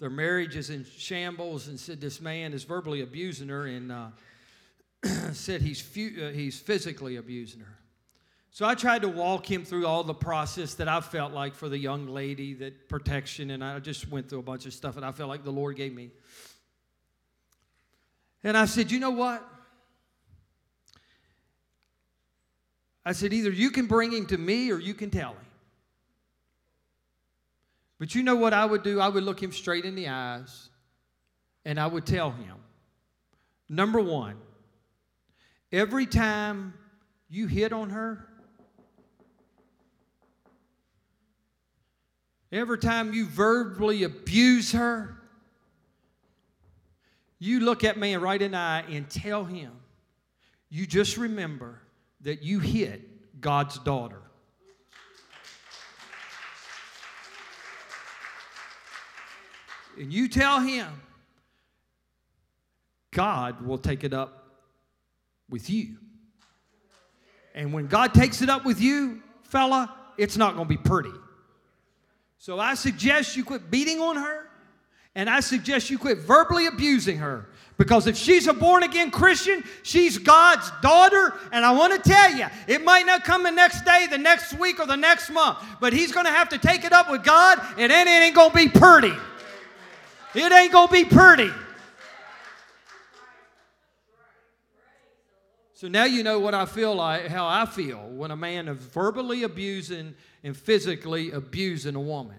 their 0.00 0.10
marriage 0.10 0.56
is 0.56 0.70
in 0.70 0.84
shambles 0.84 1.68
and 1.68 1.78
said 1.78 2.00
this 2.00 2.20
man 2.20 2.52
is 2.52 2.64
verbally 2.64 3.02
abusing 3.02 3.48
her 3.48 3.66
and 3.66 3.92
uh, 3.92 4.08
said 5.32 5.62
he's, 5.62 5.80
fu- 5.80 6.16
uh, 6.20 6.32
he's 6.32 6.58
physically 6.58 7.16
abusing 7.16 7.60
her. 7.60 7.78
So 8.54 8.66
I 8.66 8.74
tried 8.74 9.00
to 9.00 9.08
walk 9.08 9.50
him 9.50 9.64
through 9.64 9.86
all 9.86 10.04
the 10.04 10.12
process 10.12 10.74
that 10.74 10.86
I 10.86 11.00
felt 11.00 11.32
like 11.32 11.54
for 11.54 11.70
the 11.70 11.78
young 11.78 12.06
lady, 12.06 12.52
that 12.54 12.86
protection, 12.86 13.50
and 13.50 13.64
I 13.64 13.78
just 13.78 14.08
went 14.10 14.28
through 14.28 14.40
a 14.40 14.42
bunch 14.42 14.66
of 14.66 14.74
stuff 14.74 14.94
that 14.96 15.04
I 15.04 15.10
felt 15.10 15.30
like 15.30 15.42
the 15.42 15.50
Lord 15.50 15.74
gave 15.76 15.94
me. 15.94 16.10
And 18.44 18.54
I 18.54 18.66
said, 18.66 18.90
You 18.90 19.00
know 19.00 19.10
what? 19.10 19.42
I 23.06 23.12
said, 23.12 23.32
Either 23.32 23.50
you 23.50 23.70
can 23.70 23.86
bring 23.86 24.12
him 24.12 24.26
to 24.26 24.36
me 24.36 24.70
or 24.70 24.78
you 24.78 24.92
can 24.92 25.08
tell 25.08 25.30
him. 25.30 25.46
But 27.98 28.14
you 28.14 28.22
know 28.22 28.36
what 28.36 28.52
I 28.52 28.66
would 28.66 28.82
do? 28.82 29.00
I 29.00 29.08
would 29.08 29.24
look 29.24 29.42
him 29.42 29.52
straight 29.52 29.86
in 29.86 29.94
the 29.94 30.08
eyes 30.08 30.68
and 31.64 31.80
I 31.80 31.86
would 31.86 32.04
tell 32.04 32.30
him 32.30 32.56
number 33.68 34.00
one, 34.00 34.36
every 35.72 36.04
time 36.04 36.74
you 37.30 37.46
hit 37.46 37.72
on 37.72 37.90
her, 37.90 38.28
Every 42.52 42.76
time 42.76 43.14
you 43.14 43.24
verbally 43.24 44.04
abuse 44.04 44.72
her, 44.72 45.16
you 47.38 47.60
look 47.60 47.82
at 47.82 47.96
me 47.96 48.14
right 48.14 48.40
in 48.40 48.50
the 48.50 48.58
eye 48.58 48.84
and 48.90 49.08
tell 49.08 49.44
him, 49.44 49.72
you 50.68 50.86
just 50.86 51.16
remember 51.16 51.80
that 52.20 52.42
you 52.42 52.60
hit 52.60 53.40
God's 53.40 53.78
daughter. 53.78 54.20
And 59.98 60.12
you 60.12 60.28
tell 60.28 60.60
him, 60.60 60.88
God 63.12 63.66
will 63.66 63.78
take 63.78 64.04
it 64.04 64.12
up 64.12 64.46
with 65.48 65.68
you. 65.68 65.96
And 67.54 67.72
when 67.72 67.86
God 67.86 68.14
takes 68.14 68.40
it 68.40 68.48
up 68.48 68.64
with 68.64 68.80
you, 68.80 69.22
fella, 69.42 69.94
it's 70.16 70.36
not 70.36 70.54
going 70.54 70.66
to 70.66 70.74
be 70.74 70.82
pretty. 70.82 71.12
So 72.42 72.58
I 72.58 72.74
suggest 72.74 73.36
you 73.36 73.44
quit 73.44 73.70
beating 73.70 74.00
on 74.00 74.16
her 74.16 74.48
And 75.14 75.30
I 75.30 75.38
suggest 75.38 75.90
you 75.90 75.96
quit 75.96 76.18
verbally 76.18 76.66
abusing 76.66 77.18
her. 77.18 77.46
Because 77.78 78.08
if 78.08 78.16
she's 78.16 78.48
a 78.48 78.52
born 78.52 78.82
again 78.82 79.12
Christian, 79.12 79.62
she's 79.84 80.18
God's 80.18 80.68
daughter. 80.82 81.34
And 81.52 81.64
I 81.64 81.70
want 81.70 82.02
to 82.02 82.10
tell 82.10 82.34
you, 82.34 82.46
it 82.66 82.82
might 82.82 83.06
not 83.06 83.22
come 83.22 83.44
the 83.44 83.52
next 83.52 83.84
day, 83.84 84.08
the 84.10 84.18
next 84.18 84.54
week, 84.58 84.80
or 84.80 84.86
the 84.86 84.96
next 84.96 85.30
month, 85.30 85.58
but 85.80 85.92
he's 85.92 86.10
going 86.10 86.26
to 86.26 86.32
have 86.32 86.48
to 86.48 86.58
take 86.58 86.82
it 86.84 86.92
up 86.92 87.08
with 87.08 87.22
God, 87.22 87.60
and 87.78 87.92
it 87.92 88.08
ain't 88.08 88.34
going 88.34 88.50
to 88.50 88.56
be 88.56 88.68
pretty. 88.68 89.12
It 90.34 90.50
ain't 90.52 90.72
going 90.72 90.88
to 90.88 90.92
be 90.92 91.04
pretty. 91.04 91.50
So 95.82 95.88
now 95.88 96.04
you 96.04 96.22
know 96.22 96.38
what 96.38 96.54
I 96.54 96.64
feel 96.64 96.94
like, 96.94 97.26
how 97.26 97.44
I 97.44 97.66
feel 97.66 97.98
when 97.98 98.30
a 98.30 98.36
man 98.36 98.68
is 98.68 98.78
verbally 98.78 99.42
abusing 99.42 100.14
and 100.44 100.56
physically 100.56 101.32
abusing 101.32 101.96
a 101.96 102.00
woman. 102.00 102.36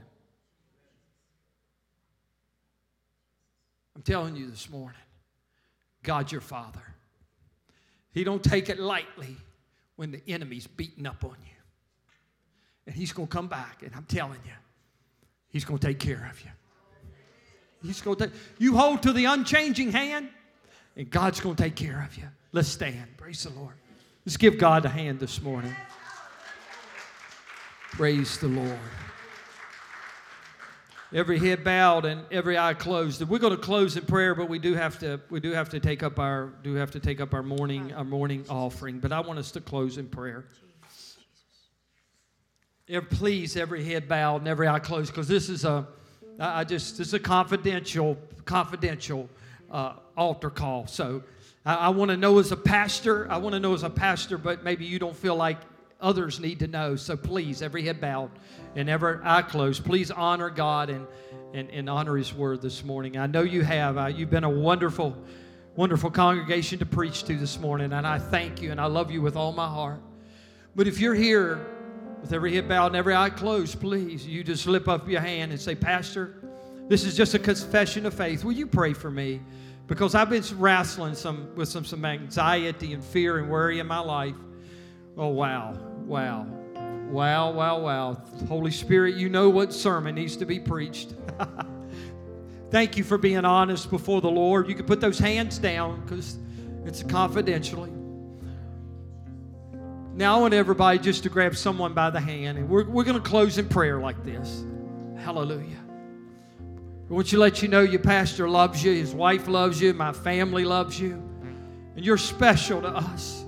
I'm 3.97 4.01
telling 4.01 4.37
you 4.37 4.49
this 4.49 4.69
morning, 4.69 4.95
God's 6.03 6.31
your 6.31 6.39
father. 6.39 6.95
He 8.13 8.23
don't 8.23 8.41
take 8.41 8.69
it 8.69 8.79
lightly 8.79 9.35
when 9.97 10.11
the 10.11 10.21
enemy's 10.25 10.65
beating 10.65 11.05
up 11.05 11.25
on 11.25 11.35
you. 11.43 11.57
And 12.87 12.95
he's 12.95 13.11
going 13.11 13.27
to 13.27 13.35
come 13.35 13.49
back, 13.49 13.83
and 13.83 13.91
I'm 13.93 14.05
telling 14.05 14.39
you, 14.45 14.53
he's 15.49 15.65
going 15.65 15.79
to 15.79 15.87
take 15.87 15.99
care 15.99 16.29
of 16.31 16.39
you. 16.39 16.51
He's 17.81 17.99
going 17.99 18.15
to 18.15 18.27
take, 18.27 18.35
you 18.57 18.77
hold 18.77 19.03
to 19.03 19.11
the 19.11 19.25
unchanging 19.25 19.91
hand, 19.91 20.29
and 20.95 21.09
God's 21.09 21.39
going 21.39 21.55
to 21.55 21.63
take 21.63 21.75
care 21.75 22.03
of 22.07 22.17
you. 22.17 22.25
Let's 22.51 22.67
stand. 22.67 23.17
Praise 23.17 23.43
the 23.43 23.49
Lord. 23.51 23.73
Let's 24.25 24.37
give 24.37 24.57
God 24.57 24.85
a 24.85 24.89
hand 24.89 25.19
this 25.19 25.41
morning. 25.41 25.75
Praise 27.91 28.37
the 28.37 28.47
Lord. 28.47 28.79
Every 31.13 31.37
head 31.37 31.63
bowed 31.63 32.05
and 32.05 32.23
every 32.31 32.57
eye 32.57 32.73
closed. 32.73 33.21
We're 33.21 33.37
going 33.37 33.55
to 33.55 33.61
close 33.61 33.97
in 33.97 34.05
prayer, 34.05 34.33
but 34.33 34.49
we 34.49 34.57
do 34.57 34.73
have 34.73 34.97
to 34.99 35.19
we 35.29 35.39
do 35.39 35.51
have 35.51 35.69
to 35.69 35.79
take 35.79 36.01
up 36.01 36.17
our 36.17 36.53
do 36.63 36.73
have 36.73 36.89
to 36.91 36.99
take 36.99 37.21
up 37.21 37.35
our 37.35 37.43
morning 37.43 37.93
our 37.93 38.03
morning 38.03 38.45
offering. 38.49 38.99
But 38.99 39.11
I 39.11 39.19
want 39.19 39.37
us 39.37 39.51
to 39.51 39.61
close 39.61 39.99
in 39.99 40.07
prayer. 40.07 40.45
Every, 42.89 43.07
Please, 43.09 43.55
every 43.55 43.83
head 43.83 44.07
bowed 44.07 44.37
and 44.37 44.47
every 44.47 44.67
eye 44.67 44.79
closed, 44.79 45.11
because 45.11 45.27
this 45.27 45.49
is 45.49 45.65
a 45.65 45.87
I 46.39 46.63
just 46.63 46.97
this 46.97 47.09
is 47.09 47.13
a 47.13 47.19
confidential 47.19 48.17
confidential 48.45 49.29
uh, 49.73 49.93
altar 50.15 50.49
call. 50.49 50.87
So 50.87 51.23
I, 51.65 51.75
I 51.75 51.89
want 51.89 52.11
to 52.11 52.17
know 52.17 52.39
as 52.39 52.51
a 52.51 52.57
pastor. 52.57 53.29
I 53.29 53.37
want 53.37 53.53
to 53.53 53.59
know 53.59 53.73
as 53.73 53.83
a 53.83 53.89
pastor, 53.89 54.37
but 54.37 54.63
maybe 54.63 54.85
you 54.85 54.99
don't 54.99 55.15
feel 55.15 55.35
like 55.35 55.57
others 55.99 56.39
need 56.39 56.59
to 56.59 56.67
know. 56.67 56.95
So 56.95 57.17
please, 57.17 57.61
every 57.61 57.83
head 57.83 57.99
bowed 57.99 58.29
and 58.75 58.89
every 58.89 59.17
eye 59.23 59.41
closed, 59.41 59.83
please 59.83 60.11
honor 60.11 60.49
God 60.49 60.89
and, 60.89 61.07
and, 61.53 61.69
and 61.71 61.89
honor 61.89 62.15
His 62.15 62.33
word 62.33 62.61
this 62.61 62.83
morning. 62.83 63.17
I 63.17 63.25
know 63.25 63.41
you 63.41 63.63
have. 63.63 63.97
Uh, 63.97 64.05
you've 64.05 64.29
been 64.29 64.43
a 64.43 64.49
wonderful, 64.49 65.17
wonderful 65.75 66.11
congregation 66.11 66.79
to 66.79 66.85
preach 66.85 67.23
to 67.23 67.35
this 67.35 67.59
morning, 67.59 67.93
and 67.93 68.05
I 68.05 68.19
thank 68.19 68.61
you 68.61 68.71
and 68.71 68.79
I 68.79 68.85
love 68.85 69.09
you 69.11 69.21
with 69.21 69.35
all 69.35 69.51
my 69.51 69.67
heart. 69.67 70.01
But 70.75 70.87
if 70.87 70.99
you're 70.99 71.15
here 71.15 71.65
with 72.21 72.33
every 72.33 72.53
head 72.53 72.67
bowed 72.67 72.87
and 72.87 72.95
every 72.95 73.15
eye 73.15 73.29
closed, 73.29 73.79
please, 73.79 74.25
you 74.25 74.43
just 74.43 74.63
slip 74.63 74.87
up 74.87 75.07
your 75.07 75.21
hand 75.21 75.51
and 75.51 75.59
say, 75.59 75.75
Pastor, 75.75 76.42
this 76.87 77.03
is 77.03 77.15
just 77.15 77.33
a 77.33 77.39
confession 77.39 78.05
of 78.05 78.13
faith. 78.13 78.43
Will 78.43 78.53
you 78.53 78.67
pray 78.67 78.93
for 78.93 79.09
me? 79.09 79.41
Because 79.87 80.15
I've 80.15 80.29
been 80.29 80.43
wrestling 80.57 81.15
some 81.15 81.53
with 81.55 81.69
some, 81.69 81.85
some 81.85 82.05
anxiety 82.05 82.93
and 82.93 83.03
fear 83.03 83.37
and 83.39 83.49
worry 83.49 83.79
in 83.79 83.87
my 83.87 83.99
life. 83.99 84.35
Oh, 85.17 85.27
wow. 85.27 85.73
Wow. 86.05 86.47
Wow, 87.09 87.51
wow, 87.51 87.79
wow. 87.79 88.13
Holy 88.47 88.71
Spirit, 88.71 89.15
you 89.15 89.29
know 89.29 89.49
what 89.49 89.73
sermon 89.73 90.15
needs 90.15 90.35
to 90.37 90.45
be 90.45 90.59
preached. 90.59 91.13
Thank 92.71 92.97
you 92.97 93.03
for 93.03 93.19
being 93.19 93.45
honest 93.45 93.91
before 93.91 94.19
the 94.19 94.31
Lord. 94.31 94.67
You 94.67 94.73
can 94.73 94.85
put 94.87 94.99
those 94.99 95.19
hands 95.19 95.59
down 95.59 96.01
because 96.01 96.39
it's 96.85 97.03
confidentially. 97.03 97.91
Now, 100.15 100.37
I 100.37 100.41
want 100.41 100.53
everybody 100.53 100.97
just 100.97 101.23
to 101.23 101.29
grab 101.29 101.55
someone 101.55 101.93
by 101.93 102.09
the 102.09 102.19
hand, 102.19 102.57
and 102.57 102.69
we're, 102.69 102.87
we're 102.87 103.03
going 103.03 103.21
to 103.21 103.29
close 103.29 103.57
in 103.57 103.69
prayer 103.69 103.99
like 103.99 104.23
this. 104.23 104.63
Hallelujah. 105.17 105.82
I 107.09 107.13
want 107.13 107.31
you 107.31 107.37
to 107.37 107.41
let 107.41 107.61
you 107.61 107.67
know 107.67 107.81
your 107.81 107.99
pastor 107.99 108.49
loves 108.49 108.83
you, 108.83 108.93
his 108.93 109.13
wife 109.13 109.47
loves 109.47 109.81
you, 109.81 109.93
my 109.93 110.13
family 110.13 110.63
loves 110.63 110.99
you, 110.99 111.13
and 111.95 112.05
you're 112.05 112.17
special 112.17 112.81
to 112.81 112.87
us. 112.87 113.43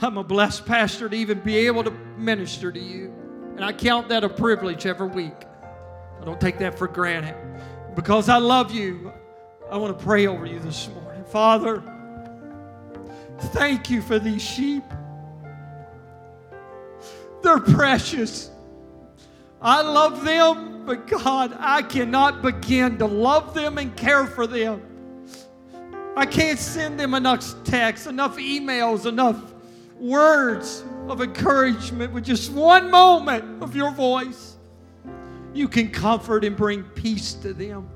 I'm 0.00 0.18
a 0.18 0.24
blessed 0.24 0.66
pastor 0.66 1.08
to 1.08 1.14
even 1.14 1.38
be 1.40 1.66
able 1.68 1.84
to 1.84 1.92
minister 2.18 2.72
to 2.72 2.80
you. 2.80 3.14
And 3.54 3.64
I 3.64 3.72
count 3.72 4.08
that 4.08 4.24
a 4.24 4.28
privilege 4.28 4.84
every 4.84 5.06
week. 5.06 5.44
I 6.20 6.24
don't 6.24 6.40
take 6.40 6.58
that 6.58 6.76
for 6.76 6.88
granted. 6.88 7.36
Because 7.94 8.28
I 8.28 8.38
love 8.38 8.72
you, 8.72 9.12
I 9.70 9.76
want 9.76 9.96
to 9.96 10.04
pray 10.04 10.26
over 10.26 10.44
you 10.44 10.58
this 10.58 10.88
morning. 10.88 11.24
Father, 11.24 11.82
thank 13.52 13.90
you 13.90 14.02
for 14.02 14.18
these 14.18 14.42
sheep. 14.42 14.84
They're 17.42 17.60
precious. 17.60 18.50
I 19.62 19.80
love 19.82 20.24
them, 20.24 20.84
but 20.84 21.06
God, 21.06 21.56
I 21.58 21.82
cannot 21.82 22.42
begin 22.42 22.98
to 22.98 23.06
love 23.06 23.54
them 23.54 23.78
and 23.78 23.96
care 23.96 24.26
for 24.26 24.46
them. 24.46 24.82
I 26.16 26.26
can't 26.26 26.58
send 26.58 26.98
them 26.98 27.14
enough 27.14 27.62
texts, 27.64 28.06
enough 28.06 28.36
emails, 28.36 29.06
enough 29.06 29.40
words 30.02 30.84
of 31.08 31.22
encouragement 31.22 32.12
with 32.12 32.24
just 32.24 32.50
one 32.52 32.90
moment 32.90 33.62
of 33.62 33.76
your 33.76 33.92
voice, 33.92 34.56
you 35.54 35.68
can 35.68 35.90
comfort 35.90 36.44
and 36.44 36.56
bring 36.56 36.82
peace 36.82 37.34
to 37.34 37.54
them. 37.54 37.88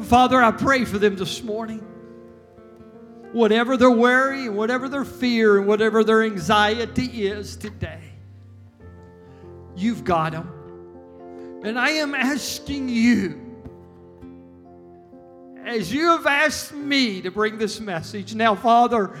Father, 0.00 0.42
I 0.42 0.50
pray 0.50 0.84
for 0.84 0.98
them 0.98 1.16
this 1.16 1.42
morning. 1.42 1.80
Whatever 3.32 3.76
their 3.76 3.90
worry, 3.90 4.48
whatever 4.48 4.88
their 4.88 5.04
fear, 5.04 5.58
and 5.58 5.66
whatever 5.66 6.02
their 6.02 6.22
anxiety 6.22 7.26
is 7.26 7.56
today, 7.56 8.13
you've 9.76 10.04
got 10.04 10.32
them. 10.32 10.50
And 11.64 11.78
I 11.78 11.90
am 11.90 12.14
asking 12.14 12.88
you, 12.88 13.40
as 15.64 15.92
you 15.92 16.10
have 16.10 16.26
asked 16.26 16.74
me 16.74 17.22
to 17.22 17.30
bring 17.30 17.56
this 17.56 17.80
message. 17.80 18.34
Now, 18.34 18.54
Father, 18.54 19.16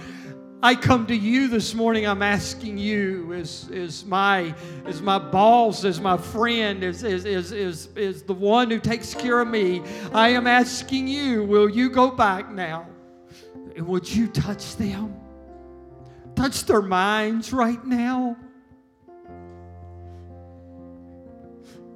I 0.62 0.74
come 0.74 1.06
to 1.08 1.14
you 1.14 1.48
this 1.48 1.74
morning. 1.74 2.06
I'm 2.06 2.22
asking 2.22 2.78
you, 2.78 3.32
as, 3.34 3.70
as, 3.70 4.04
my, 4.04 4.54
as 4.86 5.02
my 5.02 5.18
boss, 5.18 5.84
as 5.84 6.00
my 6.00 6.16
friend, 6.16 6.82
as, 6.82 7.04
as, 7.04 7.26
as, 7.26 7.52
as, 7.52 7.88
as 7.96 8.22
the 8.22 8.32
one 8.32 8.70
who 8.70 8.78
takes 8.78 9.14
care 9.14 9.40
of 9.40 9.48
me, 9.48 9.82
I 10.12 10.30
am 10.30 10.46
asking 10.46 11.08
you, 11.08 11.44
will 11.44 11.68
you 11.68 11.90
go 11.90 12.10
back 12.10 12.50
now? 12.50 12.86
And 13.76 13.86
would 13.86 14.10
you 14.10 14.26
touch 14.26 14.76
them? 14.76 15.14
Touch 16.34 16.64
their 16.64 16.82
minds 16.82 17.52
right 17.52 17.84
now. 17.84 18.36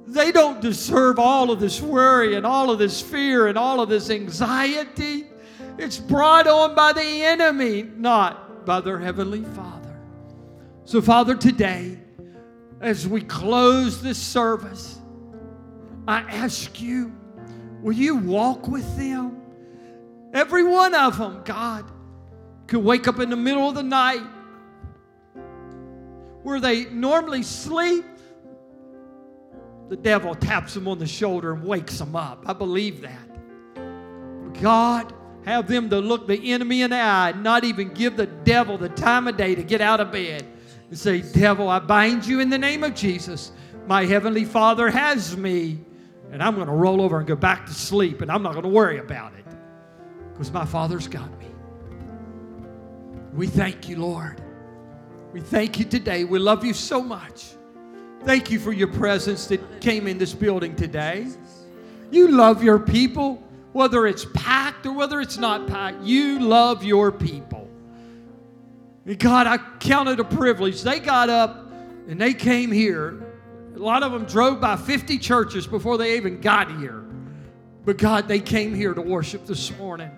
They 0.09 0.31
don't 0.31 0.59
deserve 0.59 1.19
all 1.19 1.51
of 1.51 1.59
this 1.59 1.79
worry 1.79 2.35
and 2.35 2.43
all 2.43 2.71
of 2.71 2.79
this 2.79 2.99
fear 2.99 3.45
and 3.45 3.57
all 3.57 3.79
of 3.79 3.89
this 3.89 4.09
anxiety. 4.09 5.27
It's 5.77 5.99
brought 5.99 6.47
on 6.47 6.73
by 6.73 6.93
the 6.93 7.01
enemy, 7.01 7.83
not 7.83 8.65
by 8.65 8.81
their 8.81 8.97
Heavenly 8.97 9.43
Father. 9.43 9.99
So, 10.83 10.99
Father, 10.99 11.35
today, 11.35 11.99
as 12.81 13.07
we 13.07 13.21
close 13.21 14.01
this 14.01 14.17
service, 14.17 14.97
I 16.07 16.21
ask 16.21 16.81
you, 16.81 17.15
will 17.83 17.93
you 17.93 18.15
walk 18.15 18.67
with 18.67 18.97
them? 18.97 19.39
Every 20.33 20.63
one 20.63 20.95
of 20.95 21.19
them, 21.19 21.43
God, 21.45 21.85
could 22.65 22.83
wake 22.83 23.07
up 23.07 23.19
in 23.19 23.29
the 23.29 23.35
middle 23.35 23.69
of 23.69 23.75
the 23.75 23.83
night 23.83 24.25
where 26.41 26.59
they 26.59 26.85
normally 26.85 27.43
sleep. 27.43 28.05
The 29.89 29.97
devil 29.97 30.35
taps 30.35 30.75
them 30.75 30.87
on 30.87 30.99
the 30.99 31.07
shoulder 31.07 31.53
and 31.53 31.63
wakes 31.63 31.97
them 31.97 32.15
up. 32.15 32.43
I 32.47 32.53
believe 32.53 33.01
that. 33.01 34.61
God, 34.61 35.13
have 35.45 35.67
them 35.67 35.89
to 35.89 35.99
look 35.99 36.27
the 36.27 36.53
enemy 36.53 36.83
in 36.83 36.91
the 36.91 36.97
eye, 36.97 37.31
and 37.31 37.43
not 37.43 37.63
even 37.63 37.89
give 37.89 38.15
the 38.15 38.27
devil 38.27 38.77
the 38.77 38.89
time 38.89 39.27
of 39.27 39.35
day 39.35 39.55
to 39.55 39.63
get 39.63 39.81
out 39.81 39.99
of 39.99 40.11
bed 40.11 40.45
and 40.89 40.97
say, 40.97 41.21
Devil, 41.21 41.69
I 41.69 41.79
bind 41.79 42.25
you 42.25 42.39
in 42.39 42.49
the 42.49 42.57
name 42.57 42.83
of 42.83 42.93
Jesus. 42.93 43.51
My 43.87 44.05
heavenly 44.05 44.45
Father 44.45 44.89
has 44.89 45.35
me, 45.35 45.79
and 46.31 46.43
I'm 46.43 46.55
going 46.55 46.67
to 46.67 46.73
roll 46.73 47.01
over 47.01 47.17
and 47.17 47.27
go 47.27 47.35
back 47.35 47.65
to 47.65 47.73
sleep, 47.73 48.21
and 48.21 48.31
I'm 48.31 48.43
not 48.43 48.51
going 48.51 48.63
to 48.63 48.69
worry 48.69 48.99
about 48.99 49.33
it 49.33 49.45
because 50.31 50.51
my 50.51 50.65
Father's 50.65 51.07
got 51.07 51.29
me. 51.39 51.47
We 53.33 53.47
thank 53.47 53.89
you, 53.89 53.97
Lord. 53.97 54.41
We 55.33 55.41
thank 55.41 55.79
you 55.79 55.85
today. 55.85 56.25
We 56.25 56.39
love 56.39 56.63
you 56.65 56.73
so 56.73 57.01
much. 57.01 57.53
Thank 58.23 58.51
you 58.51 58.59
for 58.59 58.71
your 58.71 58.89
presence 58.89 59.47
that 59.47 59.81
came 59.81 60.07
in 60.07 60.17
this 60.17 60.33
building 60.33 60.75
today. 60.75 61.27
You 62.11 62.29
love 62.29 62.63
your 62.63 62.79
people 62.79 63.43
whether 63.71 64.07
it's 64.07 64.25
packed 64.33 64.85
or 64.85 64.93
whether 64.93 65.21
it's 65.21 65.37
not 65.37 65.67
packed, 65.67 66.01
you 66.01 66.39
love 66.39 66.83
your 66.83 67.11
people. 67.11 67.69
And 69.05 69.17
God, 69.19 69.47
I 69.47 69.57
count 69.79 70.09
it 70.09 70.19
a 70.19 70.23
privilege. 70.23 70.81
They 70.81 70.99
got 70.99 71.29
up 71.29 71.71
and 72.07 72.19
they 72.19 72.33
came 72.33 72.71
here. 72.71 73.23
A 73.75 73.79
lot 73.79 74.03
of 74.03 74.11
them 74.11 74.25
drove 74.25 74.59
by 74.59 74.75
50 74.75 75.17
churches 75.19 75.67
before 75.67 75.97
they 75.97 76.17
even 76.17 76.41
got 76.41 76.77
here. 76.79 77.05
But 77.85 77.97
God, 77.97 78.27
they 78.27 78.39
came 78.39 78.73
here 78.73 78.93
to 78.93 79.01
worship 79.01 79.45
this 79.45 79.75
morning. 79.77 80.11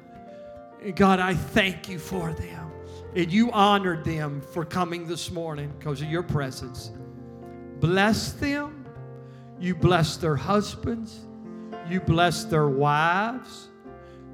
And 0.81 0.95
God, 0.95 1.19
I 1.19 1.35
thank 1.35 1.87
you 1.87 1.99
for 1.99 2.33
them. 2.33 2.71
And 3.15 3.31
you 3.31 3.51
honored 3.51 4.03
them 4.03 4.41
for 4.41 4.65
coming 4.65 5.05
this 5.05 5.29
morning 5.29 5.71
because 5.77 6.01
of 6.01 6.09
your 6.09 6.23
presence. 6.23 6.91
Bless 7.81 8.33
them. 8.33 8.85
You 9.59 9.75
bless 9.75 10.15
their 10.15 10.35
husbands. 10.35 11.25
You 11.89 11.99
bless 11.99 12.45
their 12.45 12.67
wives. 12.67 13.69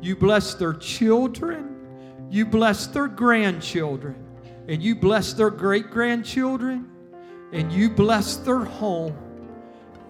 You 0.02 0.16
bless 0.16 0.54
their 0.54 0.74
children. 0.74 2.28
You 2.30 2.46
bless 2.46 2.88
their 2.88 3.08
grandchildren. 3.08 4.24
And 4.68 4.84
you 4.84 4.96
bless 4.96 5.32
their 5.32 5.50
great 5.50 5.90
grandchildren. 5.90 6.90
And 7.54 7.72
you 7.72 7.90
bless 7.90 8.36
their 8.36 8.66
home. 8.66 9.18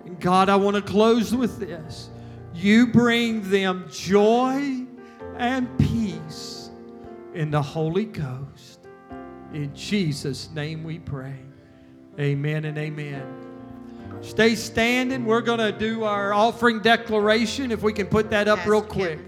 And 0.06 0.20
God, 0.20 0.50
I 0.50 0.56
want 0.56 0.76
to 0.76 0.82
close 0.82 1.34
with 1.34 1.60
this. 1.60 2.10
You 2.56 2.88
bring 2.88 3.48
them 3.50 3.86
joy 3.92 4.84
and 5.38 5.78
peace 5.78 6.72
in 7.36 7.52
the 7.52 7.62
Holy 7.62 8.06
Ghost. 8.06 8.88
In 9.54 9.74
Jesus' 9.76 10.50
name 10.56 10.84
we 10.84 10.98
pray. 10.98 11.47
Amen 12.20 12.66
and 12.66 12.78
amen. 12.78 13.24
Stay 14.22 14.56
standing. 14.56 15.26
We're 15.26 15.42
going 15.42 15.60
to 15.60 15.72
do 15.72 16.04
our 16.04 16.34
offering 16.34 16.80
declaration. 16.80 17.72
If 17.72 17.84
we 17.84 17.94
can 17.94 18.08
put 18.08 18.32
that 18.32 18.48
up 18.48 18.66
real 18.66 18.82
quick. 18.82 19.20